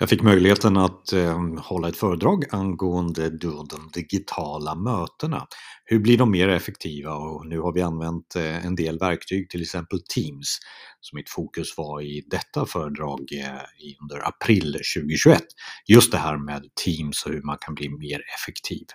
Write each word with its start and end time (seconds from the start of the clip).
Jag 0.00 0.08
fick 0.08 0.22
möjligheten 0.22 0.76
att 0.76 1.12
eh, 1.12 1.42
hålla 1.58 1.88
ett 1.88 1.96
föredrag 1.96 2.44
angående 2.50 3.30
de 3.30 3.90
digitala 3.94 4.74
mötena. 4.74 5.46
Hur 5.84 5.98
blir 5.98 6.18
de 6.18 6.30
mer 6.30 6.48
effektiva? 6.48 7.14
Och 7.14 7.46
nu 7.46 7.60
har 7.60 7.72
vi 7.72 7.82
använt 7.82 8.36
eh, 8.36 8.66
en 8.66 8.74
del 8.74 8.98
verktyg, 8.98 9.50
till 9.50 9.62
exempel 9.62 9.98
Teams, 10.14 10.58
som 11.00 11.16
mitt 11.16 11.30
fokus 11.30 11.74
var 11.76 12.00
i 12.02 12.24
detta 12.30 12.66
föredrag 12.66 13.20
eh, 13.20 13.60
under 14.02 14.28
april 14.28 14.72
2021. 14.72 15.42
Just 15.86 16.12
det 16.12 16.18
här 16.18 16.36
med 16.36 16.62
Teams 16.84 17.24
och 17.26 17.32
hur 17.32 17.42
man 17.42 17.58
kan 17.60 17.74
bli 17.74 17.88
mer 17.88 18.20
effektiv. 18.34 18.86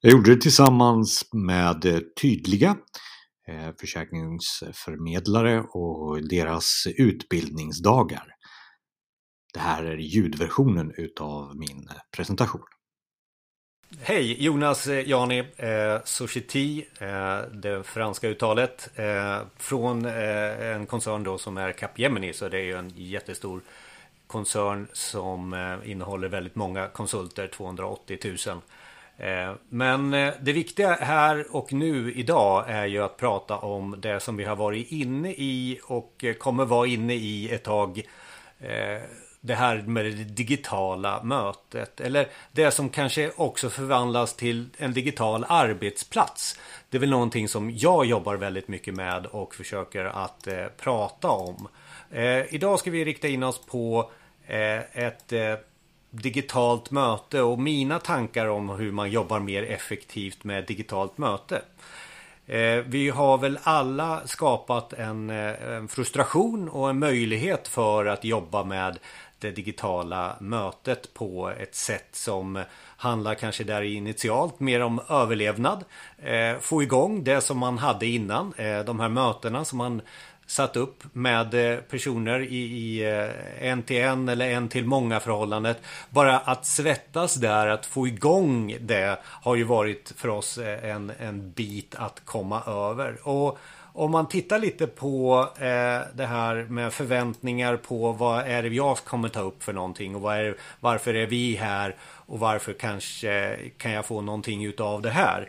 Jag 0.00 0.12
gjorde 0.12 0.34
det 0.34 0.40
tillsammans 0.40 1.28
med 1.32 1.84
eh, 1.84 1.98
Tydliga, 2.22 2.76
eh, 3.48 3.70
försäkringsförmedlare 3.80 5.60
och 5.60 6.28
deras 6.28 6.86
utbildningsdagar. 6.96 8.39
Det 9.52 9.60
här 9.60 9.84
är 9.84 9.96
ljudversionen 9.96 10.92
utav 10.96 11.56
min 11.56 11.88
eh, 11.90 11.96
presentation. 12.16 12.62
Hej, 14.00 14.44
Jonas 14.44 14.86
eh, 14.86 15.08
Jani, 15.08 15.38
eh, 15.56 15.98
Society, 16.04 16.84
eh, 16.98 17.40
det 17.52 17.82
franska 17.82 18.28
uttalet. 18.28 18.90
Eh, 18.94 19.38
från 19.56 20.04
eh, 20.04 20.66
en 20.74 20.86
koncern 20.86 21.22
då 21.22 21.38
som 21.38 21.56
är 21.56 21.72
Capgemini, 21.72 22.32
så 22.32 22.48
det 22.48 22.58
är 22.58 22.62
ju 22.62 22.76
en 22.76 22.92
jättestor 22.96 23.60
koncern 24.26 24.86
som 24.92 25.52
eh, 25.52 25.90
innehåller 25.90 26.28
väldigt 26.28 26.54
många 26.54 26.88
konsulter, 26.88 27.46
280 27.46 28.18
000. 28.46 28.60
Eh, 29.16 29.54
men 29.68 30.14
eh, 30.14 30.34
det 30.40 30.52
viktiga 30.52 30.92
här 30.92 31.56
och 31.56 31.72
nu 31.72 32.12
idag 32.12 32.64
är 32.68 32.86
ju 32.86 33.02
att 33.02 33.16
prata 33.16 33.58
om 33.58 33.96
det 34.00 34.20
som 34.20 34.36
vi 34.36 34.44
har 34.44 34.56
varit 34.56 34.92
inne 34.92 35.30
i 35.30 35.80
och 35.84 36.24
kommer 36.38 36.64
vara 36.64 36.86
inne 36.86 37.14
i 37.14 37.50
ett 37.50 37.64
tag 37.64 38.02
det 39.40 39.54
här 39.54 39.82
med 39.82 40.04
det 40.04 40.24
digitala 40.24 41.22
mötet. 41.22 42.00
Eller 42.00 42.28
det 42.52 42.70
som 42.70 42.88
kanske 42.88 43.30
också 43.36 43.70
förvandlas 43.70 44.36
till 44.36 44.68
en 44.78 44.92
digital 44.92 45.44
arbetsplats. 45.48 46.58
Det 46.90 46.96
är 46.96 47.00
väl 47.00 47.10
någonting 47.10 47.48
som 47.48 47.70
jag 47.70 48.04
jobbar 48.06 48.36
väldigt 48.36 48.68
mycket 48.68 48.94
med 48.94 49.26
och 49.26 49.54
försöker 49.54 50.04
att 50.04 50.46
eh, 50.46 50.66
prata 50.78 51.28
om. 51.28 51.68
Eh, 52.10 52.54
idag 52.54 52.78
ska 52.78 52.90
vi 52.90 53.04
rikta 53.04 53.28
in 53.28 53.42
oss 53.42 53.66
på 53.66 54.10
eh, 54.46 55.04
ett 55.04 55.32
eh, 55.32 55.54
digitalt 56.10 56.90
möte 56.90 57.42
och 57.42 57.58
mina 57.58 57.98
tankar 57.98 58.46
om 58.46 58.68
hur 58.68 58.92
man 58.92 59.10
jobbar 59.10 59.38
mer 59.40 59.62
effektivt 59.62 60.44
med 60.44 60.66
digitalt 60.66 61.18
möte. 61.18 61.62
Eh, 62.50 62.84
vi 62.86 63.10
har 63.10 63.38
väl 63.38 63.58
alla 63.62 64.20
skapat 64.24 64.92
eh, 64.92 65.08
en, 65.08 65.88
frustration 65.88 66.68
och 66.68 66.90
en 66.90 66.98
möjlighet 66.98 67.68
för 67.68 68.06
att 68.06 68.24
jobba 68.24 68.64
med 68.64 68.98
det 69.40 69.50
digitala 69.50 70.36
mötet 70.40 71.14
på 71.14 71.50
ett 71.50 71.74
sätt 71.74 72.08
som 72.12 72.64
handlar 72.96 73.34
kanske 73.34 73.64
där 73.64 73.82
initialt 73.82 74.60
mer 74.60 74.80
om 74.82 75.00
överlevnad. 75.08 75.84
Eh, 76.18 76.58
få 76.60 76.82
igång 76.82 77.24
det 77.24 77.40
som 77.40 77.58
man 77.58 77.78
hade 77.78 78.06
innan. 78.06 78.52
Eh, 78.56 78.80
de 78.80 79.00
här 79.00 79.08
mötena 79.08 79.64
som 79.64 79.78
man 79.78 80.02
satt 80.50 80.76
upp 80.76 81.04
med 81.12 81.54
eh, 81.54 81.80
personer 81.80 82.40
i, 82.40 82.56
i 82.56 83.08
eh, 83.08 83.68
en 83.68 83.82
till 83.82 83.96
en 83.96 84.28
eller 84.28 84.50
en 84.50 84.68
till 84.68 84.84
många 84.84 85.20
förhållandet. 85.20 85.80
Bara 86.10 86.38
att 86.38 86.66
svettas 86.66 87.34
där, 87.34 87.66
att 87.66 87.86
få 87.86 88.06
igång 88.06 88.76
det 88.80 89.18
har 89.24 89.54
ju 89.54 89.64
varit 89.64 90.12
för 90.16 90.28
oss 90.28 90.58
eh, 90.58 90.90
en, 90.90 91.12
en 91.18 91.50
bit 91.50 91.94
att 91.94 92.24
komma 92.24 92.62
över. 92.66 93.28
Och 93.28 93.58
om 93.92 94.10
man 94.10 94.28
tittar 94.28 94.58
lite 94.58 94.86
på 94.86 95.48
eh, 95.56 96.00
det 96.14 96.26
här 96.26 96.66
med 96.68 96.92
förväntningar 96.92 97.76
på 97.76 98.12
vad 98.12 98.40
är 98.46 98.62
det 98.62 98.68
jag 98.68 98.96
kommer 98.96 99.28
ta 99.28 99.40
upp 99.40 99.62
för 99.62 99.72
någonting 99.72 100.16
och 100.16 100.34
är, 100.34 100.56
varför 100.80 101.14
är 101.14 101.26
vi 101.26 101.54
här 101.54 101.96
och 102.02 102.38
varför 102.38 102.72
kanske 102.72 103.56
kan 103.76 103.92
jag 103.92 104.06
få 104.06 104.20
någonting 104.20 104.64
utav 104.64 105.02
det 105.02 105.10
här. 105.10 105.48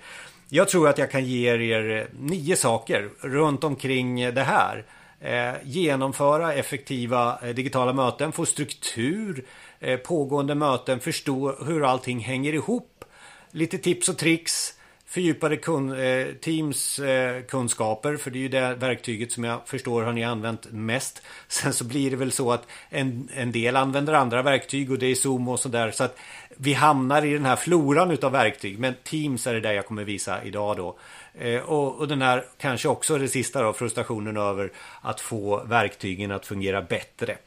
Jag 0.49 0.69
tror 0.69 0.89
att 0.89 0.97
jag 0.97 1.11
kan 1.11 1.25
ge 1.25 1.49
er 1.49 2.07
nio 2.19 2.55
saker 2.55 3.09
runt 3.21 3.63
omkring 3.63 4.33
det 4.33 4.43
här. 4.43 4.85
Eh, 5.19 5.53
genomföra 5.63 6.53
effektiva 6.53 7.39
eh, 7.43 7.49
digitala 7.49 7.93
möten, 7.93 8.31
få 8.31 8.45
struktur, 8.45 9.45
eh, 9.79 9.97
pågående 9.97 10.55
möten, 10.55 10.99
förstå 10.99 11.55
hur 11.65 11.85
allting 11.85 12.19
hänger 12.19 12.53
ihop. 12.53 13.05
Lite 13.51 13.77
tips 13.77 14.09
och 14.09 14.17
tricks 14.17 14.73
fördjupade 15.11 15.57
kun, 15.57 15.99
eh, 15.99 16.27
Teams 16.27 16.99
eh, 16.99 17.41
kunskaper. 17.41 18.17
För 18.17 18.31
det 18.31 18.37
är 18.37 18.41
ju 18.41 18.49
det 18.49 18.75
verktyget 18.75 19.31
som 19.31 19.43
jag 19.43 19.59
förstår 19.65 20.03
har 20.03 20.11
ni 20.11 20.23
använt 20.23 20.71
mest. 20.71 21.21
Sen 21.47 21.73
så 21.73 21.83
blir 21.83 22.11
det 22.11 22.15
väl 22.15 22.31
så 22.31 22.51
att 22.51 22.67
en, 22.89 23.29
en 23.35 23.51
del 23.51 23.75
använder 23.75 24.13
andra 24.13 24.41
verktyg 24.41 24.91
och 24.91 24.99
det 24.99 25.05
är 25.05 25.15
Zoom 25.15 25.47
och 25.47 25.59
sådär. 25.59 25.91
Så 25.91 26.03
att 26.03 26.17
vi 26.57 26.73
hamnar 26.73 27.25
i 27.25 27.33
den 27.33 27.45
här 27.45 27.55
floran 27.55 28.11
utav 28.11 28.31
verktyg. 28.31 28.79
Men 28.79 28.93
Teams 29.03 29.47
är 29.47 29.53
det 29.53 29.59
där 29.59 29.73
jag 29.73 29.85
kommer 29.85 30.03
visa 30.03 30.43
idag 30.43 30.77
då. 30.77 30.97
Eh, 31.39 31.61
och, 31.61 31.95
och 31.95 32.07
den 32.07 32.21
här 32.21 32.45
kanske 32.57 32.87
också 32.87 33.17
det 33.17 33.27
sista 33.27 33.61
då, 33.61 33.73
frustrationen 33.73 34.37
över 34.37 34.71
att 35.01 35.21
få 35.21 35.63
verktygen 35.63 36.31
att 36.31 36.45
fungera 36.45 36.81
bättre. 36.81 37.37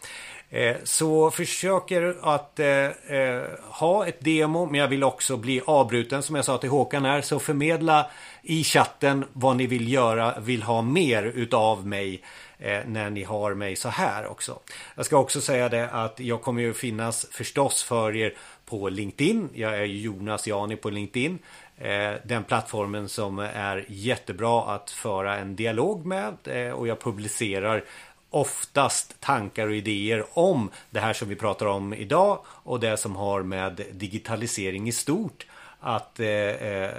Eh, 0.51 0.77
så 0.85 1.31
försöker 1.31 2.17
att 2.23 2.61
eh, 2.61 2.67
eh, 2.67 3.43
ha 3.61 4.07
ett 4.07 4.25
demo 4.25 4.67
men 4.67 4.81
jag 4.81 4.89
vill 4.89 5.05
också 5.05 5.37
bli 5.37 5.61
avbruten 5.65 6.23
som 6.23 6.37
jag 6.37 6.45
sa 6.45 6.59
till 6.59 6.71
Håkan 6.71 7.05
här. 7.05 7.21
Så 7.21 7.39
förmedla 7.39 8.11
i 8.43 8.65
chatten 8.65 9.25
vad 9.33 9.57
ni 9.57 9.67
vill 9.67 9.93
göra, 9.93 10.41
vill 10.41 10.63
ha 10.63 10.83
mer 10.83 11.23
utav 11.23 11.87
mig 11.87 12.23
eh, 12.59 12.81
när 12.87 13.11
ni 13.11 13.23
har 13.23 13.55
mig 13.55 13.77
så 13.77 13.89
här 13.89 14.27
också. 14.27 14.59
Jag 14.95 15.07
ska 15.07 15.19
också 15.19 15.41
säga 15.41 15.69
det 15.69 15.91
att 15.91 16.21
jag 16.21 16.43
kommer 16.43 16.63
ju 16.63 16.75
finnas 16.75 17.27
förstås 17.31 17.83
för 17.83 18.17
er 18.17 18.35
på 18.67 18.89
LinkedIn. 18.89 19.49
Jag 19.55 19.75
är 19.75 19.85
Jonas 19.85 20.47
Jani 20.47 20.77
på 20.77 20.91
LinkedIn. 20.91 21.39
Eh, 21.79 22.15
den 22.25 22.45
plattformen 22.45 23.09
som 23.09 23.39
är 23.39 23.85
jättebra 23.89 24.75
att 24.75 24.91
föra 24.91 25.37
en 25.39 25.57
dialog 25.57 26.07
med 26.07 26.37
eh, 26.45 26.73
och 26.73 26.89
jag 26.89 27.01
publicerar 27.01 27.85
oftast 28.31 29.21
tankar 29.21 29.67
och 29.67 29.75
idéer 29.75 30.25
om 30.33 30.71
det 30.91 31.01
här 31.01 31.13
som 31.13 31.29
vi 31.29 31.37
pratar 31.37 31.67
om 31.67 31.95
idag 31.95 32.39
och 32.47 32.81
det 32.81 32.97
som 32.97 33.17
har 33.17 33.43
med 33.43 33.81
digitalisering 33.93 34.89
i 34.89 34.93
stort 34.93 35.47
att 35.81 36.21
eh, 36.21 36.29
eh 36.29 36.91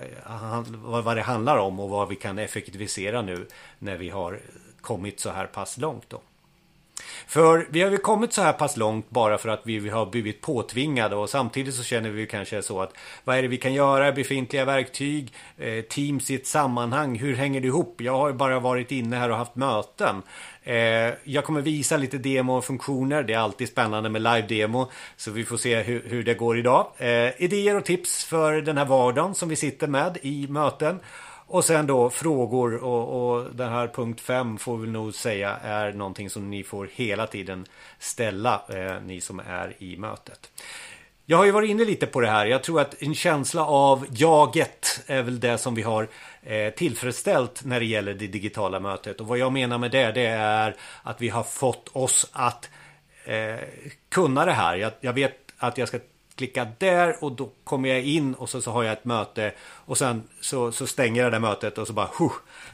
vad 0.84 1.16
det 1.18 1.22
handlar 1.22 1.58
om 1.58 1.80
och 1.80 1.90
vad 1.90 2.10
vi 2.10 2.16
kan 2.16 2.40
effektivisera 2.40 3.22
nu 3.22 3.48
när 3.80 3.98
vi 3.98 4.10
har 4.10 4.40
kommit 4.82 5.20
så 5.20 5.30
här 5.30 5.46
pass 5.46 5.78
långt 5.78 6.10
då. 6.10 6.22
För 7.28 7.68
vi 7.70 7.82
har 7.82 7.92
ju 7.92 7.98
kommit 7.98 8.34
så 8.34 8.42
här 8.42 8.54
pass 8.54 8.78
långt 8.78 9.10
bara 9.10 9.38
för 9.38 9.50
att 9.50 9.62
vi 9.64 9.90
har 9.90 10.06
blivit 10.06 10.42
påtvingade 10.42 11.16
och 11.16 11.30
samtidigt 11.30 11.76
så 11.76 11.84
känner 11.84 12.10
vi 12.10 12.28
kanske 12.28 12.62
så 12.62 12.82
att 12.82 12.94
vad 13.24 13.38
är 13.38 13.42
det 13.42 13.48
vi 13.48 13.58
kan 13.58 13.74
göra, 13.74 14.12
befintliga 14.12 14.66
verktyg, 14.66 15.34
eh, 15.58 15.82
Teams 15.82 16.32
i 16.32 16.36
ett 16.36 16.48
sammanhang, 16.48 17.16
hur 17.16 17.36
hänger 17.36 17.62
det 17.62 17.68
ihop? 17.68 18.02
Jag 18.02 18.18
har 18.18 18.28
ju 18.28 18.34
bara 18.34 18.60
varit 18.60 18.92
inne 18.92 19.18
här 19.18 19.30
och 19.30 19.38
haft 19.38 19.56
möten. 19.56 20.22
Eh, 20.64 21.14
jag 21.24 21.44
kommer 21.44 21.62
visa 21.62 21.98
lite 21.98 22.18
demo-funktioner. 22.18 23.24
Det 23.24 23.34
är 23.34 23.38
alltid 23.38 23.68
spännande 23.68 24.10
med 24.10 24.22
live-demo. 24.22 24.92
Så 25.16 25.32
vi 25.32 25.46
får 25.46 25.58
se 25.58 25.82
hur, 25.82 26.04
hur 26.10 26.24
det 26.24 26.34
går 26.34 26.58
idag. 26.58 26.88
Eh, 26.98 27.42
idéer 27.42 27.78
och 27.78 27.86
tips 27.86 28.26
för 28.26 28.62
den 28.62 28.78
här 28.78 28.86
vardagen 28.86 29.36
som 29.36 29.50
vi 29.50 29.56
sitter 29.56 29.88
med 29.88 30.18
i 30.22 30.48
möten. 30.48 31.00
Och 31.48 31.66
sen 31.66 31.88
då 31.88 32.10
frågor 32.10 32.84
och, 32.84 33.36
och 33.36 33.56
den 33.56 33.70
här 33.70 33.88
punkt 33.88 34.22
5 34.22 34.58
får 34.58 34.78
vi 34.78 34.88
nog 34.88 35.14
säga 35.14 35.58
är 35.58 35.94
någonting 35.94 36.30
som 36.30 36.50
ni 36.50 36.64
får 36.64 36.90
hela 36.94 37.28
tiden 37.28 37.66
ställa, 38.00 38.62
eh, 38.70 39.02
ni 39.06 39.22
som 39.22 39.40
är 39.40 39.76
i 39.80 39.98
mötet. 39.98 40.52
Jag 41.26 41.38
har 41.38 41.46
ju 41.46 41.52
varit 41.52 41.70
inne 41.70 41.86
lite 41.86 42.06
på 42.08 42.22
det 42.22 42.28
här. 42.28 42.46
Jag 42.46 42.64
tror 42.64 42.82
att 42.82 43.02
en 43.02 43.16
känsla 43.16 43.66
av 43.66 44.06
jaget 44.12 45.04
är 45.08 45.24
väl 45.24 45.40
det 45.40 45.58
som 45.58 45.76
vi 45.76 45.82
har 45.82 46.08
eh, 46.44 46.74
tillfredsställt 46.74 47.66
när 47.66 47.80
det 47.80 47.86
gäller 47.86 48.14
det 48.14 48.28
digitala 48.28 48.80
mötet. 48.80 49.22
Och 49.22 49.28
vad 49.28 49.38
jag 49.38 49.54
menar 49.54 49.78
med 49.78 49.92
det, 49.92 50.12
det 50.12 50.26
är 50.26 50.76
att 51.04 51.22
vi 51.22 51.30
har 51.30 51.44
fått 51.44 51.90
oss 51.94 52.30
att 52.32 52.70
eh, 53.26 53.56
kunna 54.10 54.46
det 54.46 54.52
här. 54.52 54.76
Jag, 54.76 54.92
jag 55.02 55.14
vet 55.14 55.38
att 55.58 55.78
jag 55.78 55.88
ska 55.88 56.00
klicka 56.36 56.68
där 56.78 57.24
och 57.24 57.32
då 57.32 57.50
kommer 57.64 57.90
jag 57.90 58.02
in 58.02 58.34
och 58.34 58.50
så, 58.50 58.62
så 58.62 58.72
har 58.72 58.84
jag 58.84 58.94
ett 58.94 59.06
möte 59.06 59.52
och 59.62 59.98
sen 59.98 60.24
så, 60.42 60.72
så 60.72 60.88
stänger 60.88 61.24
jag 61.24 61.32
det 61.32 61.40
mötet 61.40 61.78
och 61.78 61.88
så 61.88 61.94
bara 61.94 62.10
huh, 62.20 62.32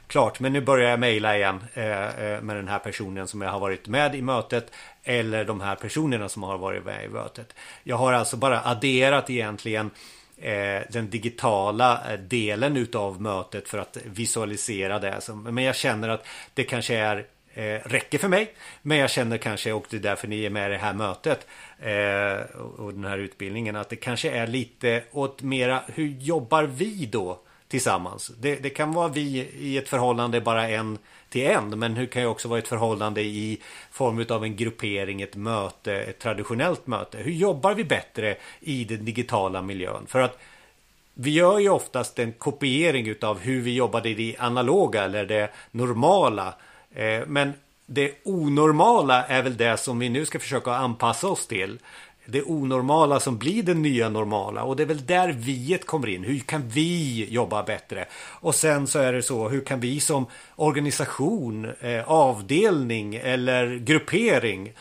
klart 0.07 0.39
men 0.39 0.53
nu 0.53 0.61
börjar 0.61 0.89
jag 0.89 0.99
mejla 0.99 1.37
igen 1.37 1.63
eh, 1.73 2.23
eh, 2.25 2.41
med 2.41 2.55
den 2.55 2.67
här 2.67 2.79
personen 2.79 3.27
som 3.27 3.41
jag 3.41 3.49
har 3.49 3.59
varit 3.59 3.87
med 3.87 4.15
i 4.15 4.21
mötet 4.21 4.71
eller 5.03 5.45
de 5.45 5.61
här 5.61 5.75
personerna 5.75 6.29
som 6.29 6.43
har 6.43 6.57
varit 6.57 6.85
med 6.85 7.05
i 7.05 7.09
mötet. 7.09 7.53
Jag 7.83 7.97
har 7.97 8.13
alltså 8.13 8.37
bara 8.37 8.61
adderat 8.61 9.29
egentligen 9.29 9.91
eh, 10.37 10.81
den 10.89 11.09
digitala 11.09 12.11
eh, 12.11 12.19
delen 12.19 12.77
utav 12.77 13.21
mötet 13.21 13.67
för 13.67 13.77
att 13.77 13.97
visualisera 14.05 14.99
det. 14.99 15.19
Men 15.33 15.63
jag 15.63 15.75
känner 15.75 16.09
att 16.09 16.25
det 16.53 16.63
kanske 16.63 16.95
är 16.95 17.25
eh, 17.53 17.79
räcker 17.85 18.17
för 18.17 18.27
mig. 18.27 18.53
Men 18.81 18.97
jag 18.97 19.09
känner 19.09 19.37
kanske, 19.37 19.73
och 19.73 19.85
det 19.89 19.97
är 19.97 20.01
därför 20.01 20.27
ni 20.27 20.45
är 20.45 20.49
med 20.49 20.69
i 20.69 20.73
det 20.73 20.79
här 20.79 20.93
mötet 20.93 21.47
eh, 21.79 22.59
och 22.59 22.93
den 22.93 23.05
här 23.05 23.17
utbildningen, 23.17 23.75
att 23.75 23.89
det 23.89 23.95
kanske 23.95 24.31
är 24.31 24.47
lite 24.47 25.03
åt 25.11 25.41
mera, 25.41 25.83
hur 25.87 26.07
jobbar 26.07 26.63
vi 26.63 27.05
då 27.05 27.39
tillsammans? 27.67 28.31
Det, 28.39 28.55
det 28.55 28.69
kan 28.69 28.93
vara 28.93 29.07
vi 29.07 29.49
i 29.59 29.77
ett 29.77 29.89
förhållande 29.89 30.41
bara 30.41 30.69
en 30.69 30.97
till 31.31 31.45
en. 31.45 31.79
Men 31.79 31.95
hur 31.95 32.05
kan 32.05 32.21
ju 32.21 32.27
också 32.27 32.47
vara 32.47 32.59
ett 32.59 32.67
förhållande 32.67 33.21
i 33.21 33.61
form 33.91 34.25
av 34.29 34.43
en 34.43 34.55
gruppering, 34.55 35.21
ett 35.21 35.35
möte, 35.35 35.93
ett 35.93 36.19
traditionellt 36.19 36.87
möte. 36.87 37.17
Hur 37.17 37.31
jobbar 37.31 37.73
vi 37.73 37.83
bättre 37.83 38.35
i 38.59 38.83
den 38.83 39.05
digitala 39.05 39.61
miljön? 39.61 40.05
För 40.07 40.19
att 40.21 40.39
vi 41.13 41.31
gör 41.31 41.59
ju 41.59 41.69
oftast 41.69 42.19
en 42.19 42.31
kopiering 42.31 43.07
utav 43.07 43.39
hur 43.39 43.61
vi 43.61 43.75
jobbade 43.75 44.09
i 44.09 44.13
det 44.13 44.35
analoga 44.39 45.03
eller 45.03 45.25
det 45.25 45.49
normala. 45.71 46.53
Eh, 46.95 47.21
men 47.27 47.53
det 47.85 48.11
onormala 48.23 49.25
är 49.25 49.43
väl 49.43 49.57
det 49.57 49.77
som 49.77 49.99
vi 49.99 50.09
nu 50.09 50.25
ska 50.25 50.39
försöka 50.39 50.71
anpassa 50.71 51.27
oss 51.27 51.47
till. 51.47 51.79
Det 52.25 52.43
onormala 52.43 53.19
som 53.19 53.37
blir 53.37 53.63
det 53.63 53.73
nya 53.73 54.09
normala 54.09 54.63
och 54.63 54.75
det 54.75 54.83
är 54.83 54.87
väl 54.87 55.05
där 55.05 55.31
viet 55.31 55.85
kommer 55.85 56.07
in. 56.07 56.23
Hur 56.23 56.39
kan 56.39 56.69
vi 56.69 57.27
jobba 57.29 57.63
bättre? 57.63 58.05
Och 58.13 58.55
sen 58.55 58.87
så 58.87 58.99
är 58.99 59.13
det 59.13 59.23
så, 59.23 59.49
hur 59.49 59.61
kan 59.61 59.79
vi 59.79 59.99
som 59.99 60.25
organisation, 60.55 61.71
eh, 61.79 62.11
avdelning 62.11 63.15
eller 63.15 63.75
gruppering 63.75 64.73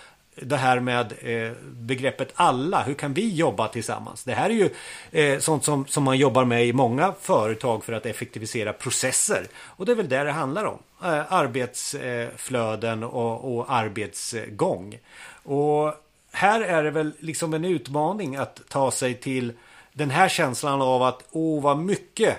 det 0.42 0.56
här 0.56 0.80
med 0.80 1.12
eh, 1.20 1.52
begreppet 1.62 2.32
alla. 2.34 2.82
Hur 2.82 2.94
kan 2.94 3.14
vi 3.14 3.34
jobba 3.34 3.68
tillsammans? 3.68 4.24
Det 4.24 4.34
här 4.34 4.50
är 4.50 4.54
ju 4.54 4.70
eh, 5.10 5.38
sånt 5.38 5.64
som, 5.64 5.86
som 5.86 6.04
man 6.04 6.18
jobbar 6.18 6.44
med 6.44 6.66
i 6.66 6.72
många 6.72 7.14
företag 7.20 7.84
för 7.84 7.92
att 7.92 8.06
effektivisera 8.06 8.72
processer. 8.72 9.46
Och 9.56 9.86
det 9.86 9.92
är 9.92 9.96
väl 9.96 10.08
det 10.08 10.24
det 10.24 10.32
handlar 10.32 10.64
om. 10.64 10.78
Eh, 11.02 11.32
arbetsflöden 11.32 13.04
och, 13.04 13.56
och 13.56 13.72
arbetsgång. 13.72 14.98
Och 15.42 15.94
här 16.32 16.60
är 16.60 16.82
det 16.82 16.90
väl 16.90 17.12
liksom 17.18 17.54
en 17.54 17.64
utmaning 17.64 18.36
att 18.36 18.60
ta 18.68 18.90
sig 18.90 19.14
till 19.14 19.52
den 19.92 20.10
här 20.10 20.28
känslan 20.28 20.82
av 20.82 21.02
att 21.02 21.24
åh 21.30 21.62
vad 21.62 21.78
mycket 21.78 22.36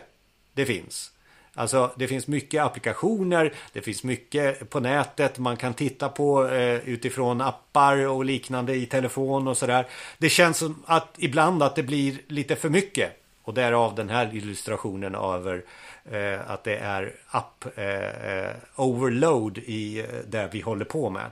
det 0.53 0.65
finns. 0.65 1.11
Alltså 1.56 1.92
det 1.95 2.07
finns 2.07 2.27
mycket 2.27 2.63
applikationer, 2.63 3.53
det 3.74 3.81
finns 3.81 4.03
mycket 4.03 4.69
på 4.69 4.80
nätet 4.80 5.38
man 5.38 5.57
kan 5.57 5.74
titta 5.74 6.09
på 6.09 6.48
eh, 6.48 6.89
utifrån 6.89 7.42
appar 7.42 8.07
och 8.07 8.25
liknande 8.25 8.75
i 8.75 8.86
telefon 8.86 9.48
och 9.48 9.57
sådär. 9.57 9.88
Det 10.18 10.30
känns 10.30 10.57
som 10.57 10.83
att 10.86 11.13
ibland 11.18 11.63
att 11.63 11.75
det 11.75 11.83
blir 11.83 12.18
lite 12.27 12.56
för 12.56 12.69
mycket. 12.69 13.18
Och 13.44 13.53
därav 13.53 13.95
den 13.95 14.09
här 14.09 14.36
illustrationen 14.36 15.15
över 15.15 15.63
eh, 16.12 16.51
att 16.51 16.63
det 16.63 16.77
är 16.77 17.13
app 17.27 17.65
eh, 17.75 18.45
eh 18.45 18.56
overload 18.75 19.57
i 19.57 20.00
eh, 20.00 20.06
det 20.27 20.50
vi 20.51 20.62
håller 20.62 20.86
på 20.86 21.09
med. 21.09 21.31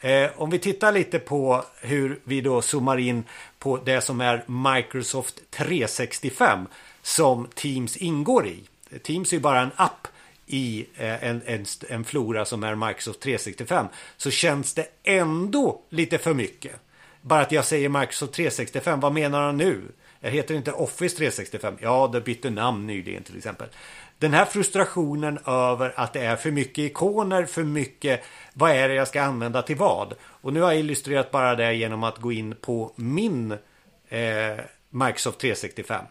Eh, 0.00 0.30
om 0.36 0.50
vi 0.50 0.58
tittar 0.58 0.92
lite 0.92 1.18
på 1.18 1.64
hur 1.80 2.20
vi 2.24 2.40
då 2.40 2.62
zoomar 2.62 2.98
in 2.98 3.24
på 3.58 3.76
det 3.84 4.00
som 4.00 4.20
är 4.20 4.44
Microsoft 4.74 5.50
365 5.50 6.66
som 7.02 7.48
Teams 7.54 7.96
ingår 7.96 8.46
i. 8.46 8.62
Teams 9.02 9.32
är 9.32 9.36
ju 9.36 9.40
bara 9.40 9.60
en 9.60 9.70
app 9.76 10.08
i 10.46 10.86
eh, 10.96 11.24
en, 11.24 11.42
en, 11.46 11.64
en 11.88 12.04
flora 12.04 12.44
som 12.44 12.62
är 12.62 12.74
Microsoft 12.74 13.20
365 13.20 13.86
så 14.16 14.30
känns 14.30 14.74
det 14.74 14.86
ändå 15.02 15.80
lite 15.90 16.18
för 16.18 16.34
mycket. 16.34 16.72
Bara 17.20 17.40
att 17.40 17.52
jag 17.52 17.64
säger 17.64 17.88
Microsoft 17.88 18.32
365, 18.32 19.00
vad 19.00 19.12
menar 19.12 19.42
han 19.42 19.56
nu? 19.56 19.82
Jag 20.20 20.30
heter 20.30 20.54
inte 20.54 20.72
Office 20.72 21.16
365. 21.16 21.74
Ja, 21.80 22.10
det 22.12 22.20
bytte 22.20 22.50
namn 22.50 22.86
nyligen 22.86 23.22
till 23.22 23.36
exempel. 23.36 23.68
Den 24.18 24.32
här 24.32 24.44
frustrationen 24.44 25.38
över 25.46 25.92
att 25.96 26.12
det 26.12 26.20
är 26.20 26.36
för 26.36 26.50
mycket 26.50 26.78
ikoner, 26.78 27.44
för 27.44 27.64
mycket 27.64 28.24
vad 28.52 28.70
är 28.70 28.88
det 28.88 28.94
jag 28.94 29.08
ska 29.08 29.22
använda 29.22 29.62
till 29.62 29.76
vad? 29.76 30.14
Och 30.22 30.52
nu 30.52 30.60
har 30.60 30.72
jag 30.72 30.80
illustrerat 30.80 31.30
bara 31.30 31.54
det 31.54 31.74
genom 31.74 32.04
att 32.04 32.18
gå 32.18 32.32
in 32.32 32.54
på 32.60 32.92
min 32.96 33.52
eh, 34.08 34.56
Microsoft 34.90 35.38
365 35.38 36.04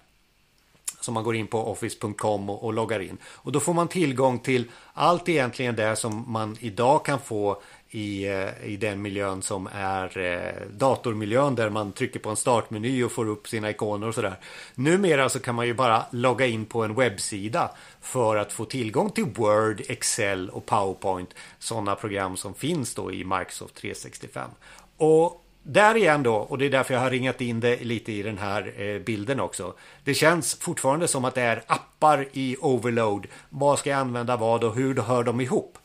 som 1.05 1.13
man 1.13 1.23
går 1.23 1.35
in 1.35 1.47
på 1.47 1.71
office.com 1.71 2.49
och, 2.49 2.63
och 2.63 2.73
loggar 2.73 2.99
in. 2.99 3.17
Och 3.25 3.51
då 3.51 3.59
får 3.59 3.73
man 3.73 3.87
tillgång 3.87 4.39
till 4.39 4.71
allt 4.93 5.29
egentligen 5.29 5.75
det 5.75 5.95
som 5.95 6.23
man 6.27 6.57
idag 6.59 7.05
kan 7.05 7.19
få 7.19 7.61
i, 7.89 8.27
eh, 8.27 8.65
i 8.65 8.77
den 8.77 9.01
miljön 9.01 9.41
som 9.41 9.69
är 9.73 10.17
eh, 10.17 10.67
datormiljön 10.71 11.55
där 11.55 11.69
man 11.69 11.91
trycker 11.91 12.19
på 12.19 12.29
en 12.29 12.35
startmeny 12.35 13.03
och 13.03 13.11
får 13.11 13.27
upp 13.29 13.47
sina 13.47 13.69
ikoner 13.69 14.07
och 14.07 14.15
sådär. 14.15 14.39
Numera 14.75 15.29
så 15.29 15.39
kan 15.39 15.55
man 15.55 15.67
ju 15.67 15.73
bara 15.73 16.05
logga 16.11 16.45
in 16.45 16.65
på 16.65 16.83
en 16.83 16.95
webbsida 16.95 17.71
för 18.01 18.35
att 18.35 18.53
få 18.53 18.65
tillgång 18.65 19.09
till 19.09 19.25
Word, 19.25 19.81
Excel 19.87 20.49
och 20.49 20.65
PowerPoint. 20.65 21.29
Sådana 21.59 21.95
program 21.95 22.37
som 22.37 22.53
finns 22.53 22.95
då 22.95 23.11
i 23.11 23.23
Microsoft 23.23 23.75
365. 23.75 24.49
Och 24.97 25.44
där 25.67 25.97
igen 25.97 26.23
då, 26.23 26.35
och 26.35 26.57
det 26.57 26.65
är 26.65 26.69
därför 26.69 26.93
jag 26.93 27.01
har 27.01 27.09
ringat 27.09 27.41
in 27.41 27.59
det 27.59 27.83
lite 27.83 28.11
i 28.11 28.23
den 28.23 28.37
här 28.37 28.81
eh, 28.81 28.99
bilden 28.99 29.39
också. 29.39 29.73
Det 30.03 30.13
känns 30.13 30.55
fortfarande 30.55 31.07
som 31.07 31.25
att 31.25 31.35
det 31.35 31.41
är 31.41 31.63
appar 31.67 32.27
i 32.31 32.57
overload. 32.59 33.27
Vad 33.49 33.79
ska 33.79 33.89
jag 33.89 33.99
använda 33.99 34.37
vad 34.37 34.63
och 34.63 34.75
hur 34.75 34.95
hör 34.95 35.23
de 35.23 35.41
ihop? 35.41 35.77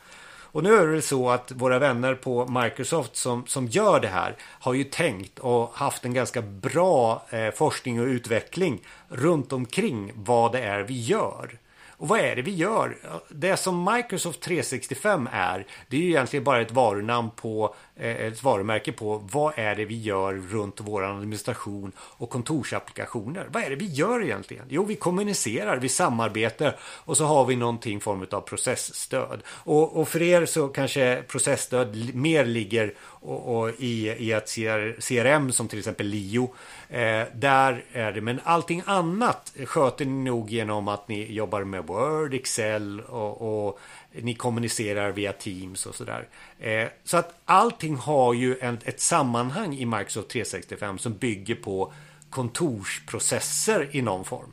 Och 0.53 0.63
nu 0.63 0.75
är 0.75 0.87
det 0.87 1.03
så 1.03 1.31
att 1.31 1.53
våra 1.53 1.79
vänner 1.79 2.15
på 2.15 2.47
Microsoft 2.47 3.17
som, 3.17 3.47
som 3.47 3.67
gör 3.67 4.01
det 4.01 4.09
här 4.09 4.37
har 4.41 4.75
ju 4.75 4.85
tänkt 4.85 5.39
och 5.39 5.71
haft 5.75 6.05
en 6.05 6.15
ganska 6.15 6.43
bra 6.43 7.27
eh, 7.31 7.51
forskning 7.51 8.01
och 8.01 8.07
utveckling 8.07 8.81
runt 9.09 9.53
omkring 9.53 10.13
vad 10.15 10.53
det 10.53 10.61
är 10.61 10.81
vi 10.81 11.01
gör. 11.01 11.59
Och 12.01 12.09
vad 12.09 12.21
är 12.21 12.37
det 12.37 12.43
vi 12.43 12.55
gör? 12.55 12.97
Det 13.29 13.57
som 13.57 13.93
Microsoft 13.95 14.41
365 14.41 15.29
är, 15.33 15.67
det 15.89 15.97
är 15.97 16.01
ju 16.01 16.09
egentligen 16.09 16.45
bara 16.45 16.61
ett 16.61 16.73
varunamn 16.73 17.31
på 17.31 17.75
Eh, 18.01 18.27
ett 18.27 18.43
varumärke 18.43 18.93
på 18.93 19.23
vad 19.33 19.53
är 19.57 19.75
det 19.75 19.85
vi 19.85 19.99
gör 19.99 20.35
runt 20.35 20.81
vår 20.81 21.05
administration 21.05 21.93
och 21.99 22.31
kontorsapplikationer. 22.31 23.47
Vad 23.53 23.63
är 23.63 23.71
det 23.71 23.77
vi 23.77 23.87
gör 23.87 24.23
egentligen? 24.23 24.67
Jo, 24.69 24.85
vi 24.85 24.97
kommunicerar, 24.97 25.77
vi 25.77 25.89
samarbetar 25.89 26.77
och 26.81 27.17
så 27.17 27.25
har 27.25 27.45
vi 27.45 27.57
någonting 27.57 28.01
form 28.01 28.27
av 28.31 28.41
processstöd. 28.41 29.43
Och, 29.47 29.97
och 29.97 30.09
för 30.09 30.23
er 30.23 30.47
så 30.47 30.69
kanske 30.69 31.23
processstöd 31.29 32.15
mer 32.15 32.45
ligger 32.45 32.95
och, 33.01 33.57
och 33.57 33.71
i, 33.79 34.09
i 34.09 34.33
ett 34.33 34.55
CRM 34.99 35.53
som 35.53 35.69
till 35.69 35.79
exempel 35.79 36.07
Lio. 36.07 36.55
Eh, 36.89 37.25
där 37.35 37.85
är 37.93 38.13
det, 38.13 38.21
men 38.21 38.41
allting 38.45 38.83
annat 38.87 39.53
sköter 39.65 40.05
ni 40.05 40.25
nog 40.25 40.51
genom 40.51 40.89
att 40.89 41.09
ni 41.09 41.33
jobbar 41.33 41.65
med 41.65 41.87
Word, 41.87 42.35
Excel 42.35 43.01
och, 43.01 43.67
och 43.67 43.79
ni 44.13 44.35
kommunicerar 44.35 45.11
via 45.11 45.33
Teams 45.33 45.87
och 45.87 45.95
sådär. 45.95 46.29
Eh, 46.59 46.89
så 47.05 47.17
att 47.17 47.35
allting 47.45 47.97
har 47.97 48.35
ju 48.35 48.59
en, 48.61 48.79
ett 48.85 49.01
sammanhang 49.01 49.77
i 49.77 49.87
Microsoft 49.87 50.29
365 50.29 50.99
som 50.99 51.13
bygger 51.13 51.55
på 51.55 51.93
kontorsprocesser 52.31 53.89
i 53.91 54.03
någon 54.03 54.25
form. 54.25 54.53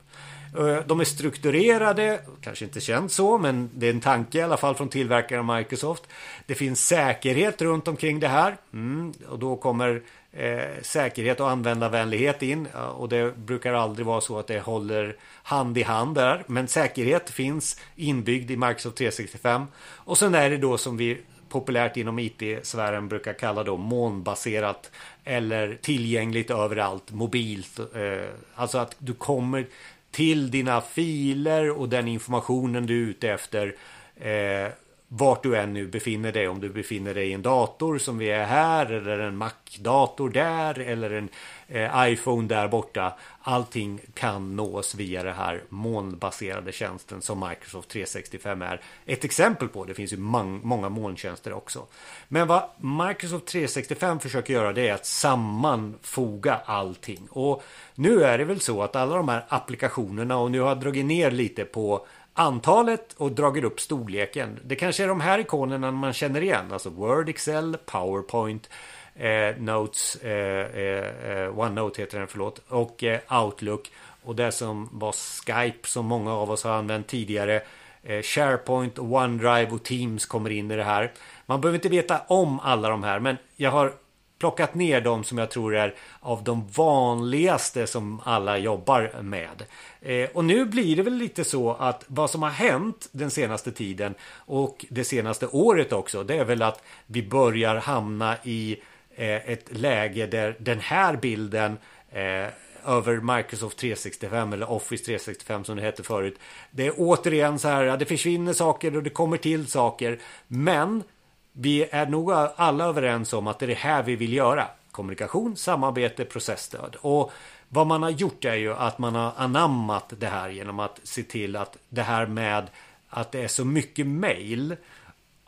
Eh, 0.57 0.85
de 0.85 0.99
är 0.99 1.03
strukturerade, 1.03 2.19
kanske 2.41 2.65
inte 2.65 2.81
känns 2.81 3.13
så, 3.13 3.37
men 3.37 3.69
det 3.73 3.87
är 3.87 3.91
en 3.91 4.01
tanke 4.01 4.37
i 4.37 4.41
alla 4.41 4.57
fall 4.57 4.75
från 4.75 4.89
tillverkaren 4.89 5.45
Microsoft. 5.45 6.03
Det 6.45 6.55
finns 6.55 6.87
säkerhet 6.87 7.61
runt 7.61 7.87
omkring 7.87 8.19
det 8.19 8.27
här 8.27 8.57
mm, 8.73 9.13
och 9.29 9.39
då 9.39 9.55
kommer 9.55 10.01
eh, 10.37 10.81
säkerhet 10.81 11.39
och 11.39 11.49
användarvänlighet 11.49 12.41
in 12.41 12.67
och 12.95 13.09
det 13.09 13.37
brukar 13.37 13.73
aldrig 13.73 14.05
vara 14.05 14.21
så 14.21 14.39
att 14.39 14.47
det 14.47 14.59
håller 14.59 15.15
hand 15.43 15.77
i 15.77 15.83
hand 15.83 16.15
där. 16.15 16.43
Men 16.47 16.67
säkerhet 16.67 17.29
finns 17.29 17.79
inbyggd 17.95 18.51
i 18.51 18.57
Microsoft 18.57 18.97
365 18.97 19.65
och 19.79 20.17
sen 20.17 20.35
är 20.35 20.49
det 20.49 20.57
då 20.57 20.77
som 20.77 20.97
vi 20.97 21.17
populärt 21.49 21.97
inom 21.97 22.19
IT-sfären 22.19 23.07
brukar 23.07 23.33
kalla 23.33 23.63
då 23.63 23.77
molnbaserat 23.77 24.91
eller 25.23 25.77
tillgängligt 25.81 26.51
överallt 26.51 27.11
mobilt. 27.11 27.79
Eh, 27.79 28.29
alltså 28.55 28.77
att 28.77 28.95
du 28.97 29.13
kommer 29.13 29.67
till 30.11 30.51
dina 30.51 30.81
filer 30.81 31.79
och 31.79 31.89
den 31.89 32.07
informationen 32.07 32.85
du 32.85 33.03
är 33.03 33.09
ute 33.09 33.29
efter. 33.29 33.75
Eh, 34.15 34.71
vart 35.07 35.43
du 35.43 35.57
än 35.57 35.73
nu 35.73 35.87
befinner 35.87 36.31
dig. 36.31 36.47
Om 36.47 36.59
du 36.59 36.69
befinner 36.69 37.13
dig 37.13 37.29
i 37.29 37.33
en 37.33 37.41
dator 37.41 37.97
som 37.97 38.17
vi 38.17 38.29
är 38.29 38.45
här 38.45 38.91
eller 38.91 39.19
en 39.19 39.37
Mac-dator 39.37 40.29
där 40.29 40.79
eller 40.79 41.09
en 41.09 41.29
eh, 41.67 42.09
iPhone 42.11 42.47
där 42.47 42.67
borta. 42.67 43.13
Allting 43.49 43.99
kan 44.13 44.55
nås 44.55 44.95
via 44.95 45.23
det 45.23 45.31
här 45.31 45.63
molnbaserade 45.69 46.71
tjänsten 46.71 47.21
som 47.21 47.39
Microsoft 47.49 47.89
365 47.89 48.61
är 48.61 48.81
ett 49.05 49.23
exempel 49.23 49.67
på. 49.67 49.85
Det 49.85 49.93
finns 49.93 50.13
ju 50.13 50.17
många 50.17 50.89
molntjänster 50.89 51.53
också. 51.53 51.85
Men 52.27 52.47
vad 52.47 52.63
Microsoft 52.77 53.45
365 53.45 54.19
försöker 54.19 54.53
göra 54.53 54.73
det 54.73 54.87
är 54.87 54.93
att 54.93 55.05
sammanfoga 55.05 56.61
allting. 56.65 57.27
Och 57.29 57.63
nu 57.95 58.23
är 58.23 58.37
det 58.37 58.45
väl 58.45 58.59
så 58.59 58.83
att 58.83 58.95
alla 58.95 59.15
de 59.15 59.29
här 59.29 59.45
applikationerna 59.47 60.37
och 60.37 60.51
nu 60.51 60.59
har 60.59 60.67
jag 60.67 60.79
dragit 60.79 61.05
ner 61.05 61.31
lite 61.31 61.63
på 61.63 62.07
antalet 62.33 63.13
och 63.13 63.31
dragit 63.31 63.63
upp 63.63 63.79
storleken. 63.79 64.59
Det 64.65 64.75
kanske 64.75 65.03
är 65.03 65.07
de 65.07 65.21
här 65.21 65.39
ikonerna 65.39 65.91
man 65.91 66.13
känner 66.13 66.41
igen. 66.41 66.71
Alltså 66.71 66.89
Word, 66.89 67.29
Excel, 67.29 67.77
PowerPoint, 67.85 68.69
eh, 69.17 69.57
Notes, 69.57 70.15
eh, 70.15 70.79
eh, 70.81 71.31
eh, 71.31 71.59
OneNote 71.59 72.01
heter 72.01 72.19
den, 72.19 72.27
förlåt, 72.27 72.61
och 72.67 73.03
eh, 73.03 73.43
Outlook. 73.43 73.91
Och 74.23 74.35
det 74.35 74.51
som 74.51 74.89
var 74.91 75.11
Skype 75.11 75.87
som 75.87 76.05
många 76.05 76.33
av 76.33 76.51
oss 76.51 76.63
har 76.63 76.71
använt 76.71 77.07
tidigare. 77.07 77.61
Eh, 78.03 78.21
SharePoint, 78.21 78.99
OneDrive 78.99 79.67
och 79.71 79.83
Teams 79.83 80.25
kommer 80.25 80.49
in 80.49 80.71
i 80.71 80.75
det 80.75 80.83
här. 80.83 81.11
Man 81.45 81.61
behöver 81.61 81.77
inte 81.77 81.89
veta 81.89 82.19
om 82.27 82.59
alla 82.59 82.89
de 82.89 83.03
här, 83.03 83.19
men 83.19 83.37
jag 83.55 83.71
har 83.71 83.93
plockat 84.39 84.75
ner 84.75 85.01
de 85.01 85.23
som 85.23 85.37
jag 85.37 85.51
tror 85.51 85.75
är 85.75 85.95
av 86.19 86.43
de 86.43 86.67
vanligaste 86.67 87.87
som 87.87 88.21
alla 88.23 88.57
jobbar 88.57 89.21
med. 89.21 89.63
Eh, 90.01 90.29
och 90.33 90.45
nu 90.45 90.65
blir 90.65 90.95
det 90.95 91.03
väl 91.03 91.13
lite 91.13 91.43
så 91.43 91.73
att 91.73 92.03
vad 92.07 92.29
som 92.29 92.43
har 92.43 92.49
hänt 92.49 93.09
den 93.11 93.31
senaste 93.31 93.71
tiden 93.71 94.15
och 94.31 94.85
det 94.89 95.03
senaste 95.03 95.47
året 95.47 95.93
också, 95.93 96.23
det 96.23 96.35
är 96.35 96.45
väl 96.45 96.61
att 96.61 96.83
vi 97.05 97.23
börjar 97.23 97.75
hamna 97.75 98.37
i 98.43 98.77
Eh, 99.19 99.49
ett 99.49 99.77
läge 99.77 100.27
där 100.27 100.55
den 100.59 100.79
här 100.79 101.15
bilden 101.15 101.77
eh, 102.11 102.47
över 102.85 103.35
Microsoft 103.37 103.77
365 103.77 104.53
eller 104.53 104.71
Office 104.71 105.05
365 105.05 105.63
som 105.63 105.75
det 105.75 105.81
hette 105.81 106.03
förut. 106.03 106.39
Det 106.71 106.87
är 106.87 106.93
återigen 106.97 107.59
så 107.59 107.67
här, 107.67 107.97
det 107.97 108.05
försvinner 108.05 108.53
saker 108.53 108.97
och 108.97 109.03
det 109.03 109.09
kommer 109.09 109.37
till 109.37 109.67
saker. 109.67 110.19
Men 110.47 111.03
vi 111.51 111.87
är 111.91 112.05
nog 112.05 112.31
alla 112.31 112.85
överens 112.85 113.33
om 113.33 113.47
att 113.47 113.59
det 113.59 113.65
är 113.65 113.67
det 113.67 113.73
här 113.73 114.03
vi 114.03 114.15
vill 114.15 114.33
göra. 114.33 114.67
Kommunikation, 114.91 115.55
samarbete, 115.55 116.25
processstöd. 116.25 116.95
Och 117.01 117.31
vad 117.69 117.87
man 117.87 118.03
har 118.03 118.09
gjort 118.09 118.45
är 118.45 118.55
ju 118.55 118.73
att 118.73 118.99
man 118.99 119.15
har 119.15 119.31
anammat 119.37 120.13
det 120.17 120.27
här 120.27 120.49
genom 120.49 120.79
att 120.79 120.99
se 121.03 121.23
till 121.23 121.55
att 121.55 121.77
det 121.89 122.01
här 122.01 122.25
med 122.25 122.69
att 123.09 123.31
det 123.31 123.43
är 123.43 123.47
så 123.47 123.65
mycket 123.65 124.07
mail 124.07 124.75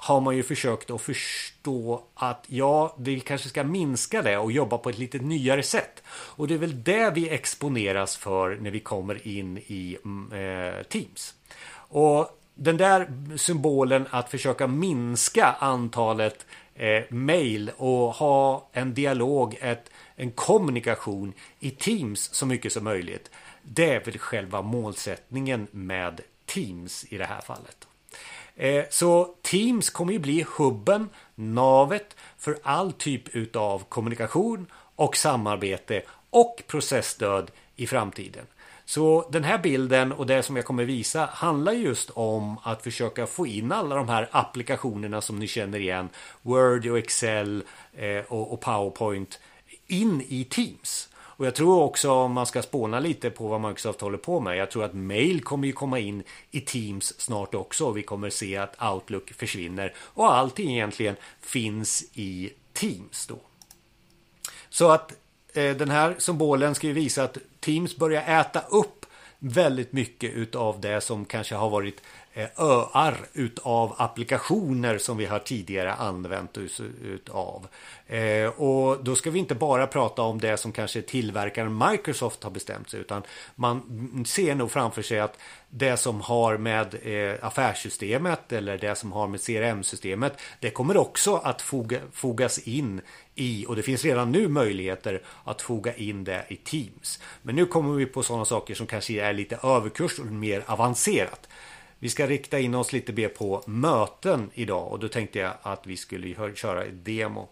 har 0.02 0.22
man 0.22 0.36
ju 0.36 0.44
försökt 0.44 0.92
att 0.92 1.02
förstå 1.02 2.04
att 2.14 2.46
ja, 2.48 2.96
vi 2.98 3.20
kanske 3.20 3.50
ska 3.50 3.64
minska 3.64 4.22
det 4.22 4.38
och 4.38 4.52
jobba 4.52 4.78
på 4.78 4.90
ett 4.90 4.98
lite 4.98 5.18
nyare 5.18 5.64
sätt. 5.64 6.04
Och 6.10 6.48
det 6.48 6.54
är 6.54 6.58
väl 6.58 6.84
det 6.84 7.12
vi 7.16 7.30
exponeras 7.30 8.18
för 8.18 8.58
när 8.62 8.72
vi 8.72 8.80
kommer 8.80 9.28
in 9.28 9.58
i 9.58 9.98
mm, 10.06 10.32
eh, 10.34 10.84
Teams. 10.84 11.34
Och 11.74 12.40
den 12.56 12.78
där 12.78 13.08
symbolen 13.38 14.08
att 14.10 14.30
försöka 14.30 14.68
minska 14.68 15.56
antalet 15.60 16.46
eh, 16.76 17.04
mejl 17.10 17.72
och 17.78 18.14
ha 18.14 18.70
en 18.72 18.94
dialog, 18.94 19.58
ett, 19.62 19.92
en 20.16 20.32
kommunikation 20.32 21.34
i 21.60 21.72
Teams 21.72 22.34
så 22.34 22.46
mycket 22.46 22.74
som 22.74 22.84
möjligt. 22.84 23.32
Det 23.64 23.94
är 23.94 24.06
väl 24.06 24.18
själva 24.18 24.62
målsättningen 24.62 25.68
med 25.72 26.22
Teams 26.46 27.06
i 27.10 27.18
det 27.18 27.26
här 27.26 27.42
fallet. 27.42 27.89
Eh, 28.60 28.86
så 28.90 29.36
Teams 29.42 29.90
kommer 29.90 30.14
ju 30.14 30.20
bli 30.20 30.46
hubben, 30.58 31.10
navet 31.36 32.16
för 32.38 32.58
all 32.64 32.92
typ 32.92 33.36
utav 33.36 33.84
kommunikation 33.90 34.68
och 34.96 35.18
samarbete 35.18 36.02
och 36.30 36.64
processstöd 36.68 37.52
i 37.76 37.88
framtiden. 37.88 38.46
Så 38.86 39.30
den 39.32 39.44
här 39.44 39.58
bilden 39.58 40.12
och 40.12 40.26
det 40.26 40.44
som 40.44 40.56
jag 40.56 40.66
kommer 40.66 40.86
visa 40.86 41.30
handlar 41.32 41.72
just 41.72 42.10
om 42.10 42.58
att 42.64 42.84
försöka 42.84 43.28
få 43.28 43.48
in 43.48 43.72
alla 43.72 43.96
de 43.96 44.10
här 44.10 44.30
applikationerna 44.32 45.22
som 45.22 45.40
ni 45.40 45.48
känner 45.48 45.80
igen. 45.80 46.10
Word 46.42 46.88
och 46.88 46.98
Excel 46.98 47.64
eh, 47.94 48.20
och 48.28 48.62
Powerpoint 48.62 49.40
in 49.88 50.22
i 50.28 50.44
Teams. 50.44 51.09
Och 51.40 51.46
jag 51.46 51.56
tror 51.56 51.84
också 51.84 52.12
om 52.12 52.32
man 52.32 52.46
ska 52.46 52.62
spåna 52.62 53.00
lite 53.00 53.30
på 53.30 53.48
vad 53.48 53.62
Microsoft 53.62 54.02
håller 54.02 54.18
på 54.18 54.40
med. 54.40 54.58
Jag 54.58 54.72
tror 54.72 54.84
att 54.84 54.94
mail 54.94 55.44
kommer 55.44 55.68
ju 55.68 55.74
komma 55.74 56.00
in 56.00 56.24
i 56.52 56.62
Teams 56.62 57.20
snart 57.20 57.56
också. 57.56 57.92
Vi 57.92 58.04
kommer 58.04 58.30
se 58.30 58.58
att 58.58 58.84
Outlook 58.94 59.32
försvinner 59.32 59.94
och 59.98 60.34
allting 60.34 60.72
egentligen 60.74 61.16
finns 61.42 62.04
i 62.14 62.50
Teams 62.74 63.28
då. 63.28 63.40
Så 64.70 64.92
att 64.92 65.12
eh, 65.54 65.76
den 65.76 65.90
här 65.90 66.16
symbolen 66.18 66.76
ska 66.76 66.88
ju 66.88 66.94
visa 66.94 67.24
att 67.24 67.38
Teams 67.60 67.98
börjar 67.98 68.40
äta 68.40 68.60
upp 68.60 69.06
väldigt 69.40 69.94
mycket 69.94 70.34
utav 70.34 70.82
det 70.82 71.02
som 71.02 71.26
kanske 71.26 71.56
har 71.56 71.70
varit 71.70 71.96
eh, 71.96 72.04
Eh, 72.34 72.50
öar 72.58 73.18
utav 73.34 73.96
applikationer 73.98 74.98
som 74.98 75.18
vi 75.18 75.26
har 75.26 75.40
tidigare 75.40 75.94
använt 75.94 76.58
oss 76.58 76.82
utav. 77.04 77.68
Eh, 78.08 78.48
och 78.48 79.04
då 79.04 79.16
ska 79.16 79.32
vi 79.32 79.40
inte 79.40 79.56
bara 79.56 79.88
prata 79.88 80.22
om 80.22 80.40
det 80.40 80.58
som 80.58 80.72
kanske 80.72 81.02
tillverkaren 81.02 81.78
Microsoft 81.78 82.44
har 82.44 82.52
bestämt 82.52 82.90
sig 82.90 83.00
utan 83.00 83.24
man 83.56 84.26
ser 84.28 84.56
nog 84.56 84.72
framför 84.72 85.02
sig 85.02 85.20
att 85.20 85.38
det 85.70 85.98
som 85.98 86.22
har 86.22 86.58
med 86.58 86.96
eh, 87.04 87.46
affärssystemet 87.46 88.52
eller 88.52 88.78
det 88.78 88.96
som 88.96 89.12
har 89.12 89.28
med 89.28 89.42
CRM-systemet 89.42 90.42
det 90.60 90.70
kommer 90.70 90.98
också 90.98 91.36
att 91.36 91.62
foga, 91.62 92.00
fogas 92.12 92.60
in 92.60 93.02
i 93.36 93.66
och 93.68 93.76
det 93.76 93.82
finns 93.82 94.06
redan 94.06 94.32
nu 94.32 94.48
möjligheter 94.48 95.22
att 95.44 95.62
foga 95.62 95.96
in 95.96 96.24
det 96.24 96.46
i 96.48 96.56
Teams. 96.56 97.20
Men 97.42 97.56
nu 97.56 97.66
kommer 97.66 97.94
vi 97.94 98.06
på 98.06 98.24
sådana 98.24 98.46
saker 98.46 98.76
som 98.76 98.88
kanske 98.88 99.22
är 99.22 99.34
lite 99.34 99.60
överkurs 99.64 100.20
och 100.20 100.26
mer 100.26 100.64
avancerat. 100.66 101.48
Vi 102.00 102.10
ska 102.10 102.28
rikta 102.28 102.60
in 102.60 102.76
oss 102.76 102.94
lite 102.94 103.14
mer 103.14 103.28
på 103.28 103.64
möten 103.66 104.50
idag 104.54 104.92
och 104.92 105.00
då 105.00 105.08
tänkte 105.08 105.40
jag 105.40 105.54
att 105.62 105.88
vi 105.88 105.98
skulle 105.98 106.56
köra 106.56 106.84
ett 106.84 107.06
demo. 107.06 107.50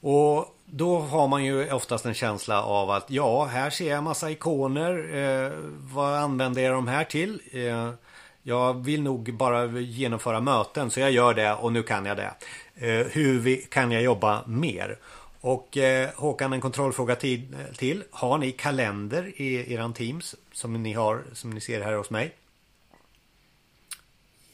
Och 0.00 0.54
då 0.64 0.98
har 0.98 1.28
man 1.28 1.44
ju 1.44 1.72
oftast 1.72 2.06
en 2.06 2.14
känsla 2.14 2.62
av 2.62 2.90
att 2.90 3.10
ja, 3.10 3.44
här 3.44 3.70
ser 3.70 3.90
jag 3.90 4.04
massa 4.04 4.30
ikoner. 4.30 5.14
Eh, 5.16 5.52
vad 5.94 6.14
använder 6.14 6.62
jag 6.62 6.74
de 6.74 6.88
här 6.88 7.04
till? 7.04 7.40
Eh, 7.52 7.90
jag 8.42 8.84
vill 8.84 9.02
nog 9.02 9.34
bara 9.34 9.66
genomföra 9.66 10.40
möten 10.40 10.90
så 10.90 11.00
jag 11.00 11.10
gör 11.10 11.34
det 11.34 11.54
och 11.54 11.72
nu 11.72 11.82
kan 11.82 12.06
jag 12.06 12.16
det. 12.16 12.32
Eh, 12.74 13.06
hur 13.06 13.38
vi, 13.38 13.56
kan 13.56 13.92
jag 13.92 14.02
jobba 14.02 14.44
mer? 14.46 14.98
Och 15.40 15.76
eh, 15.76 16.08
Håkan, 16.16 16.52
en 16.52 16.60
kontrollfråga 16.60 17.16
till, 17.16 17.56
till. 17.76 18.04
Har 18.10 18.38
ni 18.38 18.52
kalender 18.52 19.32
i 19.36 19.74
eran 19.74 19.92
Teams 19.92 20.34
som 20.52 20.82
ni 20.82 20.92
har 20.92 21.22
som 21.32 21.50
ni 21.50 21.60
ser 21.60 21.80
här 21.80 21.92
hos 21.92 22.10
mig? 22.10 22.32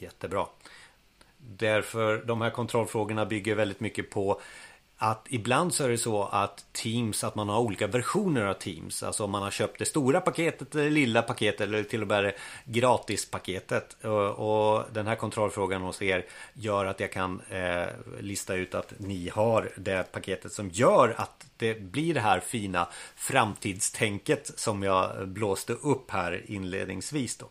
Jättebra. 0.05 0.45
Därför 1.37 2.17
de 2.25 2.41
här 2.41 2.49
kontrollfrågorna 2.49 3.25
bygger 3.25 3.55
väldigt 3.55 3.79
mycket 3.79 4.09
på 4.09 4.41
att 4.97 5.27
ibland 5.29 5.73
så 5.73 5.83
är 5.83 5.89
det 5.89 5.97
så 5.97 6.23
att 6.23 6.65
Teams, 6.71 7.23
att 7.23 7.35
man 7.35 7.49
har 7.49 7.59
olika 7.59 7.87
versioner 7.87 8.45
av 8.45 8.53
Teams. 8.53 9.03
Alltså 9.03 9.23
om 9.23 9.31
man 9.31 9.43
har 9.43 9.51
köpt 9.51 9.79
det 9.79 9.85
stora 9.85 10.21
paketet, 10.21 10.71
det 10.71 10.89
lilla 10.89 11.21
paketet 11.21 11.61
eller 11.61 11.83
till 11.83 12.01
och 12.01 12.07
med 12.07 12.23
det 12.23 12.33
gratispaketet. 12.65 14.03
Och, 14.37 14.83
den 14.93 15.07
här 15.07 15.15
kontrollfrågan 15.15 15.81
hos 15.81 16.01
er 16.01 16.25
gör 16.53 16.85
att 16.85 16.99
jag 16.99 17.11
kan 17.11 17.41
eh, 17.49 17.85
lista 18.19 18.55
ut 18.55 18.75
att 18.75 18.93
ni 18.97 19.29
har 19.29 19.69
det 19.75 20.11
paketet 20.11 20.51
som 20.51 20.69
gör 20.69 21.15
att 21.17 21.47
det 21.57 21.81
blir 21.81 22.13
det 22.13 22.19
här 22.19 22.39
fina 22.39 22.87
framtidstänket 23.15 24.51
som 24.55 24.83
jag 24.83 25.27
blåste 25.27 25.73
upp 25.73 26.11
här 26.11 26.41
inledningsvis 26.45 27.37
då. 27.37 27.49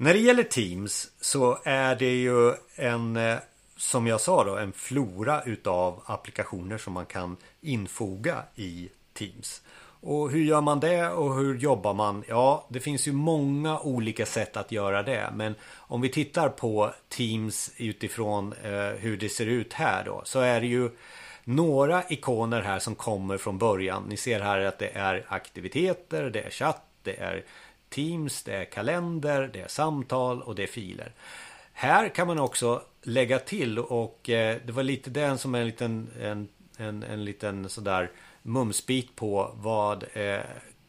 När 0.00 0.12
det 0.12 0.20
gäller 0.20 0.42
Teams 0.42 1.10
så 1.20 1.58
är 1.64 1.96
det 1.96 2.14
ju 2.14 2.54
en 2.76 3.16
eh, 3.16 3.38
som 3.76 4.06
jag 4.06 4.20
sa 4.20 4.44
då 4.44 4.56
en 4.56 4.72
flora 4.72 5.42
utav 5.42 6.02
applikationer 6.06 6.78
som 6.78 6.92
man 6.92 7.06
kan 7.06 7.36
infoga 7.60 8.42
i 8.54 8.88
Teams. 9.14 9.62
Och 10.00 10.30
hur 10.30 10.44
gör 10.44 10.60
man 10.60 10.80
det 10.80 11.08
och 11.08 11.36
hur 11.36 11.58
jobbar 11.58 11.94
man? 11.94 12.24
Ja, 12.28 12.66
det 12.70 12.80
finns 12.80 13.08
ju 13.08 13.12
många 13.12 13.80
olika 13.80 14.26
sätt 14.26 14.56
att 14.56 14.72
göra 14.72 15.02
det. 15.02 15.30
Men 15.34 15.54
om 15.76 16.00
vi 16.00 16.08
tittar 16.08 16.48
på 16.48 16.94
Teams 17.08 17.70
utifrån 17.76 18.52
eh, 18.52 18.98
hur 18.98 19.16
det 19.16 19.28
ser 19.28 19.46
ut 19.46 19.72
här 19.72 20.04
då 20.04 20.22
så 20.24 20.40
är 20.40 20.60
det 20.60 20.66
ju 20.66 20.90
några 21.44 22.02
ikoner 22.08 22.60
här 22.60 22.78
som 22.78 22.94
kommer 22.94 23.38
från 23.38 23.58
början. 23.58 24.04
Ni 24.08 24.16
ser 24.16 24.40
här 24.40 24.60
att 24.60 24.78
det 24.78 24.90
är 24.94 25.24
aktiviteter, 25.28 26.30
det 26.30 26.40
är 26.40 26.50
chatt, 26.50 26.84
det 27.02 27.20
är 27.20 27.44
Teams, 27.88 28.42
det 28.42 28.56
är 28.56 28.64
kalender, 28.64 29.50
det 29.52 29.60
är 29.60 29.68
samtal 29.68 30.42
och 30.42 30.54
det 30.54 30.62
är 30.62 30.66
filer. 30.66 31.12
Här 31.72 32.08
kan 32.08 32.26
man 32.26 32.38
också 32.38 32.82
lägga 33.02 33.38
till 33.38 33.78
och 33.78 34.30
eh, 34.30 34.56
det 34.64 34.72
var 34.72 34.82
lite 34.82 35.10
den 35.10 35.38
som 35.38 35.54
är 35.54 35.60
en 35.60 35.66
liten, 35.66 36.10
en, 36.20 36.48
en, 36.76 37.02
en 37.02 37.24
liten 37.24 37.68
sådär 37.68 38.10
mumsbit 38.42 39.16
på 39.16 39.52
vad 39.54 40.04
eh, 40.12 40.40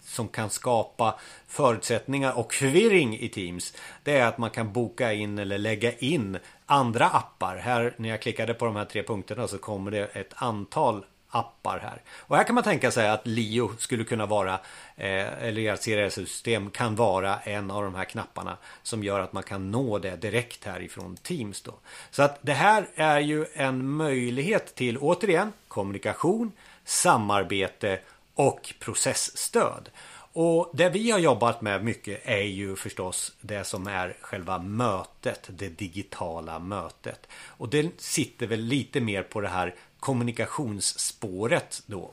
som 0.01 0.27
kan 0.27 0.49
skapa 0.49 1.19
förutsättningar 1.47 2.37
och 2.37 2.53
förvirring 2.53 3.19
i 3.19 3.29
Teams. 3.29 3.73
Det 4.03 4.17
är 4.17 4.27
att 4.27 4.37
man 4.37 4.49
kan 4.49 4.73
boka 4.73 5.13
in 5.13 5.39
eller 5.39 5.57
lägga 5.57 5.93
in 5.93 6.37
andra 6.65 7.05
appar. 7.05 7.55
Här 7.55 7.93
när 7.97 8.09
jag 8.09 8.21
klickade 8.21 8.53
på 8.53 8.65
de 8.65 8.75
här 8.75 8.85
tre 8.85 9.03
punkterna 9.03 9.47
så 9.47 9.57
kommer 9.57 9.91
det 9.91 10.05
ett 10.05 10.33
antal 10.35 11.05
appar 11.29 11.79
här. 11.79 12.01
Och 12.09 12.37
här 12.37 12.43
kan 12.43 12.55
man 12.55 12.63
tänka 12.63 12.91
sig 12.91 13.09
att 13.09 13.27
Lio 13.27 13.71
skulle 13.77 14.03
kunna 14.03 14.25
vara 14.25 14.53
eh, 14.95 15.43
eller 15.43 15.73
ert 15.73 15.83
CRS-system 15.83 16.69
kan 16.69 16.95
vara 16.95 17.39
en 17.39 17.71
av 17.71 17.83
de 17.83 17.95
här 17.95 18.05
knapparna 18.05 18.57
som 18.83 19.03
gör 19.03 19.19
att 19.19 19.33
man 19.33 19.43
kan 19.43 19.71
nå 19.71 19.99
det 19.99 20.15
direkt 20.15 20.65
härifrån 20.65 21.17
Teams 21.17 21.61
då. 21.61 21.73
Så 22.11 22.23
att 22.23 22.39
det 22.41 22.53
här 22.53 22.87
är 22.95 23.19
ju 23.19 23.45
en 23.53 23.89
möjlighet 23.89 24.75
till 24.75 24.97
återigen 24.97 25.53
kommunikation, 25.67 26.51
samarbete 26.83 27.99
och 28.35 28.73
processstöd. 28.79 29.89
Och 30.33 30.71
det 30.73 30.89
vi 30.89 31.11
har 31.11 31.19
jobbat 31.19 31.61
med 31.61 31.83
mycket 31.83 32.21
är 32.23 32.41
ju 32.41 32.75
förstås 32.75 33.31
det 33.41 33.63
som 33.63 33.87
är 33.87 34.17
själva 34.21 34.59
mötet, 34.59 35.49
det 35.49 35.69
digitala 35.69 36.59
mötet. 36.59 37.27
Och 37.31 37.69
det 37.69 38.01
sitter 38.01 38.47
väl 38.47 38.59
lite 38.59 39.01
mer 39.01 39.23
på 39.23 39.41
det 39.41 39.47
här 39.47 39.75
kommunikationsspåret 39.99 41.83
då. 41.85 42.11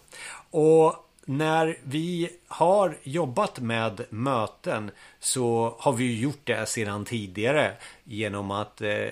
Och 0.51 1.07
när 1.29 1.79
vi 1.83 2.31
har 2.49 2.97
jobbat 3.03 3.61
med 3.61 4.05
möten 4.11 4.91
så 5.21 5.77
har 5.79 5.93
vi 5.93 6.21
gjort 6.21 6.41
det 6.45 6.67
sedan 6.67 7.05
tidigare 7.05 7.73
genom 8.05 8.51
att 8.51 8.81
eh, 8.81 9.09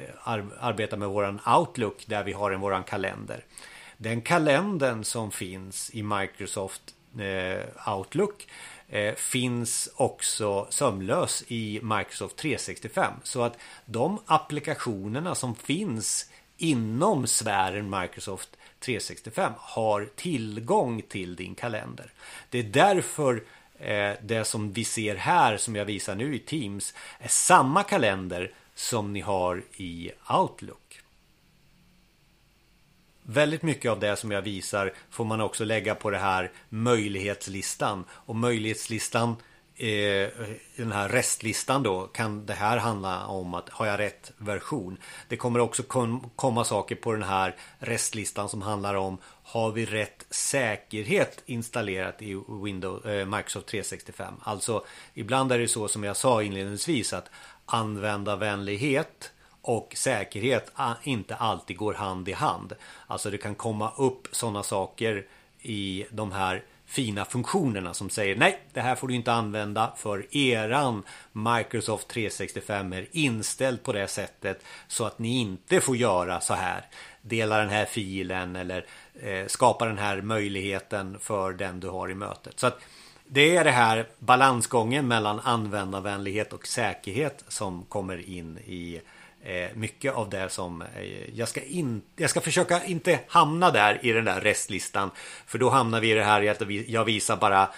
arbeta 0.60 0.96
med 0.96 1.08
våran 1.08 1.40
Outlook 1.58 2.06
där 2.06 2.24
vi 2.24 2.32
har 2.32 2.50
en 2.50 2.60
våran 2.60 2.84
kalender. 2.84 3.44
den 3.96 4.20
kalendern 4.20 5.04
som 5.04 5.30
finns 5.30 5.90
i 5.94 6.02
Microsoft 6.02 6.94
eh, 7.18 7.94
Outlook 7.94 8.48
eh, 8.88 9.14
finns 9.14 9.88
också 9.96 10.66
sömlös 10.70 11.44
i 11.48 11.80
Microsoft 11.82 12.36
365. 12.36 13.12
Så 13.22 13.42
att 13.42 13.58
de 13.86 14.18
applikationerna 14.26 15.34
som 15.34 15.54
finns 15.54 16.30
inom 16.56 17.26
sfären 17.26 17.90
Microsoft 17.90 18.56
365 18.84 19.52
har 19.58 20.08
tillgång 20.16 21.02
till 21.02 21.36
din 21.36 21.54
kalender. 21.54 22.12
Det 22.50 22.58
är 22.58 22.62
därför 22.62 23.44
eh, 23.78 24.12
det 24.22 24.44
som 24.44 24.72
vi 24.72 24.84
ser 24.84 25.16
här 25.16 25.56
som 25.56 25.76
jag 25.76 25.84
visar 25.84 26.14
nu 26.14 26.34
i 26.34 26.38
Teams 26.38 26.94
är 27.18 27.28
samma 27.28 27.82
kalender 27.82 28.52
som 28.74 29.12
ni 29.12 29.20
har 29.20 29.62
i 29.76 30.10
Outlook. 30.30 31.00
Väldigt 33.22 33.62
mycket 33.62 33.90
av 33.90 34.00
det 34.00 34.16
som 34.16 34.30
jag 34.30 34.42
visar 34.42 34.92
får 35.10 35.24
man 35.24 35.40
också 35.40 35.64
lägga 35.64 35.94
på 35.94 36.10
det 36.10 36.18
här 36.18 36.52
möjlighetslistan. 36.68 38.04
Och 38.10 38.36
möjlighetslistan, 38.36 39.36
Eh, 39.76 40.28
den 40.76 40.92
här 40.92 41.08
restlistan 41.08 41.82
då, 41.82 42.06
kan 42.06 42.46
det 42.46 42.52
här 42.52 42.76
handla 42.76 43.26
om 43.26 43.54
att 43.54 43.68
har 43.68 43.86
jag 43.86 43.98
rätt 43.98 44.32
version? 44.36 44.98
Det 45.28 45.36
kommer 45.36 45.60
också 45.60 45.82
komma 46.36 46.64
saker 46.64 46.94
på 46.94 47.12
den 47.12 47.22
här 47.22 47.56
restlistan 47.78 48.48
som 48.48 48.62
handlar 48.62 48.94
om 48.94 49.18
har 49.42 49.70
vi 49.70 49.86
rätt 49.86 50.26
säkerhet 50.30 51.42
installerat 51.46 52.22
i 52.22 52.42
Windows, 52.64 53.04
eh, 53.04 53.26
Microsoft 53.26 53.66
365? 53.66 54.34
Alltså 54.42 54.84
ibland 55.14 55.52
är 55.52 55.58
det 55.58 55.68
så 55.68 55.88
som 55.88 56.04
jag 56.04 56.16
sa 56.16 56.42
inledningsvis 56.42 57.12
att 57.12 57.30
användarvänlighet 57.66 59.32
och 59.62 59.92
säkerhet 59.96 60.72
inte 61.02 61.34
alltid 61.34 61.76
går 61.76 61.94
hand 61.94 62.28
i 62.28 62.32
hand. 62.32 62.72
Alltså 63.06 63.30
det 63.30 63.38
kan 63.38 63.54
komma 63.54 63.92
upp 63.96 64.28
sådana 64.32 64.62
saker 64.62 65.26
i 65.62 66.06
de 66.10 66.32
här 66.32 66.62
fina 66.86 67.24
funktionerna 67.24 67.94
som 67.94 68.10
säger 68.10 68.36
nej, 68.36 68.60
det 68.72 68.80
här 68.80 68.94
får 68.94 69.08
du 69.08 69.14
inte 69.14 69.32
använda 69.32 69.92
för 69.96 70.36
eran 70.36 71.02
Microsoft 71.32 72.08
365 72.08 72.92
är 72.92 73.06
inställd 73.12 73.82
på 73.82 73.92
det 73.92 74.08
sättet 74.08 74.64
så 74.88 75.04
att 75.04 75.18
ni 75.18 75.40
inte 75.40 75.80
får 75.80 75.96
göra 75.96 76.40
så 76.40 76.54
här. 76.54 76.84
Dela 77.22 77.58
den 77.58 77.68
här 77.68 77.84
filen 77.84 78.56
eller 78.56 78.86
eh, 79.22 79.46
skapa 79.46 79.86
den 79.86 79.98
här 79.98 80.20
möjligheten 80.22 81.18
för 81.20 81.52
den 81.52 81.80
du 81.80 81.88
har 81.88 82.10
i 82.10 82.14
mötet. 82.14 82.60
Så 82.60 82.66
att 82.66 82.80
det 83.26 83.56
är 83.56 83.64
det 83.64 83.70
här 83.70 84.06
balansgången 84.18 85.08
mellan 85.08 85.40
användarvänlighet 85.40 86.52
och 86.52 86.66
säkerhet 86.66 87.44
som 87.48 87.84
kommer 87.84 88.28
in 88.28 88.58
i 88.58 88.94
eh, 88.96 89.02
Eh, 89.44 89.70
mycket 89.74 90.14
av 90.14 90.30
det 90.30 90.48
som 90.48 90.82
eh, 90.82 91.30
jag 91.34 91.48
ska 91.48 91.62
in, 91.62 92.02
jag 92.16 92.30
ska 92.30 92.40
försöka 92.40 92.84
inte 92.84 93.20
hamna 93.28 93.70
där 93.70 93.98
i 94.02 94.12
den 94.12 94.24
där 94.24 94.40
restlistan 94.40 95.10
för 95.46 95.58
då 95.58 95.70
hamnar 95.70 96.00
vi 96.00 96.10
i 96.10 96.14
det 96.14 96.24
här 96.24 96.50
att 96.50 96.70
jag 96.88 97.04
visar 97.04 97.36
bara 97.36 97.68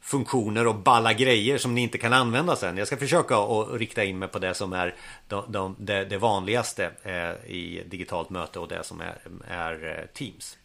funktioner 0.00 0.66
och 0.66 0.74
balla 0.74 1.12
grejer 1.12 1.58
som 1.58 1.74
ni 1.74 1.80
inte 1.80 1.98
kan 1.98 2.12
använda 2.12 2.56
sen. 2.56 2.76
Jag 2.76 2.86
ska 2.86 2.96
försöka 2.96 3.36
att 3.36 3.72
rikta 3.72 4.04
in 4.04 4.18
mig 4.18 4.28
på 4.28 4.38
det 4.38 4.54
som 4.54 4.72
är 4.72 4.94
de, 5.28 5.52
de, 5.52 5.76
det, 5.78 6.04
det, 6.04 6.18
vanligaste 6.18 6.90
eh, 7.02 7.50
i 7.50 7.82
digitalt 7.86 8.30
möte 8.30 8.58
och 8.58 8.68
det 8.68 8.84
som 8.84 9.00
är, 9.00 9.18
är 9.48 10.06
Teams. 10.14 10.58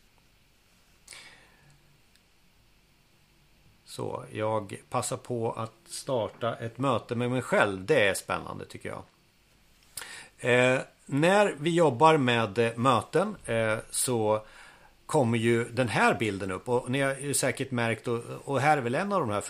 Så 3.86 4.26
jag 4.32 4.78
passar 4.90 5.18
på 5.18 5.52
att 5.52 5.74
starta 5.86 6.56
ett 6.56 6.78
möte 6.78 7.16
med 7.16 7.32
mig 7.32 7.42
själv. 7.42 7.86
Det 7.86 8.08
är 8.08 8.14
spännande 8.14 8.66
tycker 8.66 8.90
jag. 8.90 9.04
Eh, 10.42 10.80
när 11.06 11.56
vi 11.60 11.70
jobbar 11.70 12.18
med 12.18 12.58
eh, 12.58 12.72
möten 12.76 13.36
eh, 13.46 13.78
så 13.92 14.46
kommer 15.06 15.38
ju 15.38 15.70
den 15.70 15.88
här 15.88 16.14
bilden 16.14 16.52
upp 16.52 16.70
och 16.70 16.92
ni 16.92 17.02
har 17.02 17.16
ju 17.16 17.34
säkert 17.34 17.72
märkt 17.72 18.08
och, 18.08 18.24
och 18.46 18.62
här 18.62 18.78
är 18.78 18.82
väl 18.82 18.96
en 18.96 19.14
av 19.14 19.20
de 19.20 19.30
här 19.30 19.42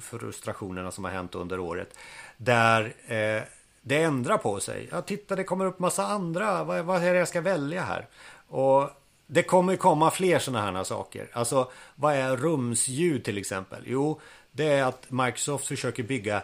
frustrationerna 0.00 0.90
som 0.90 1.04
har 1.04 1.10
hänt 1.10 1.34
under 1.34 1.60
året 1.60 1.98
där 2.36 2.94
eh, 3.06 3.42
det 3.82 4.02
ändrar 4.02 4.38
på 4.38 4.60
sig. 4.60 4.88
Ja, 4.92 5.02
titta, 5.02 5.36
det 5.36 5.44
kommer 5.44 5.64
upp 5.64 5.78
massa 5.78 6.06
andra. 6.06 6.64
Vad, 6.64 6.84
vad 6.84 7.04
är 7.04 7.12
det 7.12 7.18
jag 7.18 7.28
ska 7.28 7.40
välja 7.40 7.82
här? 7.82 8.06
Och 8.48 8.90
det 9.26 9.42
kommer 9.42 9.76
komma 9.76 10.10
fler 10.10 10.38
sådana 10.38 10.78
här 10.78 10.84
saker. 10.84 11.28
Alltså, 11.32 11.70
vad 11.94 12.14
är 12.14 12.36
rumsljud 12.36 13.24
till 13.24 13.38
exempel? 13.38 13.82
Jo, 13.86 14.20
det 14.52 14.66
är 14.66 14.84
att 14.84 15.10
Microsoft 15.10 15.66
försöker 15.66 16.02
bygga 16.02 16.42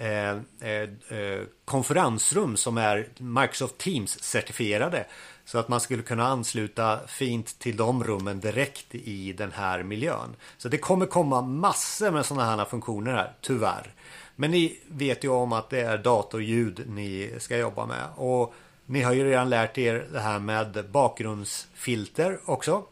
Eh, 0.00 0.30
eh, 0.60 1.18
eh, 1.18 1.42
konferensrum 1.64 2.56
som 2.56 2.78
är 2.78 3.08
Microsoft 3.18 3.78
Teams 3.78 4.22
certifierade. 4.22 5.06
Så 5.44 5.58
att 5.58 5.68
man 5.68 5.80
skulle 5.80 6.02
kunna 6.02 6.26
ansluta 6.26 7.00
fint 7.06 7.58
till 7.58 7.76
de 7.76 8.04
rummen 8.04 8.40
direkt 8.40 8.94
i 8.94 9.32
den 9.32 9.52
här 9.52 9.82
miljön. 9.82 10.36
Så 10.58 10.68
det 10.68 10.78
kommer 10.78 11.06
komma 11.06 11.42
massor 11.42 12.10
med 12.10 12.26
sådana 12.26 12.56
här 12.56 12.64
funktioner 12.64 13.12
här, 13.12 13.32
tyvärr. 13.40 13.94
Men 14.36 14.50
ni 14.50 14.78
vet 14.88 15.24
ju 15.24 15.28
om 15.28 15.52
att 15.52 15.70
det 15.70 15.80
är 15.80 15.98
datorljud 15.98 16.84
ni 16.86 17.34
ska 17.38 17.56
jobba 17.56 17.86
med. 17.86 18.04
Och 18.16 18.54
ni 18.86 19.02
har 19.02 19.12
ju 19.12 19.24
redan 19.24 19.50
lärt 19.50 19.78
er 19.78 20.08
det 20.12 20.20
här 20.20 20.38
med 20.38 20.84
bakgrundsfilter 20.90 22.40
också. 22.44 22.84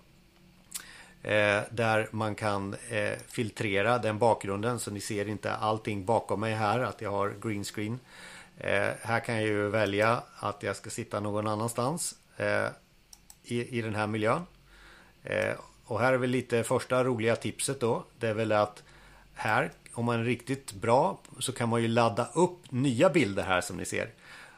Eh, 1.22 1.62
där 1.70 2.09
man 2.11 2.35
kan 2.35 2.76
eh, 2.88 3.18
filtrera 3.28 3.98
den 3.98 4.18
bakgrunden 4.18 4.78
så 4.78 4.90
ni 4.90 5.00
ser 5.00 5.28
inte 5.28 5.52
allting 5.54 6.04
bakom 6.04 6.40
mig 6.40 6.54
här 6.54 6.81
att 6.81 7.00
jag 7.00 7.11
har 7.11 7.35
green 7.42 7.64
screen. 7.64 7.98
Eh, 8.59 8.90
här 9.02 9.20
kan 9.20 9.35
jag 9.35 9.44
ju 9.44 9.68
välja 9.68 10.22
att 10.37 10.62
jag 10.62 10.76
ska 10.76 10.90
sitta 10.90 11.20
någon 11.20 11.46
annanstans 11.46 12.14
eh, 12.37 12.66
i, 13.44 13.78
i 13.78 13.83
den 13.83 13.94
här 13.94 14.07
miljön. 14.07 14.42
Eh, 15.24 15.54
och 15.85 16.00
här 16.00 16.12
är 16.12 16.16
väl 16.16 16.31
lite 16.31 16.64
första 16.64 17.04
roliga 17.04 17.37
tipset 17.37 17.81
då. 17.81 18.04
Det 18.18 18.28
är 18.28 18.35
väl 18.35 18.52
att 18.52 18.83
här, 19.35 19.70
om 19.92 20.04
man 20.04 20.20
är 20.20 20.24
riktigt 20.24 20.72
bra, 20.72 21.18
så 21.38 21.52
kan 21.52 21.68
man 21.68 21.83
ju 21.83 21.88
ladda 21.88 22.28
upp 22.35 22.59
nya 22.70 23.11
bilder 23.11 23.42
här 23.42 23.61
som 23.61 23.76
ni 23.76 23.85
ser. 23.85 24.11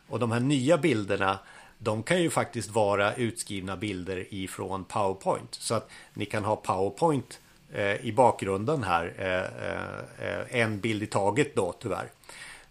Och 0.08 0.18
de 0.18 0.32
här 0.32 0.40
nya 0.40 0.78
bilderna 0.78 1.38
de 1.82 2.02
kan 2.02 2.22
ju 2.22 2.30
faktiskt 2.30 2.70
vara 2.70 3.14
utskrivna 3.14 3.76
bilder 3.76 4.34
ifrån 4.34 4.84
PowerPoint. 4.84 5.54
Så 5.54 5.74
att 5.74 5.90
ni 6.14 6.24
kan 6.24 6.44
ha 6.44 6.56
PowerPoint 6.56 7.40
eh, 7.72 7.96
i 7.96 8.12
bakgrunden 8.12 8.82
här. 8.82 9.14
Eh, 9.18 9.68
eh, 9.68 10.30
eh, 10.30 10.60
en 10.60 10.80
bild 10.80 11.02
i 11.02 11.06
taget 11.06 11.54
då 11.54 11.72
tyvärr. 11.72 12.10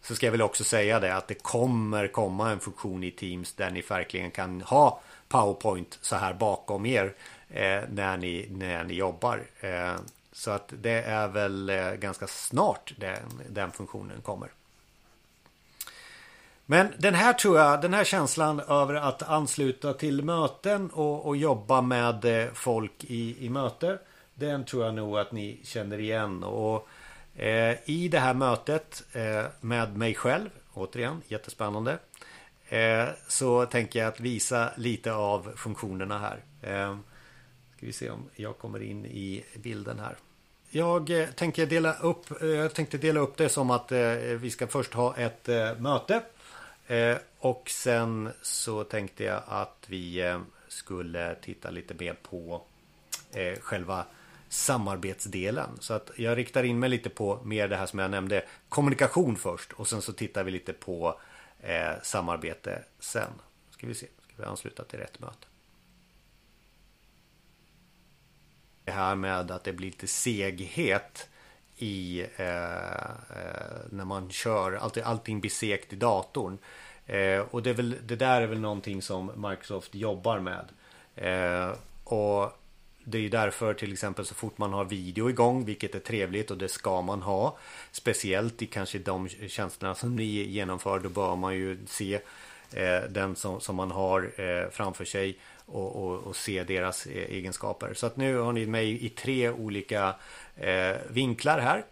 Så 0.02 0.16
ska 0.16 0.26
jag 0.26 0.32
väl 0.32 0.42
också 0.42 0.64
säga 0.64 1.00
det 1.00 1.16
att 1.16 1.28
det 1.28 1.34
kommer 1.44 2.08
komma 2.08 2.52
en 2.52 2.60
funktion 2.60 3.04
i 3.04 3.12
Teams 3.12 3.54
där 3.54 3.72
ni 3.72 3.82
verkligen 3.82 4.32
kan 4.32 4.62
ha 4.62 5.02
PowerPoint 5.30 5.98
så 6.02 6.16
här 6.16 6.34
bakom 6.34 6.86
er 6.86 7.14
eh, 7.50 7.82
när, 7.90 8.18
ni, 8.18 8.48
när 8.52 8.84
ni 8.84 8.94
jobbar. 8.94 9.44
Eh, 9.60 9.96
så 10.32 10.52
att 10.52 10.74
det 10.82 11.02
är 11.02 11.28
väl 11.28 11.70
eh, 11.70 11.94
ganska 11.94 12.28
snart 12.28 12.94
den, 12.98 13.42
den 13.50 13.72
funktionen 13.72 14.22
kommer. 14.22 14.50
Men 16.72 16.94
den 16.98 17.14
här 17.14 17.34
tror 17.34 17.58
jag, 17.58 17.82
den 17.82 17.94
här 17.94 18.04
känslan 18.04 18.60
över 18.60 18.94
att 18.94 19.24
ansluta 19.24 19.94
till 19.94 20.24
möten 20.24 20.90
och, 20.90 21.26
och 21.26 21.38
jobba 21.38 21.82
med 21.82 22.26
eh, 22.26 22.54
folk 22.54 23.04
i, 23.04 23.46
i 23.46 23.50
möte. 23.50 24.00
Den 24.34 24.66
tror 24.66 24.86
jag 24.86 24.94
nog 24.94 25.18
att 25.18 25.32
ni 25.32 25.60
känner 25.64 26.00
igen. 26.00 26.44
Och 26.44 26.88
eh, 27.36 27.76
i 27.86 28.08
det 28.08 28.20
här 28.20 28.34
mötet 28.34 29.04
eh, 29.14 29.46
med 29.62 29.98
mig 29.98 30.16
själv, 30.16 30.50
återigen 30.74 31.22
jättespännande. 31.28 31.98
Eh, 32.70 33.06
så 33.28 33.66
tänker 33.66 34.00
jag 34.00 34.08
att 34.08 34.20
visa 34.20 34.70
lite 34.78 35.14
av 35.14 35.52
funktionerna 35.56 36.20
här. 36.20 36.44
Eh, 36.62 36.98
ska 37.78 37.86
vi 37.86 37.94
se 37.94 38.10
om 38.10 38.30
jag 38.36 38.58
kommer 38.58 38.82
in 38.84 39.06
i 39.06 39.46
bilden 39.56 40.00
här. 40.00 40.16
Jag 40.70 41.10
eh, 41.10 41.28
tänker 41.30 41.66
dela 41.66 41.94
upp, 41.94 42.42
eh, 42.42 42.48
jag 42.48 42.74
tänkte 42.74 42.98
dela 42.98 43.20
upp 43.20 43.38
det 43.38 43.50
som 43.50 43.72
att 43.72 43.92
vi 44.40 44.50
ska 44.50 44.68
först 44.68 44.94
ha 44.94 45.16
ett 45.16 45.48
möte 45.78 46.22
Eh, 46.90 47.18
och 47.40 47.70
sen 47.70 48.30
så 48.42 48.84
tänkte 48.84 49.24
jag 49.24 49.44
att 49.48 49.86
vi 49.88 50.22
eh, 50.22 50.42
skulle 50.68 51.36
titta 51.36 51.70
lite 51.70 51.94
mer 51.94 52.14
på 52.14 52.62
eh, 53.34 53.60
själva 53.60 54.06
samarbetsdelen. 54.50 55.70
Så 55.80 55.94
att 55.94 56.12
jag 56.16 56.38
riktar 56.38 56.64
in 56.64 56.80
mig 56.80 56.90
lite 56.90 57.10
på 57.10 57.40
mer 57.44 57.68
det 57.68 57.76
här 57.76 57.86
som 57.86 58.00
jag 58.00 58.12
nämnde. 58.12 58.46
Kommunikation 58.70 59.36
först 59.36 59.74
och 59.74 59.88
sen 59.88 60.02
så 60.02 60.14
tittar 60.14 60.44
vi 60.44 60.52
lite 60.52 60.74
på 60.74 61.20
eh, 61.60 62.02
samarbete 62.04 62.84
sen. 63.00 63.32
Ska 63.72 63.88
vi 63.88 63.94
se, 63.94 64.08
ska 64.24 64.44
vi 64.44 64.44
ansluta 64.44 64.84
till 64.84 65.00
rätt 65.00 65.20
möte. 65.20 65.48
Det 68.84 68.92
här 68.92 69.16
med 69.16 69.52
att 69.52 69.64
det 69.64 69.74
blir 69.74 69.88
lite 69.88 70.08
seghet 70.08 71.30
i 71.80 72.26
eh, 72.36 73.04
eh, 73.04 73.80
när 73.90 74.06
man 74.06 74.32
kör. 74.32 74.74
Allting, 74.74 75.04
allting 75.06 75.40
blir 75.40 75.52
segt 75.52 75.94
i 75.94 75.96
datorn. 75.96 76.58
Eh, 77.06 77.40
och 77.40 77.64
det, 77.64 77.70
är 77.70 77.74
väl, 77.74 77.96
det 78.06 78.16
där 78.16 78.42
är 78.42 78.48
väl 78.48 78.60
någonting 78.60 79.02
som 79.02 79.50
Microsoft 79.50 79.96
jobbar 79.96 80.40
med. 80.40 80.66
Eh, 81.16 81.76
och 82.04 82.60
det 83.04 83.18
är 83.18 83.30
därför 83.30 83.74
till 83.74 83.94
exempel 83.94 84.26
så 84.26 84.36
fort 84.36 84.58
man 84.58 84.74
har 84.74 84.86
video 84.86 85.30
igång, 85.30 85.66
vilket 85.66 85.96
är 85.96 86.00
trevligt 86.00 86.52
och 86.52 86.58
det 86.58 86.70
ska 86.70 87.02
man 87.02 87.22
ha. 87.22 87.58
Speciellt 87.92 88.62
i 88.62 88.66
kanske 88.66 89.00
de 89.00 89.30
tjänsterna 89.30 89.96
som 89.96 90.16
ni 90.16 90.24
genomför, 90.24 91.00
då 91.00 91.10
bör 91.10 91.36
man 91.36 91.56
ju 91.56 91.78
se 91.88 92.20
eh, 92.74 93.02
den 93.10 93.36
som, 93.36 93.62
som 93.62 93.76
man 93.76 93.92
har 93.92 94.32
eh, 94.42 94.70
framför 94.70 95.06
sig 95.06 95.38
och, 95.72 95.96
och, 95.96 96.18
och, 96.24 96.36
se 96.36 96.64
deras 96.64 97.06
eh, 97.06 97.32
egenskaper. 97.32 97.94
Så 97.94 98.06
att 98.06 98.18
nu 98.18 98.38
har 98.38 98.54
ni 98.54 98.66
mig 98.66 99.06
i 99.06 99.10
tre 99.10 99.50
olika 99.50 100.16
eh, 100.56 100.96
vinklar 101.10 101.60
här. 101.60 101.86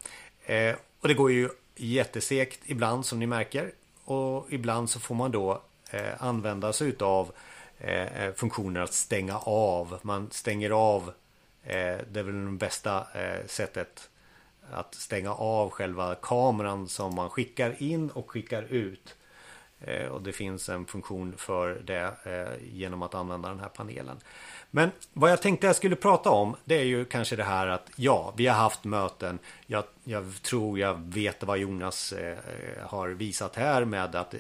Eh, 0.46 0.76
och 1.02 1.08
det 1.08 1.14
går 1.14 1.32
ju 1.32 1.50
jättesegt 1.76 2.60
ibland 2.66 3.06
som 3.06 3.20
ni 3.20 3.28
märker. 3.28 3.72
Och 4.06 4.48
ibland 4.50 4.90
så 4.90 5.00
får 5.00 5.16
man 5.16 5.32
då 5.32 5.62
eh, 5.92 6.24
använda 6.24 6.74
sig 6.74 6.88
utav 6.88 7.32
eh, 7.80 8.24
eh 8.24 8.34
funktioner 8.34 8.82
att 8.82 8.94
stänga 8.94 9.38
av. 9.38 10.00
Man 10.02 10.30
stänger 10.32 10.70
av. 10.70 11.14
Eh, 11.64 11.98
det 12.12 12.20
är 12.20 12.24
väl 12.24 12.46
det 12.46 12.52
bästa 12.52 13.08
eh, 13.14 13.46
sättet 13.48 14.10
att 14.72 14.96
stänga 14.96 15.34
av 15.34 15.70
själva 15.70 16.16
kameran 16.16 16.88
som 16.88 17.16
man 17.16 17.30
skickar 17.30 17.84
in 17.84 18.10
och 18.10 18.32
skickar 18.32 18.64
ut. 18.64 19.16
Eh, 19.82 20.08
och 20.08 20.22
det 20.22 20.32
finns 20.32 20.70
en 20.70 20.86
funktion 20.86 21.34
för 21.38 21.82
det 21.84 22.14
eh, 22.24 22.78
genom 22.78 23.02
att 23.02 23.16
använda 23.16 23.50
den 23.50 23.60
här 23.60 23.70
panelen. 23.70 24.18
Men 24.72 24.92
vad 25.14 25.32
jag 25.32 25.42
tänkte 25.42 25.68
jag 25.68 25.76
skulle 25.76 25.96
prata 25.96 26.30
om 26.30 26.56
det 26.66 26.76
är 26.76 26.84
ju 26.84 27.06
kanske 27.06 27.36
det 27.36 27.44
här 27.44 27.68
att 27.68 27.90
ja, 27.96 28.34
vi 28.38 28.48
har 28.48 28.56
haft 28.56 28.84
möten. 28.84 29.40
Jag, 29.66 29.84
jag 30.04 30.34
tror 30.42 30.80
jag 30.80 31.14
vet 31.14 31.44
vad 31.44 31.58
Jonas 31.58 32.14
eh, 32.14 32.38
har 32.82 33.10
visat 33.10 33.56
här 33.56 33.86
med 33.86 34.16
att 34.16 34.36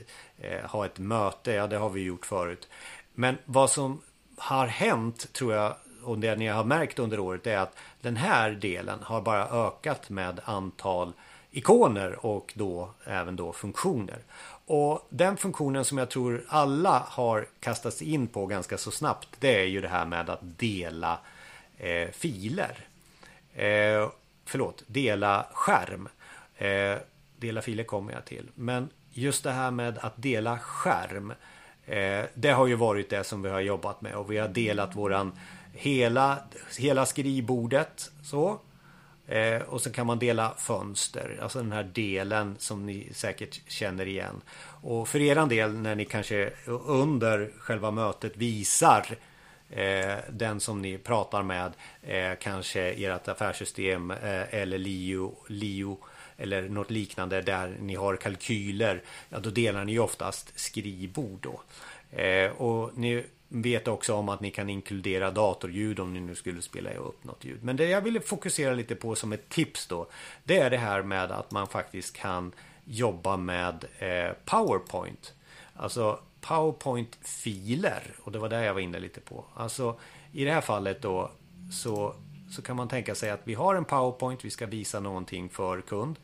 ha 0.63 0.86
ett 0.86 1.00
möte. 1.00 1.52
Ja, 1.52 1.67
det 1.67 1.78
har 1.78 1.89
vi 1.89 2.02
gjort 2.02 2.26
förut. 2.26 2.67
Men 3.13 3.38
vad 3.45 3.71
som 3.71 4.02
har 4.38 4.67
hänt 4.67 5.34
tror 5.34 5.54
jag 5.54 5.76
och 6.04 6.19
det 6.19 6.36
ni 6.36 6.47
har 6.47 6.63
märkt 6.63 7.00
under 7.00 7.19
året 7.19 7.47
är 7.47 7.58
att 7.58 7.78
den 8.02 8.15
här 8.15 8.52
delen 8.52 9.00
har 9.04 9.21
bara 9.21 9.67
ökat 9.67 10.10
med 10.10 10.39
antal 10.43 11.13
ikoner 11.52 12.26
och 12.26 12.54
då 12.56 12.89
även 13.06 13.36
då 13.36 13.54
funktioner. 13.54 14.19
Och 14.70 15.08
den 15.10 15.38
funktionen 15.38 15.86
som 15.86 15.98
jag 15.98 16.10
tror 16.10 16.46
alla 16.48 17.04
har 17.08 17.48
kastats 17.60 18.02
in 18.02 18.28
på 18.28 18.46
ganska 18.46 18.78
så 18.78 18.92
snabbt 18.92 19.28
det 19.40 19.62
är 19.62 19.66
ju 19.66 19.82
det 19.82 19.88
här 19.88 20.06
med 20.06 20.30
att 20.30 20.40
dela 20.42 21.20
eh, 21.78 22.10
filer. 22.12 22.86
Eh, 23.54 24.10
förlåt, 24.46 24.84
dela 24.88 25.48
skärm. 25.54 26.10
Eh, 26.58 26.98
dela 27.38 27.62
filer 27.62 27.84
kommer 27.84 28.14
jag 28.14 28.26
till. 28.26 28.50
Men 28.56 28.90
just 29.12 29.44
det 29.44 29.52
här 29.52 29.72
med 29.72 29.98
att 29.98 30.14
dela 30.16 30.60
skärm. 30.60 31.34
Eh, 31.86 32.26
det 32.34 32.52
har 32.52 32.68
ju 32.68 32.76
varit 32.76 33.10
det 33.10 33.24
som 33.24 33.42
vi 33.42 33.50
har 33.50 33.60
jobbat 33.60 34.02
med 34.02 34.16
och 34.16 34.32
vi 34.32 34.38
har 34.38 34.48
delat 34.48 34.96
våran 34.96 35.40
hela, 35.74 36.38
hela 36.78 37.06
skrivbordet 37.06 38.12
så. 38.24 38.60
Eh, 39.28 39.62
och 39.62 39.82
så 39.82 39.92
kan 39.92 40.08
man 40.08 40.20
dela 40.20 40.54
fönster, 40.58 41.40
alltså 41.42 41.60
den 41.60 41.72
här 41.72 41.84
delen 41.84 42.56
som 42.60 42.86
ni 42.86 43.10
säkert 43.13 43.62
känner 43.68 44.06
igen. 44.06 44.42
Och 44.82 45.08
för 45.08 45.22
er 45.22 45.46
del 45.46 45.74
när 45.74 45.96
ni 45.96 46.06
kanske 46.06 46.52
under 46.86 47.52
själva 47.60 47.92
mötet 47.92 48.38
visar 48.38 49.18
eh, 49.70 50.16
den 50.30 50.60
som 50.60 50.82
ni 50.82 50.98
pratar 50.98 51.44
med, 51.44 51.74
eh, 52.02 52.38
kanske 52.40 52.82
ert 52.82 53.28
affärssystem 53.28 54.12
eh, 54.12 54.54
eller 54.54 54.78
LIO, 54.78 55.36
LIO 55.48 55.98
eller 56.38 56.70
något 56.70 56.92
liknande 56.92 57.42
där 57.42 57.78
ni 57.82 57.96
har 57.96 58.16
kalkyler, 58.16 59.04
ja 59.30 59.40
då 59.40 59.50
delar 59.50 59.86
ni 59.86 60.00
oftast 60.00 60.60
skrivbord 60.60 61.40
då. 61.42 61.62
Eh, 62.12 62.52
och 62.52 62.98
ni 62.98 63.24
vet 63.48 63.88
också 63.88 64.13
om 64.13 64.30
att 64.30 64.41
ni 64.41 64.52
kan 64.52 64.70
inkludera 64.70 65.32
datorljud 65.32 66.00
om 66.00 66.13
ni 66.13 66.20
nu 66.20 66.36
skulle 66.36 66.62
spela 66.62 66.93
upp 66.93 67.24
något 67.24 67.46
ljud. 67.46 67.63
Men 67.63 67.76
det 67.76 67.86
jag 67.86 68.02
ville 68.02 68.20
fokusera 68.20 68.74
lite 68.74 68.96
på 68.96 69.15
som 69.15 69.34
ett 69.34 69.50
tips 69.50 69.88
då. 69.88 70.08
Det 70.43 70.58
är 70.58 70.70
det 70.70 70.78
här 70.78 71.02
med 71.04 71.32
att 71.32 71.52
man 71.52 71.67
faktiskt 71.67 72.15
kan 72.15 72.52
jobba 72.86 73.38
med 73.38 73.86
eh, 74.00 74.34
PowerPoint. 74.46 75.34
Alltså 75.76 76.20
PowerPoint-filer. 76.41 78.15
Och 78.24 78.32
det 78.32 78.39
var 78.39 78.50
där 78.50 78.63
jag 78.63 78.74
var 78.74 78.82
inne 78.82 79.00
lite 79.00 79.20
på. 79.20 79.46
Alltså 79.54 80.00
i 80.32 80.46
det 80.46 80.52
här 80.52 80.62
fallet 80.62 81.02
då 81.02 81.32
så, 81.72 82.15
så 82.52 82.62
kan 82.62 82.76
man 82.76 82.88
tänka 82.88 83.15
sig 83.15 83.30
att 83.30 83.41
vi 83.43 83.54
har 83.54 83.76
en 83.76 83.86
PowerPoint. 83.86 84.46
Vi 84.46 84.50
ska 84.50 84.65
visa 84.65 85.00
någonting 85.00 85.50
för 85.50 85.82
kund. 85.82 86.20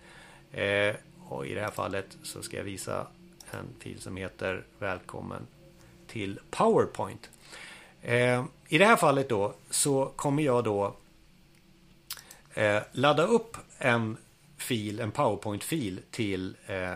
Eh, 0.51 0.95
och 1.27 1.45
i 1.45 1.53
det 1.53 1.61
här 1.61 1.71
fallet 1.71 2.17
så 2.23 2.41
ska 2.41 2.57
jag 2.57 2.63
visa 2.63 3.07
en 3.51 3.67
fil 3.79 4.01
som 4.01 4.17
heter 4.17 4.63
Välkommen 4.79 5.47
till 6.13 6.39
PowerPoint. 6.51 7.29
Eh, 8.01 8.45
I 8.67 8.77
det 8.77 8.85
här 8.85 8.95
fallet 8.95 9.29
då 9.29 9.53
så 9.69 10.05
kommer 10.15 10.43
jag 10.43 10.63
då 10.63 10.95
eh, 12.53 12.81
ladda 12.91 13.23
upp 13.23 13.57
en 13.77 14.17
fil, 14.57 14.99
en 14.99 15.11
PowerPoint-fil 15.11 15.99
till 16.11 16.55
eh, 16.65 16.95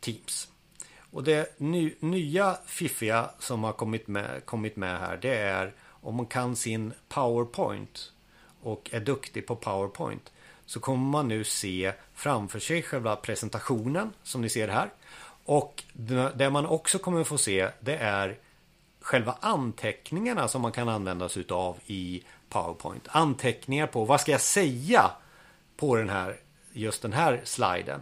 Teams. 0.00 0.48
Och 1.10 1.24
det 1.24 1.60
ny, 1.60 1.94
nya 2.00 2.58
fiffiga 2.66 3.30
som 3.38 3.64
har 3.64 3.72
kommit 3.72 4.08
med, 4.08 4.46
kommit 4.46 4.76
med 4.76 5.00
här 5.00 5.16
det 5.16 5.34
är 5.34 5.72
om 5.82 6.14
man 6.14 6.26
kan 6.26 6.56
sin 6.56 6.92
PowerPoint 7.08 8.12
och 8.62 8.90
är 8.92 9.00
duktig 9.00 9.46
på 9.46 9.56
PowerPoint 9.56 10.32
så 10.66 10.80
kommer 10.80 11.10
man 11.10 11.28
nu 11.28 11.44
se 11.44 11.92
framför 12.14 12.58
sig 12.58 12.82
själva 12.82 13.16
presentationen 13.16 14.12
som 14.22 14.42
ni 14.42 14.48
ser 14.48 14.68
här. 14.68 14.90
Och 15.50 15.84
det 16.34 16.50
man 16.50 16.66
också 16.66 16.98
kommer 16.98 17.24
få 17.24 17.38
se 17.38 17.68
det 17.80 17.96
är 17.96 18.38
själva 19.00 19.36
anteckningarna 19.40 20.48
som 20.48 20.62
man 20.62 20.72
kan 20.72 20.88
använda 20.88 21.28
sig 21.28 21.44
av 21.48 21.76
i 21.86 22.22
PowerPoint. 22.48 23.08
Anteckningar 23.08 23.86
på 23.86 24.04
vad 24.04 24.20
ska 24.20 24.32
jag 24.32 24.40
säga 24.40 25.10
på 25.76 25.96
den 25.96 26.08
här, 26.08 26.36
just 26.72 27.02
den 27.02 27.12
här 27.12 27.40
sliden. 27.44 28.00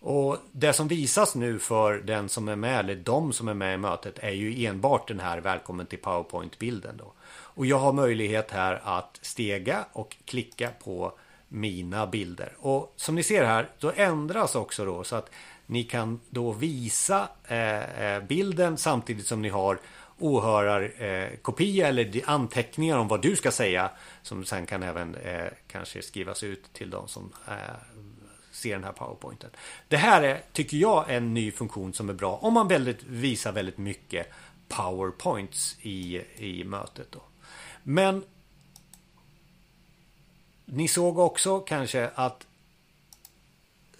Och 0.00 0.36
det 0.52 0.72
som 0.72 0.88
visas 0.88 1.34
nu 1.34 1.58
för 1.58 1.98
den 1.98 2.28
som 2.28 2.48
är 2.48 2.56
med, 2.56 2.78
eller 2.78 2.96
de 2.96 3.32
som 3.32 3.48
är 3.48 3.54
med 3.54 3.74
i 3.74 3.78
mötet, 3.78 4.18
är 4.18 4.30
ju 4.30 4.66
enbart 4.66 5.08
den 5.08 5.20
här 5.20 5.38
välkommen 5.40 5.86
till 5.86 5.98
PowerPoint-bilden. 5.98 6.96
Då. 6.96 7.12
Och 7.28 7.66
jag 7.66 7.78
har 7.78 7.92
möjlighet 7.92 8.50
här 8.50 8.80
att 8.84 9.18
stega 9.22 9.84
och 9.92 10.16
klicka 10.24 10.70
på 10.84 11.12
mina 11.48 12.06
bilder. 12.06 12.52
Och 12.58 12.92
som 12.96 13.14
ni 13.14 13.22
ser 13.22 13.44
här, 13.44 13.68
då 13.78 13.92
ändras 13.96 14.54
också 14.54 14.84
då 14.84 15.04
så 15.04 15.16
att 15.16 15.30
ni 15.72 15.84
kan 15.84 16.20
då 16.30 16.52
visa 16.52 17.28
eh, 17.44 18.04
eh, 18.04 18.22
bilden 18.22 18.76
samtidigt 18.76 19.26
som 19.26 19.42
ni 19.42 19.48
har 19.48 19.78
åhörarkopia 20.18 21.84
eh, 21.84 21.88
eller 21.88 22.22
anteckningar 22.26 22.98
om 22.98 23.08
vad 23.08 23.22
du 23.22 23.36
ska 23.36 23.50
säga 23.50 23.90
som 24.22 24.44
sen 24.44 24.66
kan 24.66 24.82
även 24.82 25.14
eh, 25.14 25.46
kanske 25.66 26.02
skrivas 26.02 26.42
ut 26.42 26.72
till 26.72 26.90
de 26.90 27.08
som 27.08 27.32
eh, 27.48 27.54
ser 28.50 28.72
den 28.72 28.84
här 28.84 28.92
powerpointen. 28.92 29.50
Det 29.88 29.96
här 29.96 30.22
är, 30.22 30.42
tycker 30.52 30.76
jag, 30.76 31.04
en 31.08 31.34
ny 31.34 31.50
funktion 31.50 31.92
som 31.92 32.08
är 32.08 32.14
bra 32.14 32.36
om 32.36 32.54
man 32.54 32.68
väldigt, 32.68 33.02
visar 33.02 33.52
väldigt 33.52 33.78
mycket 33.78 34.32
powerpoints 34.68 35.76
i, 35.80 36.22
i 36.36 36.64
mötet. 36.64 37.06
Då. 37.12 37.22
Men 37.82 38.24
ni 40.64 40.88
såg 40.88 41.18
också 41.18 41.60
kanske 41.60 42.10
att 42.14 42.46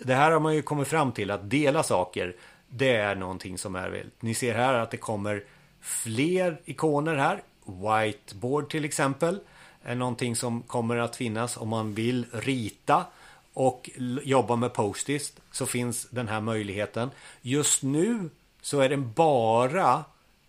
det 0.05 0.15
här 0.15 0.31
har 0.31 0.41
man 0.41 0.55
ju 0.55 0.63
kommit 0.63 0.89
fram 0.89 1.13
till 1.13 1.31
att 1.31 1.51
dela 1.51 1.83
saker. 1.83 2.37
Det 2.69 2.97
är 2.97 3.15
någonting 3.15 3.59
som 3.59 3.77
är 3.77 3.91
väldigt. 3.91 4.23
Ni 4.23 4.35
ser 4.35 4.55
här 4.55 4.75
att 4.75 4.91
det 4.91 4.97
kommer 4.97 5.45
fler 5.81 6.61
ikoner 6.65 7.17
här. 7.17 7.43
Whiteboard 7.65 8.71
till 8.71 8.85
exempel 8.85 9.41
är 9.83 9.95
någonting 9.95 10.37
som 10.37 10.63
kommer 10.63 10.97
att 10.97 11.17
finnas 11.17 11.57
om 11.57 11.69
man 11.69 11.95
vill 11.95 12.27
rita 12.33 13.05
och 13.53 13.91
jobba 14.23 14.57
med 14.57 14.73
Postis 14.73 15.33
så 15.51 15.67
finns 15.67 16.07
den 16.11 16.29
här 16.29 16.41
möjligheten. 16.41 17.11
Just 17.43 17.83
nu 17.83 18.31
så 18.63 18.81
är 18.81 18.89
den 18.89 19.13
bara 19.13 20.05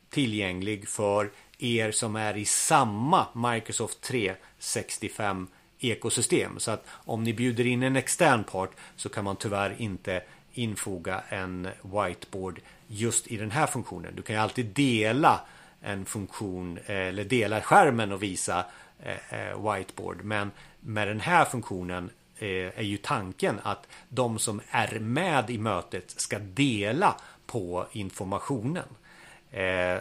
tillgänglig 0.10 0.88
för 0.88 1.32
er 1.58 1.92
som 1.92 2.16
är 2.16 2.38
i 2.38 2.46
samma 2.46 3.26
Microsoft 3.34 4.02
365 4.02 5.48
ekosystem. 5.84 6.60
Så 6.60 6.72
att 6.72 6.86
om 6.90 7.24
ni 7.24 7.34
bjuder 7.34 7.68
in 7.68 7.84
en 7.84 7.96
extern 7.96 8.44
part 8.44 8.72
så 8.96 9.10
kan 9.10 9.24
man 9.24 9.36
tyvärr 9.36 9.76
inte 9.78 10.22
infoga 10.54 11.24
en 11.30 11.68
whiteboard 11.82 12.62
just 12.88 13.28
i 13.28 13.38
den 13.38 13.52
här 13.52 13.68
funktionen. 13.68 14.16
Du 14.16 14.22
kan 14.22 14.36
ju 14.36 14.42
alltid 14.42 14.66
dela 14.66 15.42
en 15.82 16.06
funktion 16.06 16.80
eh, 16.86 16.96
eller 16.96 17.24
dela 17.24 17.62
skärmen 17.62 18.12
och 18.12 18.24
visa 18.24 18.66
eh, 19.04 19.40
eh, 19.40 19.74
whiteboard. 19.74 20.24
Men 20.24 20.52
med 20.80 21.08
den 21.08 21.20
här 21.20 21.46
funktionen 21.46 22.10
är 22.40 22.84
ju 22.84 22.98
tanken 22.98 23.60
att 23.64 23.88
de 24.10 24.40
som 24.40 24.62
är 24.70 25.00
med 25.00 25.50
i 25.50 25.58
mötet 25.58 26.12
ska 26.12 26.40
dela 26.40 27.16
på 27.46 27.88
informationen. 27.92 28.86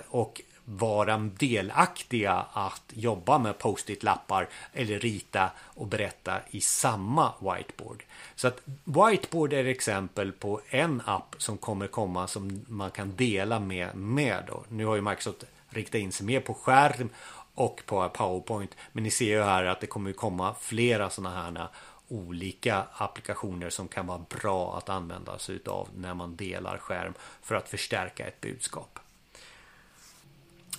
Och 0.08 0.40
vara 0.78 1.18
delaktiga 1.18 2.46
att 2.52 2.82
jobba 2.88 3.38
med 3.38 3.58
post-it-lappar 3.58 4.48
eller 4.72 4.98
rita 4.98 5.50
och 5.58 5.86
berätta 5.86 6.40
i 6.50 6.60
samma 6.60 7.32
whiteboard. 7.40 8.04
Så 8.34 8.48
att 8.48 8.62
whiteboard 8.84 9.52
är 9.52 9.64
exempel 9.64 10.32
på 10.32 10.60
en 10.68 11.02
app 11.06 11.34
som 11.38 11.58
kommer 11.58 11.86
komma 11.86 12.26
som 12.26 12.64
man 12.68 12.90
kan 12.90 13.16
dela 13.16 13.60
med. 13.60 13.94
med 13.96 14.44
då. 14.48 14.64
Nu 14.68 14.84
har 14.84 14.94
ju 14.94 15.02
Microsoft 15.02 15.44
riktat 15.68 15.98
in 15.98 16.12
sig 16.12 16.26
mer 16.26 16.40
på 16.40 16.54
skärm 16.54 17.08
och 17.54 17.82
på 17.86 18.08
PowerPoint. 18.08 18.76
Men 18.92 19.04
ni 19.04 19.10
ser 19.10 19.26
ju 19.26 19.42
här 19.42 19.64
att 19.64 19.80
det 19.80 19.86
kommer 19.86 20.12
komma 20.12 20.54
flera 20.60 21.10
sådana 21.10 21.42
här 21.42 21.68
olika 22.08 22.86
applikationer 22.92 23.70
som 23.70 23.88
kan 23.88 24.06
vara 24.06 24.24
bra 24.40 24.76
att 24.76 24.88
använda 24.88 25.38
sig 25.38 25.54
utav 25.54 25.88
när 25.96 26.14
man 26.14 26.36
delar 26.36 26.78
skärm 26.78 27.14
för 27.42 27.54
att 27.54 27.68
förstärka 27.68 28.26
ett 28.26 28.40
budskap. 28.40 28.98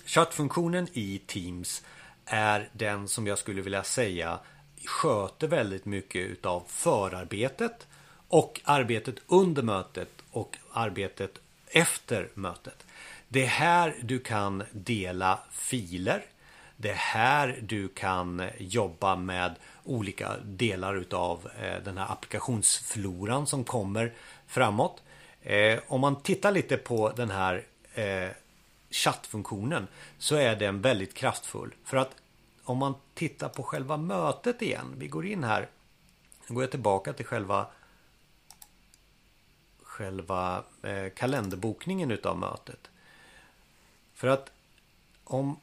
Chattfunktionen 0.04 0.88
i 0.92 1.20
Teams 1.26 1.82
är 2.24 2.68
den 2.72 3.08
som 3.08 3.26
jag 3.26 3.38
skulle 3.38 3.62
vilja 3.62 3.82
säga 3.82 4.38
sköter 4.84 5.48
väldigt 5.48 5.84
mycket 5.84 6.26
utav 6.26 6.62
förarbetet 6.68 7.86
och 8.28 8.60
arbetet 8.64 9.14
under 9.26 9.62
mötet 9.62 10.08
och 10.30 10.56
arbetet 10.72 11.38
efter 11.66 12.28
mötet. 12.34 12.86
Det 13.28 13.42
är 13.42 13.46
här 13.46 13.96
du 14.02 14.18
kan 14.18 14.62
dela 14.72 15.38
filer. 15.50 16.24
Det 16.76 16.90
är 16.90 16.94
här 16.94 17.58
du 17.62 17.88
kan 17.88 18.42
jobba 18.58 19.16
med 19.16 19.54
olika 19.84 20.36
delar 20.44 20.96
utav 20.96 21.50
eh, 21.62 21.84
den 21.84 21.98
här 21.98 22.12
applikationsfloran 22.12 23.46
som 23.46 23.64
kommer 23.64 24.12
framåt. 24.46 25.02
Eh, 25.42 25.78
om 25.88 26.00
man 26.00 26.22
tittar 26.22 26.52
lite 26.52 26.76
på 26.76 27.12
den 27.16 27.30
här 27.30 27.64
eh, 27.94 28.28
chattfunktionen 28.94 29.86
så 30.18 30.36
är 30.36 30.56
den 30.56 30.80
väldigt 30.80 31.14
kraftfull. 31.14 31.74
För 31.84 31.96
att 31.96 32.16
om 32.64 32.78
man 32.78 32.94
tittar 33.14 33.48
på 33.48 33.62
själva 33.62 33.96
mötet 33.96 34.62
igen. 34.62 34.94
Vi 34.98 35.08
går 35.08 35.26
in 35.26 35.44
här. 35.44 35.68
Nu 36.46 36.54
går 36.54 36.62
jag 36.62 36.70
tillbaka 36.70 37.12
till 37.12 37.26
själva 37.26 37.66
själva 39.82 40.64
eh, 40.82 41.08
kalenderbokningen 41.16 42.10
utav 42.10 42.38
mötet. 42.38 42.90
För 44.14 44.28
att 44.28 44.50
om 45.24 45.56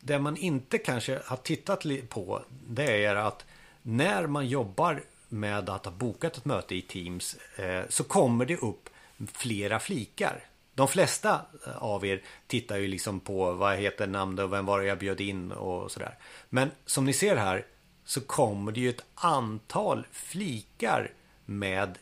det 0.00 0.18
man 0.18 0.36
inte 0.36 0.78
kanske 0.78 1.20
har 1.24 1.36
tittat 1.36 1.82
på 2.08 2.42
det 2.66 3.04
är 3.04 3.16
att 3.16 3.44
när 3.82 4.26
man 4.26 4.48
jobbar 4.48 5.02
med 5.28 5.68
att 5.70 5.84
ha 5.84 5.92
bokat 5.92 6.36
ett 6.36 6.44
möte 6.44 6.74
i 6.74 6.82
Teams 6.82 7.34
eh, 7.56 7.84
så 7.88 8.04
kommer 8.04 8.46
det 8.46 8.56
upp 8.56 8.88
flera 9.32 9.80
flikar. 9.80 10.44
De 10.76 10.88
flesta 10.88 11.40
eh, 11.66 11.76
av 11.76 12.06
er 12.06 12.22
tittar 12.46 12.76
ju 12.76 12.86
liksom 12.86 13.20
på 13.20 13.52
vad 13.52 13.76
heter 13.76 14.06
namnet 14.06 14.44
och 14.44 14.52
vem 14.52 14.66
var 14.66 14.80
det 14.80 14.86
jag 14.86 14.98
bjöd 14.98 15.20
in 15.20 15.52
och 15.52 15.90
sådär. 15.90 16.18
Men 16.48 16.70
som 16.86 17.04
ni 17.04 17.12
ser 17.12 17.36
här 17.36 17.66
så 18.04 18.20
kommer 18.20 18.72
det 18.72 18.80
ju 18.80 18.90
ett 18.90 19.04
antal 19.14 20.06
flikar 20.12 21.12
med 21.44 21.98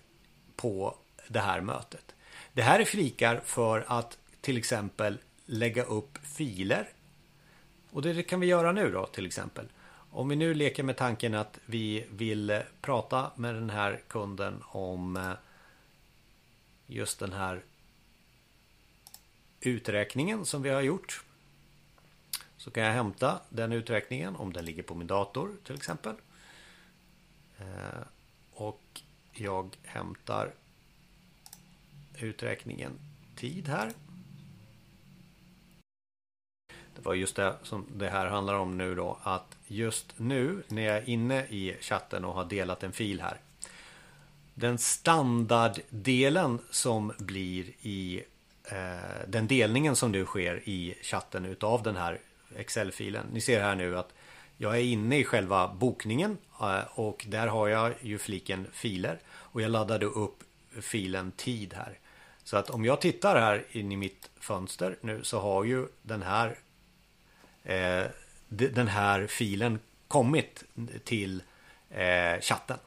på 0.57 0.97
det 1.29 1.41
här 1.41 1.61
mötet. 1.61 2.15
Det 2.53 2.63
här 2.63 2.81
är 2.81 2.85
flikar 2.85 3.41
för 3.45 3.85
att 3.89 4.19
till 4.41 4.57
exempel 4.57 5.19
lägga 5.47 5.85
upp 5.85 6.19
filer. 6.23 6.89
Och 7.91 8.03
det 8.03 8.23
kan 8.23 8.41
vi 8.41 8.47
göra 8.47 8.73
nu 8.73 8.91
då 8.91 9.07
till 9.07 9.27
exempel. 9.27 9.67
Om 10.11 10.29
vi 10.29 10.37
nu 10.37 10.55
leker 10.55 10.83
med 10.83 10.97
tanken 10.97 11.35
att 11.35 11.59
vi 11.67 12.07
vill 12.11 12.63
prata 12.81 13.31
med 13.37 13.55
den 13.55 13.71
här 13.71 14.01
kunden 14.09 14.63
om 14.67 15.17
eh, 15.17 15.33
just 16.87 17.19
den 17.19 17.33
här 17.33 17.63
uträkningen 19.67 20.45
som 20.47 20.63
vi 20.63 20.71
har 20.71 20.83
gjort. 20.83 21.25
Så 22.57 22.71
kan 22.71 22.83
jag 22.83 22.93
hämta 22.93 23.41
den 23.49 23.73
uträkningen 23.73 24.37
om 24.37 24.53
den 24.53 24.65
ligger 24.65 24.83
på 24.83 24.95
min 24.95 25.07
dator 25.07 25.57
till 25.65 25.75
exempel. 25.75 26.15
Eh, 27.59 28.07
och 28.53 29.01
jag 29.33 29.77
hämtar 29.83 30.53
uträkningen 32.19 32.93
tid 33.37 33.69
här. 33.69 33.93
Det 36.95 37.03
var 37.03 37.15
just 37.15 37.37
det 37.37 37.57
som 37.63 37.87
det 37.97 38.09
här 38.09 38.27
handlar 38.27 38.55
om 38.55 38.79
nu 38.79 38.95
då. 38.95 39.19
Att 39.23 39.57
just 39.67 40.15
nu 40.17 40.63
när 40.69 40.83
jag 40.83 40.97
är 40.97 41.09
inne 41.09 41.47
i 41.47 41.77
chatten 41.81 42.25
och 42.25 42.35
har 42.35 42.45
delat 42.45 42.83
en 42.83 42.93
fil 42.93 43.21
här. 43.21 43.41
Den 44.55 44.79
standarddelen 44.79 46.59
som 46.71 47.13
blir 47.19 47.73
i 47.83 48.23
Eh, 48.65 49.27
den 49.29 49.47
delningen 49.47 49.97
som 49.97 50.13
nu 50.13 50.25
sker 50.25 50.69
i 50.69 50.95
chatten 51.03 51.45
utav 51.45 51.83
den 51.83 51.97
här 51.97 52.19
Excel-filen. 52.57 53.27
Ni 53.33 53.41
ser 53.41 53.63
här 53.63 53.75
nu 53.75 53.99
att 53.99 54.13
jag 54.57 54.77
är 54.77 54.83
inne 54.83 55.19
i 55.19 55.25
själva 55.25 55.69
bokningen 55.69 56.39
eh, 56.61 56.81
och 56.95 57.27
där 57.29 57.47
har 57.47 57.69
jag 57.69 57.93
ju 58.01 58.19
fliken 58.19 58.67
filer 58.73 59.19
och 59.27 59.63
jag 59.63 59.71
laddade 59.71 60.07
upp 60.07 60.43
filen 60.81 61.33
tid 61.33 61.75
här. 61.75 61.99
Så 62.45 62.57
att 62.57 62.71
om 62.71 62.85
jag 62.85 63.01
tittar 63.01 63.41
här 63.41 63.65
in 63.71 63.93
i 63.93 63.97
mitt 63.97 64.31
fönster 64.41 64.97
nu 65.01 65.23
så 65.23 65.41
har 65.41 65.65
ju 65.65 65.87
den 66.03 66.23
här 66.23 66.59
eh, 67.65 68.05
den 68.49 68.89
här 68.89 69.27
filen 69.27 69.79
kommit 70.09 70.65
till 71.05 71.43
eh, 71.91 72.41
chatten. 72.41 72.79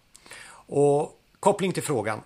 Och 0.50 1.22
koppling 1.40 1.74
till 1.74 1.84
frågan. 1.84 2.22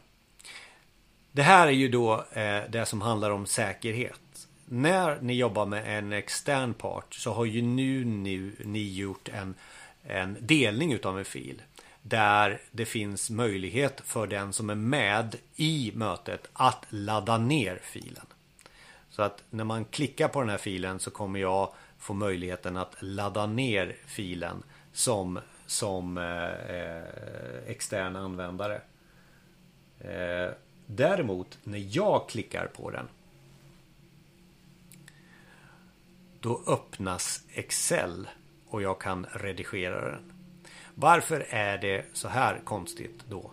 Det 1.32 1.44
här 1.44 1.68
är 1.68 1.72
ju 1.72 1.88
då 1.88 2.26
eh, 2.34 2.62
det 2.70 2.86
som 2.86 3.02
handlar 3.02 3.30
om 3.30 3.46
säkerhet. 3.46 4.48
När 4.66 5.22
ni 5.22 5.34
jobbar 5.34 5.66
med 5.66 5.98
en 5.98 6.14
extern 6.14 6.74
part 6.74 7.14
så 7.14 7.34
har 7.34 7.46
ju 7.46 7.62
nu, 7.62 8.06
nu 8.06 8.56
ni 8.66 8.94
gjort 8.94 9.30
en, 9.30 9.56
en 10.04 10.38
delning 10.40 10.94
utav 10.94 11.20
en 11.20 11.26
fil. 11.26 11.62
Där 12.02 12.62
det 12.72 12.86
finns 12.86 13.30
möjlighet 13.30 14.02
för 14.06 14.28
den 14.28 14.54
som 14.54 14.70
är 14.70 14.76
med 14.76 15.36
i 15.56 15.92
mötet 15.96 16.48
att 16.54 16.86
ladda 16.90 17.38
ner 17.38 17.80
filen. 17.84 18.26
Så 19.10 19.22
att 19.22 19.44
när 19.50 19.64
man 19.64 19.86
klickar 19.86 20.28
på 20.28 20.40
den 20.40 20.50
här 20.50 20.58
filen 20.58 21.00
så 21.00 21.12
kommer 21.12 21.40
jag 21.40 21.74
få 22.00 22.14
möjligheten 22.14 22.78
att 22.78 22.96
ladda 23.00 23.46
ner 23.46 23.96
filen 24.06 24.64
som, 24.94 25.40
som 25.66 26.18
eh, 26.18 26.76
eh 26.76 27.04
extern 27.68 28.16
användare. 28.16 28.82
Eh, 30.00 30.52
däremot 30.96 31.60
när 31.64 31.84
jag 31.90 32.30
klickar 32.30 32.68
på 32.68 32.92
den 32.92 33.08
då 36.42 36.62
öppnas 36.68 37.44
Excel 37.54 38.30
och 38.68 38.82
jag 38.82 39.02
kan 39.02 39.26
redigera 39.32 40.12
den. 40.12 40.32
Varför 40.96 41.46
är 41.50 41.78
det 41.78 42.06
så 42.14 42.28
här 42.28 42.62
konstigt 42.64 43.24
då? 43.30 43.52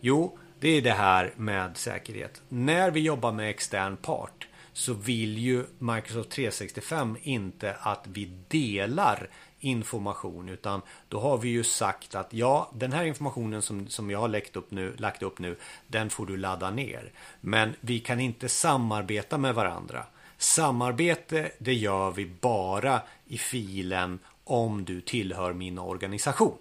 Jo, 0.00 0.38
det 0.60 0.68
är 0.68 0.82
det 0.82 0.92
här 0.92 1.32
med 1.36 1.76
säkerhet. 1.76 2.42
När 2.48 2.90
vi 2.90 3.00
jobbar 3.00 3.32
med 3.32 3.50
extern 3.50 3.96
part 3.96 4.48
så 4.72 4.92
vill 4.92 5.38
ju 5.38 5.64
Microsoft 5.78 6.30
365 6.30 7.16
inte 7.22 7.76
att 7.80 8.06
vi 8.06 8.24
delar 8.48 9.28
information 9.66 10.48
utan 10.48 10.82
då 11.08 11.20
har 11.20 11.38
vi 11.38 11.48
ju 11.48 11.64
sagt 11.64 12.14
att 12.14 12.32
ja 12.32 12.70
den 12.74 12.92
här 12.92 13.04
informationen 13.04 13.62
som, 13.62 13.88
som 13.88 14.10
jag 14.10 14.18
har 14.18 14.28
lagt 14.28 14.56
upp, 14.56 14.70
nu, 14.70 14.94
lagt 14.98 15.22
upp 15.22 15.38
nu 15.38 15.56
den 15.86 16.10
får 16.10 16.26
du 16.26 16.36
ladda 16.36 16.70
ner. 16.70 17.12
Men 17.40 17.74
vi 17.80 18.00
kan 18.00 18.20
inte 18.20 18.48
samarbeta 18.48 19.38
med 19.38 19.54
varandra. 19.54 20.06
Samarbete 20.38 21.50
det 21.58 21.74
gör 21.74 22.10
vi 22.10 22.26
bara 22.40 23.00
i 23.26 23.38
filen 23.38 24.18
om 24.44 24.84
du 24.84 25.00
tillhör 25.00 25.52
min 25.52 25.78
organisation. 25.78 26.58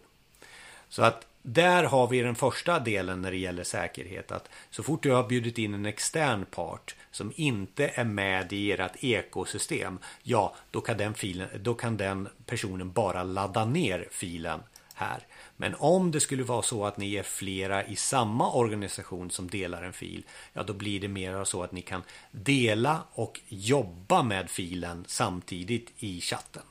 Så 0.89 1.03
att 1.03 1.27
där 1.47 1.83
har 1.83 2.07
vi 2.07 2.21
den 2.21 2.35
första 2.35 2.79
delen 2.79 3.21
när 3.21 3.31
det 3.31 3.37
gäller 3.37 3.63
säkerhet. 3.63 4.31
Att 4.31 4.49
så 4.69 4.83
fort 4.83 5.03
du 5.03 5.11
har 5.11 5.23
bjudit 5.23 5.57
in 5.57 5.73
en 5.73 5.85
extern 5.85 6.45
part 6.45 6.95
som 7.11 7.33
inte 7.35 7.87
är 7.87 8.03
med 8.03 8.53
i 8.53 8.71
ert 8.71 9.03
ekosystem. 9.03 9.99
Ja, 10.23 10.55
då 10.71 10.81
kan 10.81 10.97
den, 10.97 11.13
filen, 11.13 11.47
då 11.59 11.73
kan 11.73 11.97
den 11.97 12.27
personen 12.45 12.91
bara 12.91 13.23
ladda 13.23 13.65
ner 13.65 14.07
filen 14.11 14.59
här. 14.93 15.27
Men 15.57 15.75
om 15.75 16.11
det 16.11 16.19
skulle 16.19 16.43
vara 16.43 16.61
så 16.61 16.85
att 16.85 16.97
ni 16.97 17.15
är 17.15 17.23
flera 17.23 17.85
i 17.85 17.95
samma 17.95 18.51
organisation 18.51 19.31
som 19.31 19.49
delar 19.49 19.83
en 19.83 19.93
fil. 19.93 20.23
Ja, 20.53 20.63
då 20.63 20.73
blir 20.73 20.99
det 20.99 21.07
mer 21.07 21.43
så 21.43 21.63
att 21.63 21.71
ni 21.71 21.81
kan 21.81 22.03
dela 22.31 23.03
och 23.13 23.41
jobba 23.47 24.23
med 24.23 24.49
filen 24.49 25.05
samtidigt 25.07 25.93
i 25.97 26.21
chatten. 26.21 26.63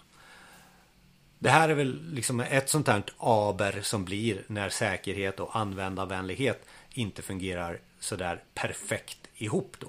Det 1.44 1.50
här 1.50 1.68
är 1.68 1.74
väl 1.74 2.00
liksom 2.12 2.40
ett 2.40 2.68
sånt 2.68 2.88
här 2.88 3.02
aber 3.18 3.80
som 3.83 4.04
blir 4.04 4.42
när 4.46 4.68
säkerhet 4.68 5.40
och 5.40 5.57
användarvänlighet 5.57 6.66
inte 6.92 7.22
fungerar 7.22 7.80
sådär 8.00 8.42
perfekt 8.54 9.18
ihop 9.37 9.76
då. 9.78 9.87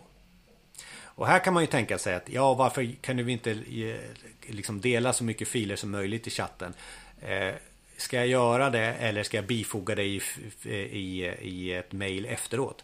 Och 1.04 1.28
här 1.28 1.40
kan 1.40 1.54
man 1.54 1.64
ju 1.64 1.68
tänka 1.68 1.98
sig 1.98 2.16
att 2.16 2.30
ja, 2.30 2.54
varför 2.54 2.96
kan 3.02 3.26
vi 3.26 3.32
inte 3.32 3.52
eh, 3.52 4.00
liksom 4.54 4.82
dela 4.82 5.14
så 5.14 5.24
mycket 5.24 5.48
filer 5.48 5.76
som 5.76 5.92
möjligt 5.92 6.28
i 6.28 6.30
chatten? 6.30 6.74
Eh, 7.22 7.54
ska 7.98 8.18
jag 8.18 8.28
göra 8.28 8.70
det 8.70 8.94
eller 8.94 9.24
ska 9.24 9.38
jag 9.38 9.46
bifoga 9.46 9.96
det 9.96 10.04
i, 10.04 10.22
i, 10.64 11.26
i 11.42 11.74
ett 11.74 11.92
mail 11.92 12.26
efteråt? 12.26 12.84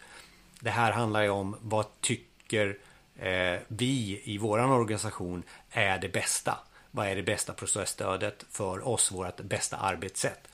Det 0.59 0.69
här 0.69 0.91
handlar 0.91 1.23
ju 1.23 1.29
om 1.29 1.55
vad 1.61 1.85
tycker 2.01 2.77
eh, 3.19 3.59
vi 3.67 4.21
i 4.23 4.37
våran 4.37 4.71
organisation 4.71 5.43
är 5.71 5.99
det 5.99 6.09
bästa? 6.09 6.57
Vad 6.91 7.07
är 7.07 7.15
det 7.15 7.23
bästa 7.23 7.53
processstödet 7.53 8.45
för 8.49 8.87
oss, 8.87 9.11
vårt 9.11 9.41
bästa 9.41 9.77
arbetssätt. 9.77 10.47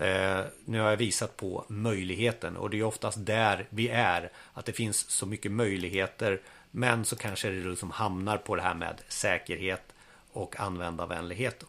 Eh, 0.00 0.40
nu 0.64 0.80
har 0.80 0.90
jag 0.90 0.96
visat 0.96 1.36
på 1.36 1.64
möjligheten 1.68 2.56
och 2.56 2.70
det 2.70 2.78
är 2.78 2.82
oftast 2.82 3.26
där 3.26 3.66
vi 3.70 3.88
är. 3.88 4.30
Att 4.54 4.66
det 4.66 4.72
finns 4.72 5.10
så 5.10 5.26
mycket 5.26 5.52
möjligheter 5.52 6.40
men 6.70 7.04
så 7.04 7.16
kanske 7.16 7.50
det 7.50 7.68
liksom 7.68 7.90
hamnar 7.90 8.36
på 8.36 8.56
det 8.56 8.62
här 8.62 8.74
med 8.74 9.00
säkerhet 9.08 9.82
och 10.32 10.60
användarvänlighet. 10.60 11.64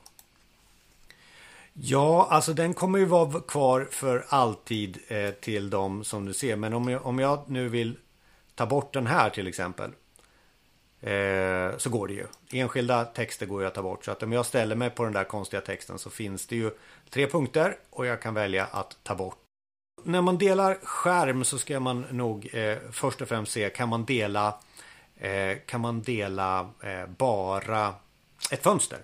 Ja, 1.73 2.27
alltså 2.29 2.53
den 2.53 2.73
kommer 2.73 2.99
ju 2.99 3.05
vara 3.05 3.39
kvar 3.39 3.87
för 3.91 4.25
alltid 4.29 4.99
eh, 5.07 5.31
till 5.31 5.69
dem 5.69 6.03
som 6.03 6.25
du 6.25 6.33
ser. 6.33 6.55
Men 6.55 6.73
om 6.73 6.87
jag, 6.87 7.05
om 7.05 7.19
jag 7.19 7.43
nu 7.47 7.69
vill 7.69 7.97
ta 8.55 8.65
bort 8.65 8.93
den 8.93 9.07
här 9.07 9.29
till 9.29 9.47
exempel. 9.47 9.91
Eh, 11.01 11.77
så 11.77 11.89
går 11.89 12.07
det 12.07 12.13
ju. 12.13 12.25
Enskilda 12.51 13.05
texter 13.05 13.45
går 13.45 13.61
ju 13.61 13.67
att 13.67 13.73
ta 13.73 13.81
bort. 13.81 14.05
Så 14.05 14.11
att 14.11 14.23
om 14.23 14.31
jag 14.31 14.45
ställer 14.45 14.75
mig 14.75 14.89
på 14.89 15.03
den 15.03 15.13
där 15.13 15.23
konstiga 15.23 15.61
texten 15.61 15.99
så 15.99 16.09
finns 16.09 16.47
det 16.47 16.55
ju 16.55 16.71
tre 17.09 17.27
punkter 17.27 17.77
och 17.89 18.05
jag 18.05 18.21
kan 18.21 18.33
välja 18.33 18.65
att 18.65 18.97
ta 19.03 19.15
bort. 19.15 19.37
När 20.03 20.21
man 20.21 20.37
delar 20.37 20.77
skärm 20.83 21.43
så 21.43 21.57
ska 21.57 21.79
man 21.79 22.05
nog 22.11 22.49
eh, 22.53 22.77
först 22.91 23.21
och 23.21 23.27
främst 23.27 23.51
se 23.51 23.69
kan 23.69 23.89
man 23.89 24.05
dela 24.05 24.59
eh, 25.15 25.57
kan 25.65 25.81
man 25.81 26.01
dela 26.01 26.69
eh, 26.83 27.07
bara 27.17 27.93
ett 28.51 28.63
fönster. 28.63 28.99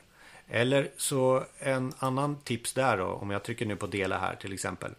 Eller 0.48 0.92
så 0.98 1.44
en 1.60 1.94
annan 2.00 2.38
tips 2.44 2.74
där 2.74 2.98
då 2.98 3.06
om 3.06 3.32
jag 3.32 3.44
trycker 3.44 3.66
nu 3.66 3.76
på 3.76 3.88
dela 3.88 4.20
här 4.20 4.36
till 4.36 4.54
exempel. 4.54 4.92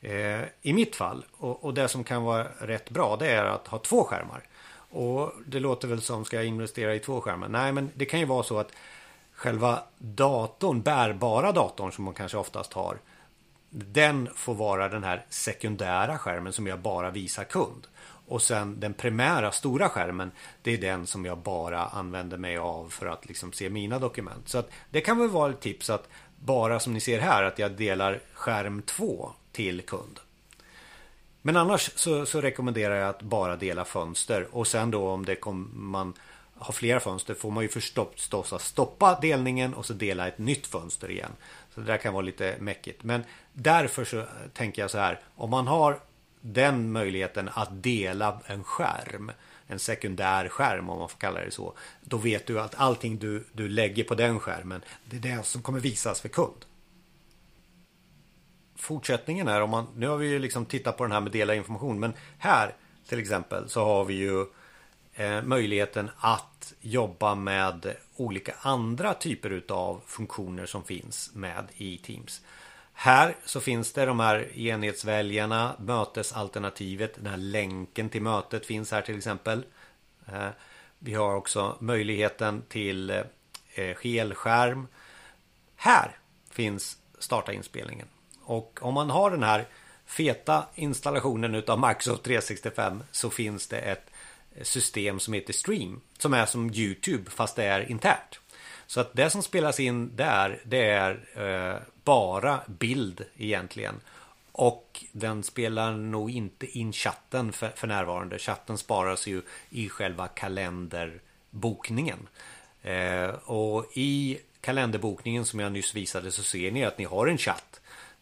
Eh, 0.00 0.40
I 0.62 0.72
mitt 0.72 0.96
fall 0.96 1.24
och, 1.32 1.64
och 1.64 1.74
det 1.74 1.88
som 1.88 2.04
kan 2.04 2.22
vara 2.22 2.48
rätt 2.58 2.90
bra 2.90 3.16
det 3.16 3.30
är 3.30 3.44
att 3.44 3.66
ha 3.66 3.78
två 3.78 4.04
skärmar. 4.04 4.42
Och 4.96 5.32
det 5.46 5.60
låter 5.60 5.88
väl 5.88 6.02
som, 6.02 6.24
ska 6.24 6.36
jag 6.36 6.46
investera 6.46 6.94
i 6.94 6.98
två 6.98 7.20
skärmar? 7.20 7.48
Nej, 7.48 7.72
men 7.72 7.90
det 7.94 8.04
kan 8.04 8.20
ju 8.20 8.26
vara 8.26 8.42
så 8.42 8.58
att 8.58 8.72
själva 9.32 9.82
datorn, 9.98 10.82
bärbara 10.82 11.52
datorn 11.52 11.92
som 11.92 12.04
man 12.04 12.14
kanske 12.14 12.38
oftast 12.38 12.72
har. 12.72 12.98
Den 13.70 14.28
får 14.34 14.54
vara 14.54 14.88
den 14.88 15.04
här 15.04 15.24
sekundära 15.28 16.18
skärmen 16.18 16.52
som 16.52 16.66
jag 16.66 16.78
bara 16.78 17.10
visar 17.10 17.44
kund. 17.44 17.86
Och 18.28 18.42
sen 18.42 18.80
den 18.80 18.94
primära 18.94 19.52
stora 19.52 19.88
skärmen 19.88 20.30
Det 20.62 20.70
är 20.70 20.78
den 20.78 21.06
som 21.06 21.24
jag 21.24 21.38
bara 21.38 21.86
använder 21.86 22.36
mig 22.36 22.56
av 22.56 22.88
för 22.88 23.06
att 23.06 23.26
liksom 23.26 23.52
se 23.52 23.70
mina 23.70 23.98
dokument. 23.98 24.48
Så 24.48 24.58
att 24.58 24.70
det 24.90 25.00
kan 25.00 25.18
väl 25.18 25.28
vara 25.28 25.50
ett 25.50 25.60
tips 25.60 25.90
att 25.90 26.08
bara 26.40 26.80
som 26.80 26.92
ni 26.92 27.00
ser 27.00 27.20
här 27.20 27.42
att 27.42 27.58
jag 27.58 27.72
delar 27.72 28.20
skärm 28.32 28.82
2 28.82 29.32
till 29.52 29.82
kund. 29.82 30.20
Men 31.46 31.56
annars 31.56 31.90
så, 31.94 32.26
så, 32.26 32.40
rekommenderar 32.40 32.94
jag 32.94 33.08
att 33.08 33.22
bara 33.22 33.56
dela 33.56 33.84
fönster 33.84 34.48
och 34.50 34.66
sen 34.66 34.90
då 34.90 35.08
om 35.08 35.24
det 35.24 35.36
kom, 35.36 35.70
man 35.74 36.14
har 36.54 36.72
flera 36.72 37.00
fönster 37.00 37.34
får 37.34 37.50
man 37.50 37.62
ju 37.62 37.68
förstås 37.68 38.54
stoppa 38.60 39.20
delningen 39.20 39.74
och 39.74 39.86
så 39.86 39.92
dela 39.92 40.28
ett 40.28 40.38
nytt 40.38 40.66
fönster 40.66 41.10
igen. 41.10 41.30
Så 41.74 41.80
det 41.80 41.86
där 41.86 41.96
kan 41.96 42.14
vara 42.14 42.22
lite 42.22 42.56
mäckigt. 42.60 43.04
Men 43.04 43.24
därför 43.52 44.04
så 44.04 44.24
tänker 44.54 44.82
jag 44.82 44.90
så 44.90 44.98
här. 44.98 45.20
Om 45.34 45.50
man 45.50 45.66
har 45.66 46.00
den 46.40 46.92
möjligheten 46.92 47.50
att 47.52 47.82
dela 47.82 48.40
en 48.46 48.64
skärm. 48.64 49.32
En 49.66 49.78
sekundär 49.78 50.48
skärm 50.48 50.90
om 50.90 50.98
man 50.98 51.08
får 51.08 51.18
kalla 51.18 51.40
det 51.40 51.50
så. 51.50 51.74
Då 52.00 52.16
vet 52.16 52.46
du 52.46 52.60
att 52.60 52.74
allting 52.74 53.18
du, 53.18 53.44
du 53.52 53.68
lägger 53.68 54.04
på 54.04 54.14
den 54.14 54.40
skärmen. 54.40 54.82
Det 55.04 55.16
är 55.16 55.36
det 55.36 55.46
som 55.46 55.62
kommer 55.62 55.80
visas 55.80 56.20
för 56.20 56.28
kund 56.28 56.64
fortsättningen 58.76 59.48
är 59.48 59.60
om 59.60 59.70
man, 59.70 59.86
nu 59.96 60.08
har 60.08 60.16
vi 60.16 60.26
ju 60.26 60.38
liksom 60.38 60.66
tittat 60.66 60.96
på 60.96 61.04
den 61.04 61.12
här 61.12 61.20
med 61.20 61.32
dela 61.32 61.54
information, 61.54 62.00
men 62.00 62.12
här 62.38 62.74
till 63.08 63.18
exempel 63.18 63.68
så 63.68 63.84
har 63.84 64.04
vi 64.04 64.14
ju 64.14 64.46
eh, 65.14 65.42
möjligheten 65.42 66.10
att 66.18 66.74
jobba 66.80 67.34
med 67.34 67.94
olika 68.16 68.54
andra 68.60 69.14
typer 69.14 69.50
utav 69.50 70.00
funktioner 70.06 70.66
som 70.66 70.84
finns 70.84 71.30
med 71.34 71.64
i 71.76 71.98
Teams. 71.98 72.42
Här 72.92 73.36
så 73.44 73.60
finns 73.60 73.92
det 73.92 74.06
de 74.06 74.20
här 74.20 74.58
enhetsväljarna, 74.58 75.76
mötesalternativet, 75.78 77.14
den 77.14 77.26
här 77.26 77.36
länken 77.36 78.08
till 78.08 78.22
mötet 78.22 78.66
finns 78.66 78.92
här 78.92 79.02
till 79.02 79.16
exempel. 79.16 79.64
Eh, 80.32 80.48
vi 80.98 81.14
har 81.14 81.34
också 81.34 81.76
möjligheten 81.80 82.62
till 82.68 83.10
eh, 83.10 83.96
helskärm. 84.02 84.86
Här 85.76 86.18
finns 86.50 86.98
starta 87.18 87.52
inspelningen. 87.52 88.08
Och 88.46 88.78
om 88.82 88.94
man 88.94 89.10
har 89.10 89.30
den 89.30 89.42
här 89.42 89.66
feta 90.06 90.66
installationen 90.74 91.54
utav 91.54 91.80
Microsoft 91.80 92.22
365 92.22 93.02
så 93.10 93.30
finns 93.30 93.66
det 93.66 93.78
ett 93.78 94.10
system 94.62 95.20
som 95.20 95.34
heter 95.34 95.52
Stream 95.52 96.00
som 96.18 96.34
är 96.34 96.46
som 96.46 96.74
YouTube 96.74 97.30
fast 97.30 97.56
det 97.56 97.64
är 97.64 97.90
internt. 97.90 98.40
Så 98.86 99.00
att 99.00 99.14
det 99.14 99.30
som 99.30 99.42
spelas 99.42 99.80
in 99.80 100.16
där 100.16 100.60
det 100.64 100.90
är 100.90 101.20
eh, 101.34 101.76
bara 102.04 102.60
bild 102.66 103.24
egentligen. 103.36 103.94
Och 104.52 105.04
den 105.12 105.42
spelar 105.42 105.92
nog 105.92 106.30
inte 106.30 106.78
in 106.78 106.92
chatten 106.92 107.52
för, 107.52 107.68
för 107.68 107.86
närvarande. 107.86 108.38
Chatten 108.38 108.78
sparas 108.78 109.26
ju 109.26 109.42
i 109.70 109.88
själva 109.88 110.28
kalenderbokningen. 110.28 112.28
Eh, 112.82 113.28
och 113.44 113.86
i 113.94 114.38
kalenderbokningen 114.60 115.44
som 115.44 115.60
jag 115.60 115.72
nyss 115.72 115.94
visade 115.94 116.32
så 116.32 116.42
ser 116.42 116.70
ni 116.70 116.84
att 116.84 116.98
ni 116.98 117.04
har 117.04 117.26
en 117.26 117.38
chatt. 117.38 117.80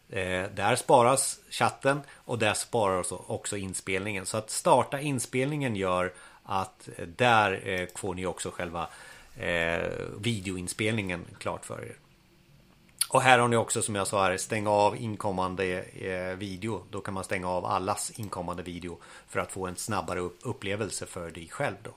Eh, 0.09 0.43
där 0.55 0.75
sparas 0.75 1.39
chatten 1.49 2.01
och 2.13 2.39
där 2.39 2.53
sparas 2.53 3.11
också 3.11 3.57
inspelningen. 3.57 4.25
Så 4.25 4.37
att 4.37 4.49
starta 4.49 4.99
inspelningen 4.99 5.75
gör 5.75 6.13
att 6.43 6.89
eh, 6.97 7.07
där 7.07 7.67
eh, 7.67 7.87
får 7.95 8.15
ni 8.15 8.25
också 8.25 8.51
själva 8.51 8.89
eh, 9.37 9.89
videoinspelningen 10.19 11.25
klart 11.39 11.65
för 11.65 11.81
er. 11.81 11.95
Och 13.09 13.21
här 13.21 13.39
har 13.39 13.47
ni 13.47 13.55
också 13.55 13.81
som 13.81 13.95
jag 13.95 14.07
sa 14.07 14.23
här, 14.23 14.37
stänga 14.37 14.69
av 14.69 14.97
inkommande 14.97 15.83
eh, 15.83 16.37
video. 16.37 16.83
Då 16.89 17.01
kan 17.01 17.13
man 17.13 17.23
stänga 17.23 17.49
av 17.49 17.65
allas 17.65 18.11
inkommande 18.15 18.63
video 18.63 18.97
för 19.27 19.39
att 19.39 19.51
få 19.51 19.67
en 19.67 19.75
snabbare 19.75 20.19
upplevelse 20.41 21.05
för 21.05 21.31
dig 21.31 21.47
själv 21.47 21.75
då. 21.83 21.91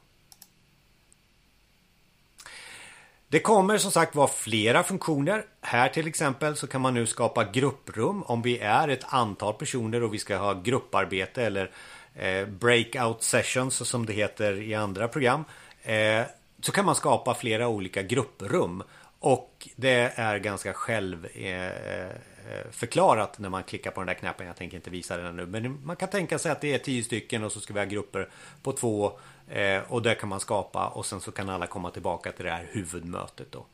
Det 3.31 3.41
kommer 3.41 3.79
som 3.79 3.91
sagt 3.91 4.15
vara 4.15 4.29
flera 4.29 4.83
funktioner. 4.83 5.45
Här 5.61 5.89
till 5.89 6.07
exempel 6.07 6.57
så 6.57 6.67
kan 6.67 6.81
man 6.81 6.95
nu 6.95 7.07
skapa 7.07 7.45
grupprum 7.45 8.23
om 8.23 8.43
vi 8.43 8.59
är 8.59 8.89
ett 8.89 9.05
antal 9.09 9.55
personer 9.55 10.03
och 10.03 10.15
vi 10.15 10.19
ska 10.19 10.37
ha 10.37 10.55
grupparbete 10.55 11.43
eller 11.43 11.71
eh, 12.15 12.47
breakout 12.47 13.23
sessions 13.23 13.89
som 13.89 14.07
det 14.07 14.13
heter 14.13 14.63
i 14.63 14.75
andra 14.75 15.09
program. 15.09 15.45
Eh, 15.83 16.23
så 16.61 16.73
kan 16.73 16.85
man 16.85 16.95
skapa 16.95 17.35
flera 17.35 17.69
olika 17.69 18.03
grupprum 18.03 18.83
och 19.19 19.69
det 19.77 20.13
är 20.15 20.39
ganska 20.39 20.73
självförklarat 20.73 23.39
eh, 23.39 23.43
när 23.43 23.49
man 23.49 23.63
klickar 23.63 23.91
på 23.91 24.01
den 24.01 24.07
där 24.07 24.15
knappen. 24.15 24.47
Jag 24.47 24.57
tänker 24.57 24.77
inte 24.77 24.91
visa 24.91 25.17
den 25.17 25.37
nu, 25.37 25.47
men 25.47 25.85
man 25.85 25.97
kan 25.97 26.09
tänka 26.09 26.39
sig 26.39 26.53
att 26.53 26.61
det 26.61 26.75
är 26.75 26.79
tio 26.79 27.03
stycken 27.03 27.45
och 27.45 27.53
så 27.53 27.61
ska 27.61 27.75
vi 27.75 27.81
ha 27.81 27.87
grupper 27.87 28.29
på 28.63 28.73
två 28.73 29.19
Eh, 29.51 29.83
och 29.89 30.03
det 30.03 30.15
kan 30.15 30.29
man 30.29 30.41
skapa 30.41 30.89
och 30.89 31.07
sen 31.07 31.21
så 31.21 31.33
kan 31.33 31.49
alla 31.49 31.67
komma 31.67 31.91
tillbaka 31.91 32.33
till 32.33 32.45
det 32.45 32.51
här 32.51 32.69
huvudmötet 32.73 33.53
då. 33.53 33.65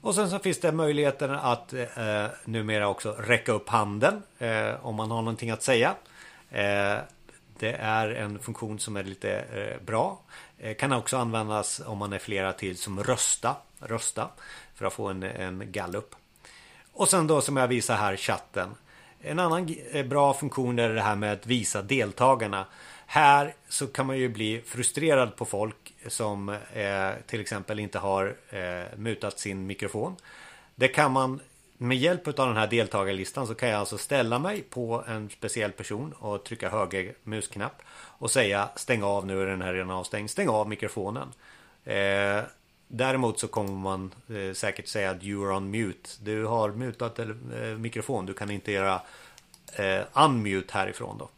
Och 0.00 0.14
sen 0.14 0.30
så 0.30 0.38
finns 0.38 0.60
det 0.60 0.72
möjligheten 0.72 1.30
att 1.30 1.72
eh, 1.72 2.26
numera 2.44 2.88
också 2.88 3.12
räcka 3.18 3.52
upp 3.52 3.68
handen 3.68 4.22
eh, 4.38 4.86
om 4.86 4.94
man 4.94 5.10
har 5.10 5.18
någonting 5.22 5.50
att 5.50 5.62
säga. 5.62 5.94
Eh, 6.50 6.96
det 7.58 7.72
är 7.72 8.08
en 8.08 8.38
funktion 8.38 8.78
som 8.78 8.96
är 8.96 9.04
lite 9.04 9.38
eh, 9.38 9.84
bra. 9.86 10.18
Eh, 10.58 10.76
kan 10.76 10.92
också 10.92 11.16
användas 11.16 11.80
om 11.86 11.98
man 11.98 12.12
är 12.12 12.18
flera 12.18 12.52
till 12.52 12.78
som 12.78 13.02
rösta. 13.02 13.56
Rösta 13.80 14.28
för 14.74 14.86
att 14.86 14.92
få 14.92 15.08
en, 15.08 15.22
en 15.22 15.72
gallup. 15.72 16.14
Och 16.92 17.08
sen 17.08 17.26
då 17.26 17.40
som 17.40 17.56
jag 17.56 17.68
visar 17.68 17.96
här 17.96 18.16
chatten. 18.16 18.68
En 19.20 19.38
annan 19.38 19.76
eh, 19.90 20.06
bra 20.06 20.34
funktion 20.34 20.78
är 20.78 20.88
det 20.88 21.02
här 21.02 21.16
med 21.16 21.32
att 21.32 21.46
visa 21.46 21.82
deltagarna. 21.82 22.66
Här 23.10 23.54
så 23.68 23.86
kan 23.86 24.06
man 24.06 24.18
ju 24.18 24.28
bli 24.28 24.62
frustrerad 24.66 25.36
på 25.36 25.44
folk 25.44 25.94
som 26.06 26.48
eh, 26.48 27.10
till 27.26 27.40
exempel 27.40 27.78
inte 27.78 27.98
har 27.98 28.36
eh, 28.50 28.98
mutat 28.98 29.38
sin 29.38 29.66
mikrofon. 29.66 30.16
Det 30.74 30.88
kan 30.88 31.12
man 31.12 31.40
med 31.78 31.96
hjälp 31.96 32.28
av 32.28 32.46
den 32.46 32.56
här 32.56 32.66
deltagarlistan 32.66 33.46
så 33.46 33.54
kan 33.54 33.68
jag 33.68 33.80
alltså 33.80 33.98
ställa 33.98 34.38
mig 34.38 34.62
på 34.62 35.04
en 35.06 35.30
speciell 35.30 35.72
person 35.72 36.12
och 36.12 36.44
trycka 36.44 36.68
höger 36.70 37.14
musknapp 37.22 37.82
och 37.92 38.30
säga 38.30 38.68
stäng 38.76 39.02
av 39.02 39.26
nu 39.26 39.42
är 39.42 39.46
den 39.46 39.62
här 39.62 39.74
redan 39.74 39.90
avstängd. 39.90 40.30
Stäng 40.30 40.48
av 40.48 40.68
mikrofonen. 40.68 41.28
Eh, 41.84 42.42
däremot 42.88 43.40
så 43.40 43.48
kommer 43.48 43.72
man 43.72 44.14
eh, 44.28 44.54
säkert 44.54 44.88
säga 44.88 45.10
att 45.10 45.24
you 45.24 45.46
are 45.46 45.56
on 45.56 45.70
mute. 45.70 46.10
Du 46.22 46.44
har 46.44 46.70
mutat 46.70 47.18
eh, 47.18 47.26
mikrofon. 47.78 48.26
Du 48.26 48.34
kan 48.34 48.50
inte 48.50 48.72
göra 48.72 49.02
eh, 49.72 50.00
unmute 50.12 50.74
härifrån 50.74 51.18
då. 51.18 51.28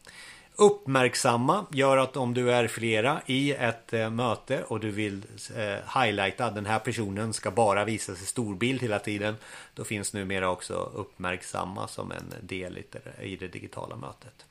Uppmärksamma 0.61 1.67
gör 1.73 1.97
att 1.97 2.17
om 2.17 2.35
du 2.35 2.53
är 2.53 2.69
flera 2.69 3.23
i 3.27 3.53
ett 3.53 3.93
eh, 3.93 4.11
möte 4.11 4.63
och 4.63 4.81
du 4.81 4.91
vill 4.91 5.23
eh, 5.57 6.03
highlighta 6.03 6.51
den 6.51 6.67
här 6.67 6.79
personen 6.79 7.33
ska 7.33 7.51
bara 7.51 7.85
visas 7.85 8.23
i 8.23 8.27
storbild 8.27 8.83
hela 8.83 8.99
tiden. 8.99 9.37
Då 9.75 9.85
finns 9.85 10.13
numera 10.13 10.51
också 10.51 10.75
uppmärksamma 10.75 11.89
som 11.89 12.13
en 12.13 12.35
del 12.41 12.79
i 12.79 12.85
det, 12.91 13.25
i 13.25 13.37
det 13.37 13.49
digitala 13.49 13.97
mötet. 13.97 14.47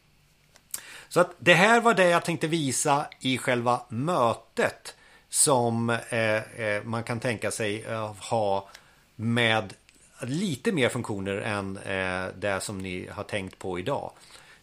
Så 1.10 1.20
att 1.20 1.32
det 1.40 1.54
här 1.54 1.82
var 1.82 1.94
det 1.94 2.10
jag 2.10 2.26
tänkte 2.26 2.48
visa 2.48 3.06
i 3.20 3.38
själva 3.38 3.82
mötet 3.90 4.96
som 5.30 5.90
eh, 5.90 6.60
eh 6.60 6.84
man 6.84 7.04
kan 7.04 7.20
tänka 7.20 7.52
sig 7.52 7.84
eh, 7.84 8.16
ha 8.16 8.70
med 9.16 9.74
lite 10.22 10.72
mer 10.72 10.90
funktioner 10.90 11.38
än 11.38 11.78
eh, 11.78 12.34
det 12.40 12.60
som 12.62 12.78
ni 12.78 13.08
har 13.12 13.24
tänkt 13.24 13.60
på 13.60 13.80
idag. 13.80 14.12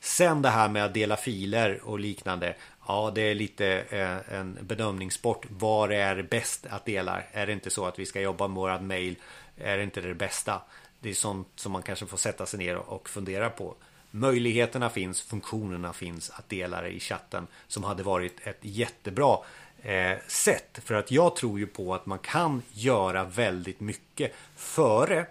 Sen 0.07 0.43
det 0.43 0.49
här 0.49 0.69
med 0.69 0.85
att 0.85 0.95
dela 0.95 1.17
filer 1.17 1.81
och 1.85 1.99
liknande. 1.99 2.55
Ja, 2.89 3.13
det 3.15 3.21
är 3.21 3.35
lite 3.35 3.67
eh, 3.91 4.39
en 4.39 4.59
bedömningssport. 4.61 5.47
Var 5.51 5.89
är 5.89 6.23
bäst 6.23 6.67
att 6.71 6.85
dela? 6.85 7.23
Är 7.33 7.47
det 7.47 7.53
inte 7.53 7.71
så 7.71 7.87
att 7.87 7.99
vi 7.99 8.07
ska 8.07 8.21
jobba 8.21 8.49
med 8.49 8.55
vårat 8.55 8.83
mail? 8.83 9.17
Är 9.57 9.77
det 9.77 9.83
inte 9.83 10.01
det 10.01 10.15
bästa? 10.15 10.63
Det 11.01 11.11
är 11.11 11.15
sånt 11.15 11.49
som 11.55 11.73
man 11.73 11.83
kanske 11.83 12.07
får 12.07 12.17
sätta 12.17 12.47
sig 12.47 12.59
ner 12.59 12.77
och 12.77 13.09
fundera 13.09 13.51
på. 13.51 13.75
Möjligheterna 14.11 14.91
finns, 14.91 15.23
funktionerna 15.23 15.93
finns 15.93 16.31
att 16.31 16.49
dela 16.49 16.83
det 16.83 16.89
i 16.89 17.01
chatten 17.01 17.47
som 17.67 17.85
hade 17.85 18.03
varit 18.03 18.47
ett 18.47 18.61
jättebra 18.61 19.39
eh, 19.83 20.19
sätt. 20.27 20.81
För 20.85 20.95
att 20.95 21.11
jag 21.11 21.37
tror 21.37 21.59
ju 21.59 21.67
på 21.67 21.95
att 21.95 22.07
man 22.07 22.19
kan 22.19 22.63
göra 22.73 23.25
väldigt 23.25 23.81
mycket 23.81 24.35
före, 24.57 25.27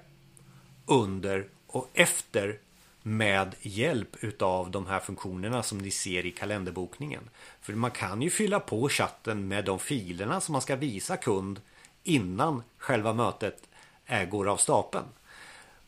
under 0.86 1.48
och 1.68 1.90
efter 1.94 2.60
med 3.08 3.56
hjälp 3.62 4.24
utav 4.24 4.72
de 4.72 4.88
här 4.88 5.00
funktionerna 5.00 5.64
som 5.64 5.78
ni 5.78 5.92
ser 5.92 6.26
i 6.26 6.32
kalenderbokningen. 6.32 7.30
För 7.62 7.74
man 7.74 7.92
kan 7.92 8.22
ju 8.22 8.30
fylla 8.30 8.60
på 8.60 8.90
chatten 8.90 9.48
med 9.48 9.66
de 9.66 9.80
filerna 9.80 10.42
som 10.42 10.54
man 10.54 10.62
ska 10.62 10.76
visa 10.76 11.18
kund 11.18 11.62
innan 12.04 12.64
själva 12.78 13.14
mötet 13.14 13.70
går 14.30 14.50
av 14.50 14.58
stapeln. 14.58 15.06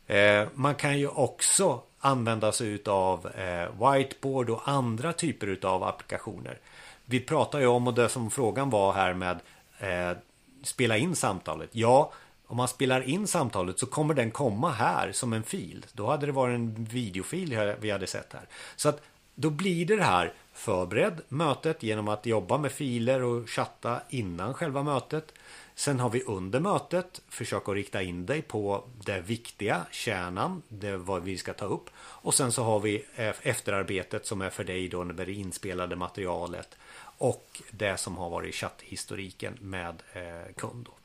Eh, 0.06 0.48
man 0.54 0.74
kan 0.74 0.98
ju 0.98 1.08
också 1.08 1.82
använda 1.98 2.52
sig 2.52 2.68
utav 2.68 3.26
eh, 3.26 3.92
whiteboard 3.92 4.50
och 4.50 4.68
andra 4.68 5.12
typer 5.12 5.46
utav 5.46 5.84
applikationer. 5.84 6.58
Vi 7.04 7.20
pratar 7.20 7.60
ju 7.60 7.66
om, 7.66 7.86
och 7.86 7.94
det 7.94 8.08
som 8.08 8.30
frågan 8.30 8.70
var 8.70 8.92
här 8.92 9.14
med 9.14 9.40
eh, 9.78 10.16
spela 10.62 10.96
in 10.96 11.16
samtalet. 11.16 11.70
Ja, 11.72 12.12
om 12.48 12.56
man 12.56 12.68
spelar 12.68 13.08
in 13.08 13.26
samtalet 13.26 13.78
så 13.78 13.86
kommer 13.86 14.14
den 14.14 14.30
komma 14.30 14.70
här 14.70 15.12
som 15.12 15.32
en 15.32 15.42
fil. 15.42 15.86
Då 15.92 16.06
hade 16.06 16.26
det 16.26 16.32
varit 16.32 16.54
en 16.54 16.84
videofil 16.84 17.74
vi 17.80 17.90
hade 17.90 18.06
sett 18.06 18.32
här. 18.32 18.48
Så 18.76 18.88
att 18.88 19.02
då 19.34 19.50
blir 19.50 19.86
det 19.86 20.02
här 20.02 20.32
förberedd 20.52 21.20
mötet 21.28 21.82
genom 21.82 22.08
att 22.08 22.26
jobba 22.26 22.58
med 22.58 22.72
filer 22.72 23.22
och 23.22 23.50
chatta 23.50 24.00
innan 24.08 24.54
själva 24.54 24.82
mötet. 24.82 25.32
Sen 25.74 26.00
har 26.00 26.10
vi 26.10 26.22
under 26.22 26.60
mötet 26.60 27.20
försök 27.28 27.68
att 27.68 27.74
rikta 27.74 28.02
in 28.02 28.26
dig 28.26 28.42
på 28.42 28.84
det 29.04 29.20
viktiga, 29.20 29.86
kärnan, 29.90 30.62
det 30.68 30.96
vad 30.96 31.22
vi 31.22 31.38
ska 31.38 31.52
ta 31.52 31.64
upp. 31.64 31.90
Och 31.96 32.34
sen 32.34 32.52
så 32.52 32.62
har 32.62 32.80
vi 32.80 33.04
efterarbetet 33.42 34.26
som 34.26 34.40
är 34.40 34.50
för 34.50 34.64
dig 34.64 34.88
då 34.88 35.04
med 35.04 35.16
det 35.16 35.32
inspelade 35.32 35.96
materialet 35.96 36.76
och 37.18 37.62
det 37.70 37.96
som 37.96 38.16
har 38.16 38.30
varit 38.30 38.54
chatthistoriken 38.54 39.58
med 39.60 40.02
eh, 40.12 40.22
kund. 40.56 40.86
kund. 40.86 40.97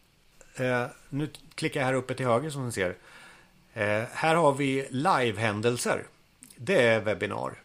Eh, 0.55 0.85
nu 1.09 1.29
klickar 1.55 1.79
jag 1.79 1.87
här 1.87 1.93
uppe 1.93 2.13
till 2.13 2.25
höger 2.25 2.49
som 2.49 2.65
ni 2.65 2.71
ser. 2.71 2.95
Eh, 3.73 4.03
här 4.11 4.35
har 4.35 4.53
vi 4.53 4.87
live-händelser. 4.89 6.03
Det 6.55 6.81
är 6.81 7.01
webbinar. 7.01 7.63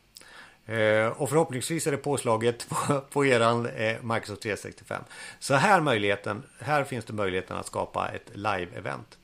Eh, 0.66 1.06
och 1.06 1.28
förhoppningsvis 1.28 1.86
är 1.86 1.90
det 1.90 1.96
påslaget 1.96 2.68
på, 2.68 3.00
på 3.00 3.26
eran 3.26 3.66
eh, 3.66 4.02
Microsoft 4.02 4.42
365. 4.42 5.02
Så 5.38 5.54
här, 5.54 5.80
möjligheten, 5.80 6.42
här 6.58 6.84
finns 6.84 7.04
det 7.04 7.12
möjligheten 7.12 7.56
att 7.56 7.66
skapa 7.66 8.08
ett 8.08 8.30
live-event. 8.34 9.18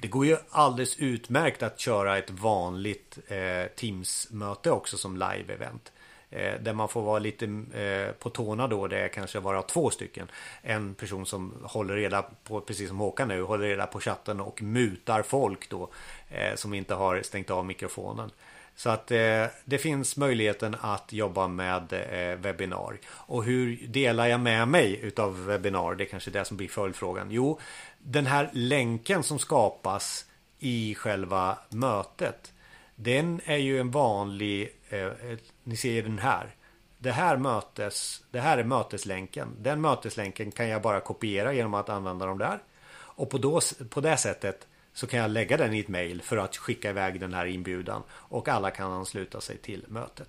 Det 0.00 0.08
går 0.08 0.26
ju 0.26 0.36
alldeles 0.50 0.96
utmärkt 0.96 1.62
att 1.62 1.80
köra 1.80 2.18
ett 2.18 2.30
vanligt 2.30 3.18
eh, 3.28 3.66
Teams-möte 3.76 4.70
också 4.70 4.98
som 4.98 5.16
live-event. 5.16 5.92
Eh, 6.30 6.60
där 6.60 6.72
man 6.72 6.88
får 6.88 7.02
vara 7.02 7.18
lite 7.18 7.44
eh, 7.74 8.12
på 8.12 8.30
tårna 8.30 8.66
då. 8.66 8.86
Det 8.86 8.98
är 8.98 9.08
kanske 9.08 9.40
vara 9.40 9.62
två 9.62 9.90
stycken. 9.90 10.30
En 10.62 10.94
person 10.94 11.26
som 11.26 11.54
håller 11.62 11.94
reda 11.94 12.22
på, 12.44 12.60
precis 12.60 12.88
som 12.88 12.98
Håkan 12.98 13.28
nu, 13.28 13.42
håller 13.42 13.68
reda 13.68 13.86
på 13.86 14.00
chatten 14.00 14.40
och 14.40 14.62
mutar 14.62 15.22
folk 15.22 15.68
då. 15.70 15.90
Eh, 16.30 16.54
som 16.54 16.74
inte 16.74 16.94
har 16.94 17.22
stängt 17.22 17.50
av 17.50 17.66
mikrofonen. 17.66 18.30
Så 18.76 18.90
att 18.90 19.10
eh, 19.10 19.46
det 19.64 19.78
finns 19.78 20.16
möjligheten 20.16 20.76
att 20.80 21.12
jobba 21.12 21.48
med 21.48 21.92
eh, 21.92 22.38
webbinar. 22.38 22.98
Och 23.06 23.44
hur 23.44 23.86
delar 23.86 24.26
jag 24.26 24.40
med 24.40 24.68
mig 24.68 25.00
utav 25.02 25.46
webbinar? 25.46 25.94
Det 25.94 26.04
är 26.04 26.08
kanske 26.08 26.30
det 26.30 26.44
som 26.44 26.56
blir 26.56 26.68
följdfrågan. 26.68 27.30
Jo, 27.30 27.58
den 27.98 28.26
här 28.26 28.50
länken 28.52 29.22
som 29.22 29.38
skapas 29.38 30.24
i 30.58 30.94
själva 30.94 31.58
mötet. 31.68 32.52
Den 32.94 33.40
är 33.44 33.56
ju 33.56 33.80
en 33.80 33.90
vanlig, 33.90 34.68
Eh, 34.88 35.00
eh, 35.00 35.38
ni 35.64 35.76
ser 35.76 36.02
den 36.02 36.18
här. 36.18 36.54
Det 36.98 37.12
här, 37.12 37.36
mötes, 37.36 38.24
det 38.30 38.40
här 38.40 38.58
är 38.58 38.64
möteslänken. 38.64 39.56
Den 39.58 39.80
möteslänken 39.80 40.52
kan 40.52 40.68
jag 40.68 40.82
bara 40.82 41.00
kopiera 41.00 41.52
genom 41.52 41.74
att 41.74 41.88
använda 41.88 42.26
dem 42.26 42.38
där. 42.38 42.58
Och 42.90 43.30
på, 43.30 43.38
då, 43.38 43.60
på 43.90 44.00
det 44.00 44.16
sättet 44.16 44.66
så 44.92 45.06
kan 45.06 45.20
jag 45.20 45.30
lägga 45.30 45.56
den 45.56 45.74
i 45.74 45.80
ett 45.80 45.88
mail 45.88 46.22
för 46.22 46.36
att 46.36 46.56
skicka 46.56 46.90
iväg 46.90 47.20
den 47.20 47.34
här 47.34 47.46
inbjudan 47.46 48.02
och 48.10 48.48
alla 48.48 48.70
kan 48.70 48.92
ansluta 48.92 49.40
sig 49.40 49.56
till 49.56 49.84
mötet. 49.88 50.28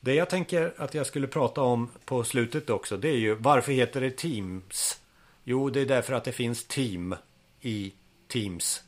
Det 0.00 0.14
jag 0.14 0.30
tänker 0.30 0.74
att 0.76 0.94
jag 0.94 1.06
skulle 1.06 1.26
prata 1.26 1.60
om 1.60 1.90
på 2.04 2.24
slutet 2.24 2.70
också 2.70 2.96
det 2.96 3.08
är 3.08 3.16
ju 3.16 3.34
varför 3.34 3.72
heter 3.72 4.00
det 4.00 4.10
Teams? 4.10 5.00
Jo, 5.44 5.70
det 5.70 5.80
är 5.80 5.86
därför 5.86 6.12
att 6.12 6.24
det 6.24 6.32
finns 6.32 6.64
team 6.64 7.14
i 7.60 7.92
Teams. 8.28 8.82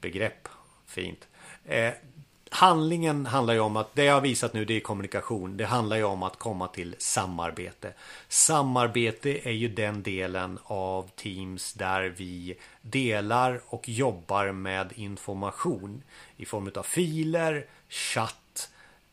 Begrepp. 0.00 0.48
Fint. 0.86 1.28
Eh, 1.64 1.92
Handlingen 2.54 3.26
handlar 3.26 3.54
ju 3.54 3.60
om 3.60 3.76
att 3.76 3.94
det 3.94 4.04
jag 4.04 4.14
har 4.14 4.20
visat 4.20 4.54
nu 4.54 4.64
det 4.64 4.76
är 4.76 4.80
kommunikation. 4.80 5.56
Det 5.56 5.64
handlar 5.64 5.96
ju 5.96 6.04
om 6.04 6.22
att 6.22 6.38
komma 6.38 6.68
till 6.68 6.94
samarbete. 6.98 7.92
Samarbete 8.28 9.48
är 9.48 9.52
ju 9.52 9.68
den 9.68 10.02
delen 10.02 10.58
av 10.64 11.10
Teams 11.16 11.72
där 11.72 12.02
vi 12.16 12.56
delar 12.82 13.60
och 13.66 13.88
jobbar 13.88 14.52
med 14.52 14.92
information 14.94 16.02
i 16.36 16.44
form 16.44 16.70
av 16.76 16.82
filer, 16.82 17.66
chatt 17.88 18.70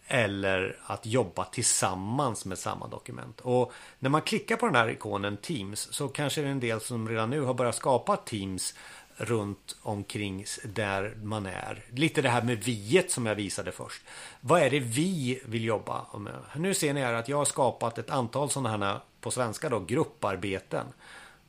eller 0.07 0.77
att 0.85 1.05
jobba 1.05 1.45
tillsammans 1.45 2.45
med 2.45 2.57
samma 2.57 2.87
dokument. 2.87 3.41
Och 3.41 3.73
när 3.99 4.09
man 4.09 4.21
klickar 4.21 4.55
på 4.55 4.65
den 4.65 4.75
här 4.75 4.89
ikonen 4.89 5.37
Teams 5.37 5.93
så 5.93 6.07
kanske 6.07 6.41
det 6.41 6.47
är 6.47 6.51
en 6.51 6.59
del 6.59 6.81
som 6.81 7.09
redan 7.09 7.29
nu 7.29 7.41
har 7.41 7.53
börjat 7.53 7.75
skapa 7.75 8.17
Teams 8.17 8.75
runt 9.21 9.75
omkring 9.81 10.45
där 10.63 11.17
man 11.23 11.45
är. 11.45 11.83
Lite 11.89 12.21
det 12.21 12.29
här 12.29 12.41
med 12.41 12.63
viet 12.63 13.11
som 13.11 13.25
jag 13.25 13.35
visade 13.35 13.71
först. 13.71 14.01
Vad 14.41 14.61
är 14.61 14.69
det 14.69 14.79
vi 14.79 15.41
vill 15.45 15.63
jobba 15.63 16.17
med? 16.17 16.33
Nu 16.55 16.73
ser 16.73 16.93
ni 16.93 17.01
här 17.01 17.13
att 17.13 17.29
jag 17.29 17.37
har 17.37 17.45
skapat 17.45 17.97
ett 17.97 18.09
antal 18.09 18.49
sådana 18.49 18.69
här 18.69 18.99
på 19.21 19.31
svenska 19.31 19.69
då 19.69 19.79
grupparbeten. 19.79 20.85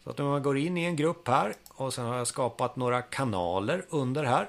Så 0.05 0.11
att 0.11 0.20
om 0.20 0.27
man 0.27 0.43
går 0.43 0.59
in 0.59 0.77
i 0.77 0.85
en 0.85 0.97
grupp 0.97 1.29
här 1.29 1.55
och 1.68 1.95
sen 1.95 2.07
har 2.07 2.16
jag 2.16 2.27
skapat 2.27 2.77
några 2.77 3.03
kanaler 3.03 3.85
under 3.89 4.25
här. 4.25 4.49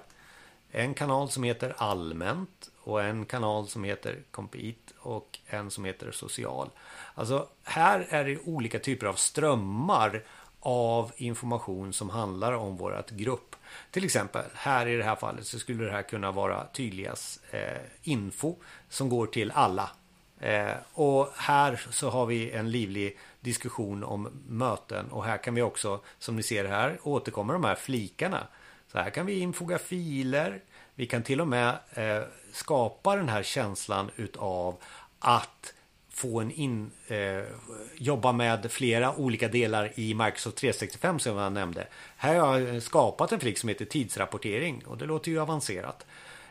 En 0.71 0.93
kanal 0.93 1.29
som 1.29 1.43
heter 1.43 1.75
allmänt 1.77 2.69
och 2.83 3.03
en 3.03 3.25
kanal 3.25 3.67
som 3.67 3.83
heter 3.83 4.19
Compete 4.31 4.93
och 4.99 5.39
en 5.45 5.71
som 5.71 5.85
heter 5.85 6.11
social. 6.11 6.69
Alltså 7.15 7.47
här 7.63 8.07
är 8.09 8.25
det 8.25 8.39
olika 8.45 8.79
typer 8.79 9.07
av 9.07 9.13
strömmar 9.13 10.23
av 10.65 11.11
information 11.17 11.93
som 11.93 12.09
handlar 12.09 12.53
om 12.53 12.77
vårat 12.77 13.09
grupp. 13.09 13.55
Till 13.91 14.05
exempel 14.05 14.43
här 14.53 14.87
i 14.87 14.97
det 14.97 15.03
här 15.03 15.15
fallet 15.15 15.45
så 15.45 15.59
skulle 15.59 15.83
det 15.83 15.91
här 15.91 16.01
kunna 16.01 16.31
vara 16.31 16.67
tydligast 16.73 17.41
eh, 17.51 17.81
info 18.03 18.55
som 18.89 19.09
går 19.09 19.25
till 19.25 19.51
alla. 19.51 19.89
Eh, 20.39 20.73
och 20.93 21.29
här 21.37 21.85
så 21.91 22.09
har 22.09 22.25
vi 22.25 22.51
en 22.51 22.71
livlig 22.71 23.17
diskussion 23.39 24.03
om 24.03 24.29
möten 24.47 25.11
och 25.11 25.23
här 25.23 25.37
kan 25.37 25.55
vi 25.55 25.61
också 25.61 25.99
som 26.19 26.35
ni 26.35 26.43
ser 26.43 26.65
här 26.65 26.99
återkommer 27.03 27.53
de 27.53 27.63
här 27.63 27.75
flikarna. 27.75 28.47
Så 28.91 28.97
här 28.99 29.09
kan 29.09 29.25
vi 29.25 29.39
infoga 29.39 29.77
filer. 29.77 30.61
Vi 30.95 31.05
kan 31.05 31.23
till 31.23 31.41
och 31.41 31.47
med 31.47 31.77
eh, 31.93 32.23
skapa 32.51 33.15
den 33.15 33.29
här 33.29 33.43
känslan 33.43 34.11
utav 34.15 34.77
att 35.19 35.73
få 36.13 36.39
en 36.39 36.51
in, 36.51 36.91
eh, 37.07 37.43
jobba 37.95 38.31
med 38.31 38.71
flera 38.71 39.15
olika 39.15 39.47
delar 39.47 39.91
i 39.95 40.13
Microsoft 40.13 40.57
365 40.57 41.19
som 41.19 41.37
jag 41.37 41.53
nämnde. 41.53 41.87
Här 42.17 42.35
har 42.35 42.59
jag 42.59 42.83
skapat 42.83 43.31
en 43.31 43.39
flik 43.39 43.57
som 43.57 43.69
heter 43.69 43.85
tidsrapportering 43.85 44.83
och 44.85 44.97
det 44.97 45.05
låter 45.05 45.31
ju 45.31 45.39
avancerat. 45.39 46.05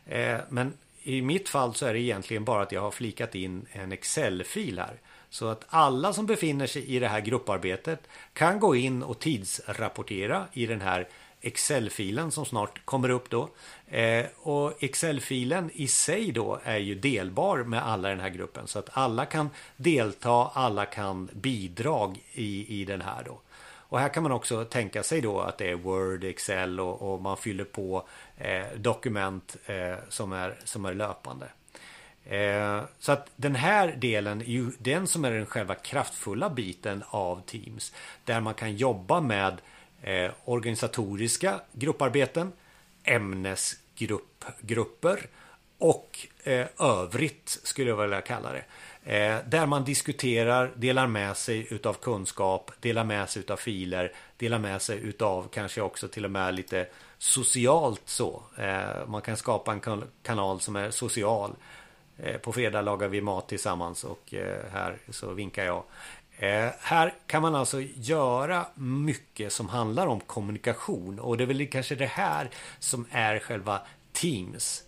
Eh, 0.06 0.38
men 0.48 0.72
i 1.02 1.22
mitt 1.22 1.48
fall 1.48 1.74
så 1.74 1.86
är 1.86 1.92
det 1.92 2.00
egentligen 2.00 2.44
bara 2.44 2.62
att 2.62 2.72
jag 2.72 2.80
har 2.80 2.90
flikat 2.90 3.34
in 3.34 3.66
en 3.72 3.92
Excel-fil 3.92 4.78
här. 4.78 5.00
Så 5.30 5.48
att 5.48 5.64
alla 5.68 6.12
som 6.12 6.26
befinner 6.26 6.66
sig 6.66 6.84
i 6.84 6.98
det 6.98 7.08
här 7.08 7.20
grupparbetet 7.20 8.08
kan 8.32 8.60
gå 8.60 8.76
in 8.76 9.02
och 9.02 9.18
tidsrapportera 9.18 10.44
i 10.52 10.66
den 10.66 10.80
här 10.80 11.08
Excel-filen 11.42 12.30
som 12.30 12.44
snart 12.44 12.84
kommer 12.84 13.08
upp 13.08 13.30
då. 13.30 13.48
Eh, 13.86 14.26
och 14.36 14.82
Excel-filen 14.82 15.70
i 15.74 15.88
sig 15.88 16.32
då 16.32 16.60
är 16.64 16.78
ju 16.78 16.94
delbar 16.94 17.58
med 17.58 17.86
alla 17.86 18.08
i 18.08 18.14
den 18.14 18.20
här 18.20 18.28
gruppen 18.28 18.66
så 18.66 18.78
att 18.78 18.88
alla 18.92 19.26
kan 19.26 19.50
delta, 19.76 20.50
alla 20.54 20.86
kan 20.86 21.28
bidra 21.32 22.14
i, 22.32 22.80
i 22.80 22.84
den 22.84 23.02
här 23.02 23.22
då. 23.24 23.40
Och 23.92 24.00
här 24.00 24.08
kan 24.08 24.22
man 24.22 24.32
också 24.32 24.64
tänka 24.64 25.02
sig 25.02 25.20
då 25.20 25.40
att 25.40 25.58
det 25.58 25.70
är 25.70 25.74
Word, 25.74 26.24
Excel 26.24 26.80
och, 26.80 27.12
och 27.12 27.22
man 27.22 27.36
fyller 27.36 27.64
på 27.64 28.08
eh, 28.38 28.66
dokument 28.76 29.56
eh, 29.66 29.94
som, 30.08 30.32
är, 30.32 30.56
som 30.64 30.84
är 30.84 30.94
löpande. 30.94 31.46
Eh, 32.24 32.80
så 32.98 33.12
att 33.12 33.30
den 33.36 33.54
här 33.54 33.96
delen 33.98 34.40
är 34.40 34.44
ju 34.44 34.70
den 34.78 35.06
som 35.06 35.24
är 35.24 35.30
den 35.30 35.46
själva 35.46 35.74
kraftfulla 35.74 36.50
biten 36.50 37.04
av 37.08 37.42
Teams. 37.46 37.94
Där 38.24 38.40
man 38.40 38.54
kan 38.54 38.76
jobba 38.76 39.20
med 39.20 39.60
eh, 40.02 40.30
organisatoriska 40.44 41.60
grupparbeten, 41.72 42.52
ämnesgrupper 43.04 45.26
och 45.78 46.26
eh, 46.44 46.66
övrigt 46.78 47.60
skulle 47.62 47.90
jag 47.90 47.96
vilja 47.96 48.20
kalla 48.20 48.52
det. 48.52 48.64
Eh, 49.04 49.38
där 49.48 49.66
man 49.66 49.84
diskuterar, 49.84 50.72
delar 50.76 51.06
med 51.06 51.36
sig 51.36 51.66
utav 51.70 51.94
kunskap, 51.94 52.70
delar 52.80 53.04
med 53.04 53.30
sig 53.30 53.40
utav 53.40 53.56
filer, 53.56 54.12
delar 54.36 54.58
med 54.58 54.82
sig 54.82 54.98
utav 54.98 55.48
kanske 55.52 55.80
också 55.80 56.08
till 56.08 56.24
och 56.24 56.30
med 56.30 56.54
lite 56.54 56.86
socialt 57.18 58.02
så. 58.04 58.42
Eh, 58.58 59.06
man 59.06 59.22
kan 59.22 59.36
skapa 59.36 59.72
en 59.72 60.04
kanal 60.22 60.60
som 60.60 60.76
är 60.76 60.90
social. 60.90 61.52
Eh, 62.18 62.36
på 62.36 62.52
fredag 62.52 62.80
lagar 62.80 63.08
vi 63.08 63.20
mat 63.20 63.48
tillsammans 63.48 64.04
och 64.04 64.34
eh, 64.34 64.64
här 64.72 64.96
så 65.10 65.32
vinkar 65.32 65.64
jag. 65.64 65.82
Eh, 66.42 66.70
här 66.80 67.14
kan 67.26 67.42
man 67.42 67.54
alltså 67.54 67.80
göra 67.94 68.66
mycket 68.74 69.52
som 69.52 69.68
handlar 69.68 70.06
om 70.06 70.20
kommunikation 70.20 71.18
och 71.18 71.36
det 71.36 71.44
är 71.44 71.46
väl 71.46 71.66
kanske 71.66 71.94
det 71.94 72.06
här 72.06 72.50
som 72.78 73.06
är 73.10 73.38
själva 73.38 73.80
Teams. 74.12 74.82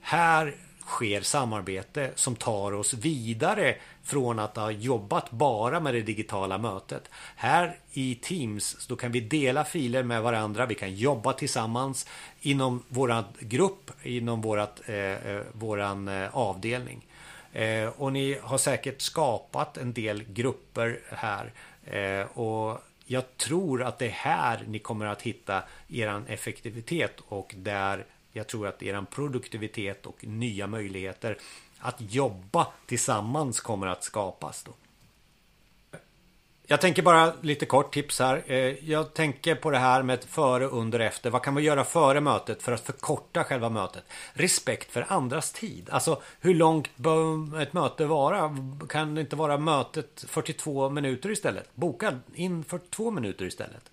Här 0.00 0.54
sker 0.86 1.20
samarbete 1.20 2.10
som 2.14 2.36
tar 2.36 2.72
oss 2.72 2.94
vidare 2.94 3.76
från 4.02 4.38
att 4.38 4.56
ha 4.56 4.70
jobbat 4.70 5.30
bara 5.30 5.80
med 5.80 5.94
det 5.94 6.02
digitala 6.02 6.58
mötet. 6.58 7.10
Här 7.36 7.78
i 7.92 8.14
Teams 8.14 8.86
då 8.86 8.96
kan 8.96 9.12
vi 9.12 9.20
dela 9.20 9.64
filer 9.64 10.02
med 10.02 10.22
varandra. 10.22 10.66
Vi 10.66 10.74
kan 10.74 10.94
jobba 10.94 11.32
tillsammans 11.32 12.06
inom 12.40 12.82
våran 12.88 13.24
grupp, 13.38 13.90
inom 14.02 14.40
vårat, 14.40 14.80
eh, 14.86 14.96
eh 14.96 15.42
våran 15.52 16.08
eh, 16.08 16.36
avdelning. 16.36 17.06
Eh, 17.52 17.88
och 17.88 18.12
ni 18.12 18.38
har 18.42 18.58
säkert 18.58 19.00
skapat 19.00 19.76
en 19.76 19.92
del 19.92 20.24
grupper 20.24 21.00
här. 21.08 21.52
Eh, 21.84 22.38
och 22.38 22.78
jag 23.04 23.36
tror 23.36 23.82
att 23.82 23.98
det 23.98 24.06
är 24.06 24.10
här 24.10 24.64
ni 24.68 24.78
kommer 24.78 25.06
att 25.06 25.22
hitta 25.22 25.62
er 25.88 26.22
effektivitet 26.28 27.20
och 27.28 27.54
där 27.56 28.04
jag 28.32 28.46
tror 28.46 28.66
att 28.66 28.82
er 28.82 29.04
produktivitet 29.10 30.06
och 30.06 30.24
nya 30.24 30.66
möjligheter 30.66 31.38
att 31.78 31.96
jobba 31.98 32.66
tillsammans 32.86 33.60
kommer 33.60 33.86
att 33.86 34.04
skapas. 34.04 34.62
Då. 34.62 34.72
Jag 36.70 36.80
tänker 36.80 37.02
bara 37.02 37.32
lite 37.40 37.66
kort 37.66 37.94
tips 37.94 38.18
här. 38.18 38.42
Eh, 38.46 38.90
jag 38.90 39.14
tänker 39.14 39.54
på 39.54 39.70
det 39.70 39.78
här 39.78 40.02
med 40.02 40.24
före, 40.24 40.66
under, 40.66 41.00
efter. 41.00 41.30
Vad 41.30 41.42
kan 41.42 41.54
man 41.54 41.62
göra 41.62 41.84
före 41.84 42.20
mötet 42.20 42.62
för 42.62 42.72
att 42.72 42.80
förkorta 42.80 43.44
själva 43.44 43.68
mötet? 43.68 44.04
Respekt 44.32 44.92
för 44.92 45.06
andras 45.08 45.52
tid. 45.52 45.88
Alltså 45.90 46.22
hur 46.40 46.54
långt 46.54 46.96
bör 46.96 47.60
ett 47.60 47.72
möte 47.72 48.04
vara? 48.04 48.56
Kan 48.88 49.14
det 49.14 49.20
inte 49.20 49.36
vara 49.36 49.58
mötet 49.58 50.24
42 50.28 50.90
minuter 50.90 51.30
istället? 51.30 51.68
Boka 51.74 52.18
in 52.34 52.64
42 52.64 53.10
minuter 53.10 53.44
istället. 53.44 53.90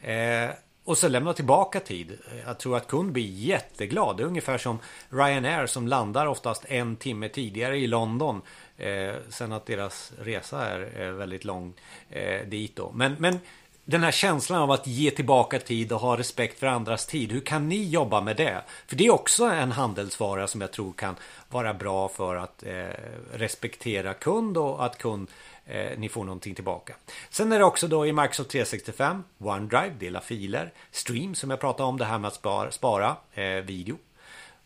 Eh, 0.00 0.56
och 0.84 0.98
så 0.98 1.08
lämna 1.08 1.32
tillbaka 1.32 1.80
tid. 1.80 2.18
Jag 2.46 2.58
tror 2.58 2.76
att 2.76 2.86
kund 2.86 3.12
blir 3.12 3.30
jätteglad. 3.30 4.16
Det 4.16 4.22
är 4.22 4.26
ungefär 4.26 4.58
som 4.58 4.78
Ryanair 5.10 5.66
som 5.66 5.88
landar 5.88 6.26
oftast 6.26 6.64
en 6.68 6.96
timme 6.96 7.28
tidigare 7.28 7.78
i 7.78 7.86
London. 7.86 8.42
Eh, 8.80 9.14
sen 9.28 9.52
att 9.52 9.66
deras 9.66 10.12
resa 10.18 10.66
är, 10.66 11.02
eh, 11.02 11.10
väldigt 11.10 11.44
lång 11.44 11.72
eh, 12.10 12.46
dit 12.46 12.76
då. 12.76 12.92
Men, 12.94 13.16
men 13.18 13.38
den 13.84 14.02
här 14.02 14.10
känslan 14.10 14.62
av 14.62 14.70
att 14.70 14.86
ge 14.86 15.10
tillbaka 15.10 15.58
tid 15.58 15.92
och 15.92 16.00
ha 16.00 16.16
respekt 16.16 16.58
för 16.58 16.66
andras 16.66 17.06
tid. 17.06 17.32
Hur 17.32 17.40
kan 17.40 17.68
ni 17.68 17.88
jobba 17.88 18.20
med 18.20 18.36
det? 18.36 18.62
För 18.86 18.96
det 18.96 19.06
är 19.06 19.10
också 19.10 19.44
en 19.44 19.72
handelsvara 19.72 20.46
som 20.46 20.60
jag 20.60 20.72
tror 20.72 20.92
kan 20.92 21.16
vara 21.48 21.74
bra 21.74 22.08
för 22.08 22.36
att 22.36 22.62
eh, 22.62 22.86
respektera 23.32 24.14
kund 24.14 24.56
och 24.56 24.84
att 24.84 24.98
kund 24.98 25.28
eh, 25.66 25.98
ni 25.98 26.08
får 26.08 26.24
någonting 26.24 26.54
tillbaka. 26.54 26.94
Sen 27.30 27.52
är 27.52 27.58
det 27.58 27.64
också 27.64 27.88
då 27.88 28.06
i 28.06 28.12
Microsoft 28.12 28.50
365 28.50 29.24
OneDrive, 29.38 29.94
dela 29.98 30.20
filer, 30.20 30.72
Stream 30.90 31.34
som 31.34 31.50
jag 31.50 31.60
pratade 31.60 31.88
om, 31.88 31.98
det 31.98 32.04
här 32.04 32.18
med 32.18 32.28
att 32.28 32.34
spara, 32.34 32.70
spara 32.70 33.16
eh, 33.34 33.44
video. 33.44 33.96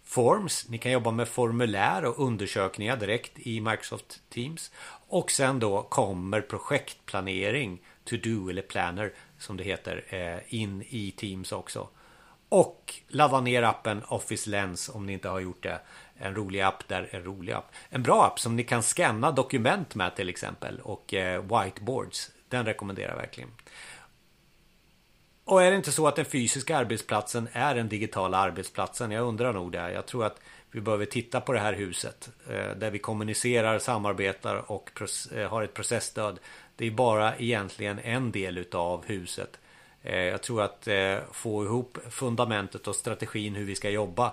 Forms, 0.05 0.69
ni 0.69 0.79
kan 0.79 0.93
jobba 0.93 1.11
med 1.11 1.29
formulär 1.29 2.05
och 2.05 2.19
undersökningar 2.27 2.97
direkt 2.97 3.33
i 3.39 3.61
Microsoft 3.61 4.21
Teams. 4.31 4.71
Och 5.09 5.31
sen 5.31 5.59
då 5.59 5.83
kommer 5.83 6.41
projektplanering, 6.41 7.81
to 8.05 8.17
do 8.17 8.49
eller 8.51 8.63
planner 8.63 9.13
som 9.39 9.57
det 9.57 9.65
heter, 9.65 10.05
eh, 10.09 10.55
in 10.55 10.83
i 10.89 11.11
Teams 11.11 11.53
också. 11.53 11.89
Och 12.49 12.95
ladda 13.09 13.41
ner 13.41 13.63
appen 13.63 14.03
Office 14.09 14.51
Lens 14.51 14.89
om 14.89 15.07
ni 15.07 15.13
inte 15.13 15.29
har 15.29 15.41
gjort 15.41 15.63
det. 15.63 15.81
En 16.17 16.35
rolig 16.35 16.61
app 16.61 16.89
där, 16.89 17.09
en 17.13 17.25
rolig 17.25 17.53
app. 17.53 17.73
En 17.89 18.03
bra 18.03 18.25
app 18.25 18.41
som 18.41 18.57
ni 18.57 18.65
kan 18.65 18.83
scanna 18.83 19.31
dokument 19.31 19.95
med 19.95 20.17
till 20.17 20.29
exempel 20.29 20.81
och 20.81 21.15
eh, 21.15 21.43
whiteboards. 21.43 22.31
Den 22.49 22.65
rekommenderar 22.65 23.09
jag 23.11 23.17
verkligen. 23.17 23.51
Och 25.45 25.63
är 25.63 25.71
det 25.71 25.77
inte 25.77 25.93
så 25.93 26.09
att 26.09 26.17
den 26.17 26.25
fysiska 26.25 26.77
arbetsplatsen 26.77 27.49
är 27.53 27.75
den 27.75 27.89
digitala 27.89 28.39
arbetsplatsen? 28.39 29.11
Jag 29.11 29.27
undrar 29.27 29.53
nog 29.53 29.73
det. 29.73 29.93
Jag 29.93 30.07
tror 30.07 30.25
att 30.25 30.41
vi 30.71 30.81
behöver 30.81 31.07
titta 31.07 31.41
på 31.41 31.53
det 31.53 31.61
här 31.61 31.73
huset 31.73 32.31
eh, 32.49 32.77
där 32.77 32.91
vi 32.91 32.99
kommunicerar, 32.99 33.79
samarbetar 33.79 34.73
och 34.73 34.91
eh, 35.35 35.51
har 35.51 35.63
ett 35.63 35.75
processstöd. 35.75 36.39
Det 36.77 36.87
är 36.87 36.91
bara 36.91 37.37
egentligen 37.37 37.99
en 37.99 38.33
del 38.33 38.59
utav 38.59 39.05
huset. 39.07 39.59
Eh, 40.03 40.19
jag 40.19 40.43
tror 40.43 40.63
att 40.63 40.89
få 41.33 41.65
ihop 41.65 41.99
fundamentet 42.11 42.89
och 42.89 42.97
strategin 42.97 43.55
hur 43.55 43.65
vi 43.65 43.75
ska 43.75 43.91
jobba 43.91 44.33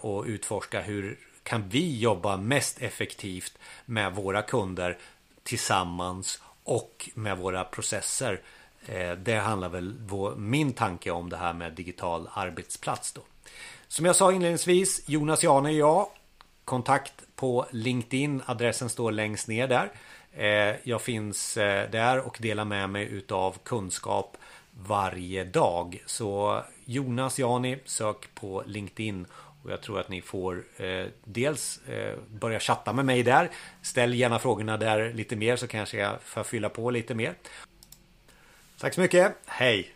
och 0.00 0.24
utforska 0.24 0.80
hur 0.80 1.18
kan 1.42 1.68
vi 1.68 1.98
jobba 1.98 2.36
mest 2.36 2.82
effektivt 2.82 3.58
med 3.84 4.14
våra 4.14 4.42
kunder 4.42 4.98
tillsammans 5.42 6.42
och 6.64 7.10
med 7.14 7.38
våra 7.38 7.64
processer 7.64 8.40
Eh, 8.86 9.12
det 9.12 9.34
handlar 9.34 9.68
väl 9.68 9.94
vår, 10.06 10.34
min 10.36 10.72
tanke 10.72 11.10
om 11.10 11.30
det 11.30 11.36
här 11.36 11.52
med 11.52 11.72
digital 11.72 12.28
arbetsplats 12.32 13.12
då. 13.12 13.20
Som 13.88 14.06
jag 14.06 14.16
sa 14.16 14.32
inledningsvis, 14.32 15.08
Jonas 15.08 15.42
Jane 15.42 15.68
är 15.68 15.78
jag. 15.78 16.06
Kontakt 16.64 17.12
på 17.36 17.66
LinkedIn, 17.70 18.42
adressen 18.46 18.88
står 18.88 19.12
längst 19.12 19.48
ner 19.48 19.68
där. 19.68 19.90
Eh, 20.32 20.76
jag 20.82 21.02
finns 21.02 21.56
eh, 21.56 21.90
där 21.90 22.20
och 22.20 22.38
delar 22.40 22.64
med 22.64 22.90
mig 22.90 23.04
utav 23.04 23.58
kunskap 23.62 24.36
varje 24.70 25.44
dag. 25.44 26.02
Så 26.06 26.62
Jonas 26.84 27.38
Jani, 27.38 27.78
sök 27.84 28.34
på 28.34 28.62
LinkedIn 28.66 29.26
och 29.62 29.70
jag 29.70 29.82
tror 29.82 30.00
att 30.00 30.08
ni 30.08 30.20
får 30.20 30.64
eh, 30.76 31.06
dels 31.24 31.80
eh, 31.88 32.18
börja 32.28 32.60
chatta 32.60 32.92
med 32.92 33.04
mig 33.04 33.22
där. 33.22 33.50
Ställ 33.82 34.14
gärna 34.14 34.38
frågorna 34.38 34.76
där 34.76 35.12
lite 35.12 35.36
mer 35.36 35.56
så 35.56 35.66
kanske 35.66 35.96
jag 35.96 36.22
får 36.22 36.42
fylla 36.44 36.68
på 36.68 36.90
lite 36.90 37.14
mer. 37.14 37.34
Tack 38.78 38.94
så 38.94 39.00
mycket. 39.00 39.36
Hej! 39.46 39.90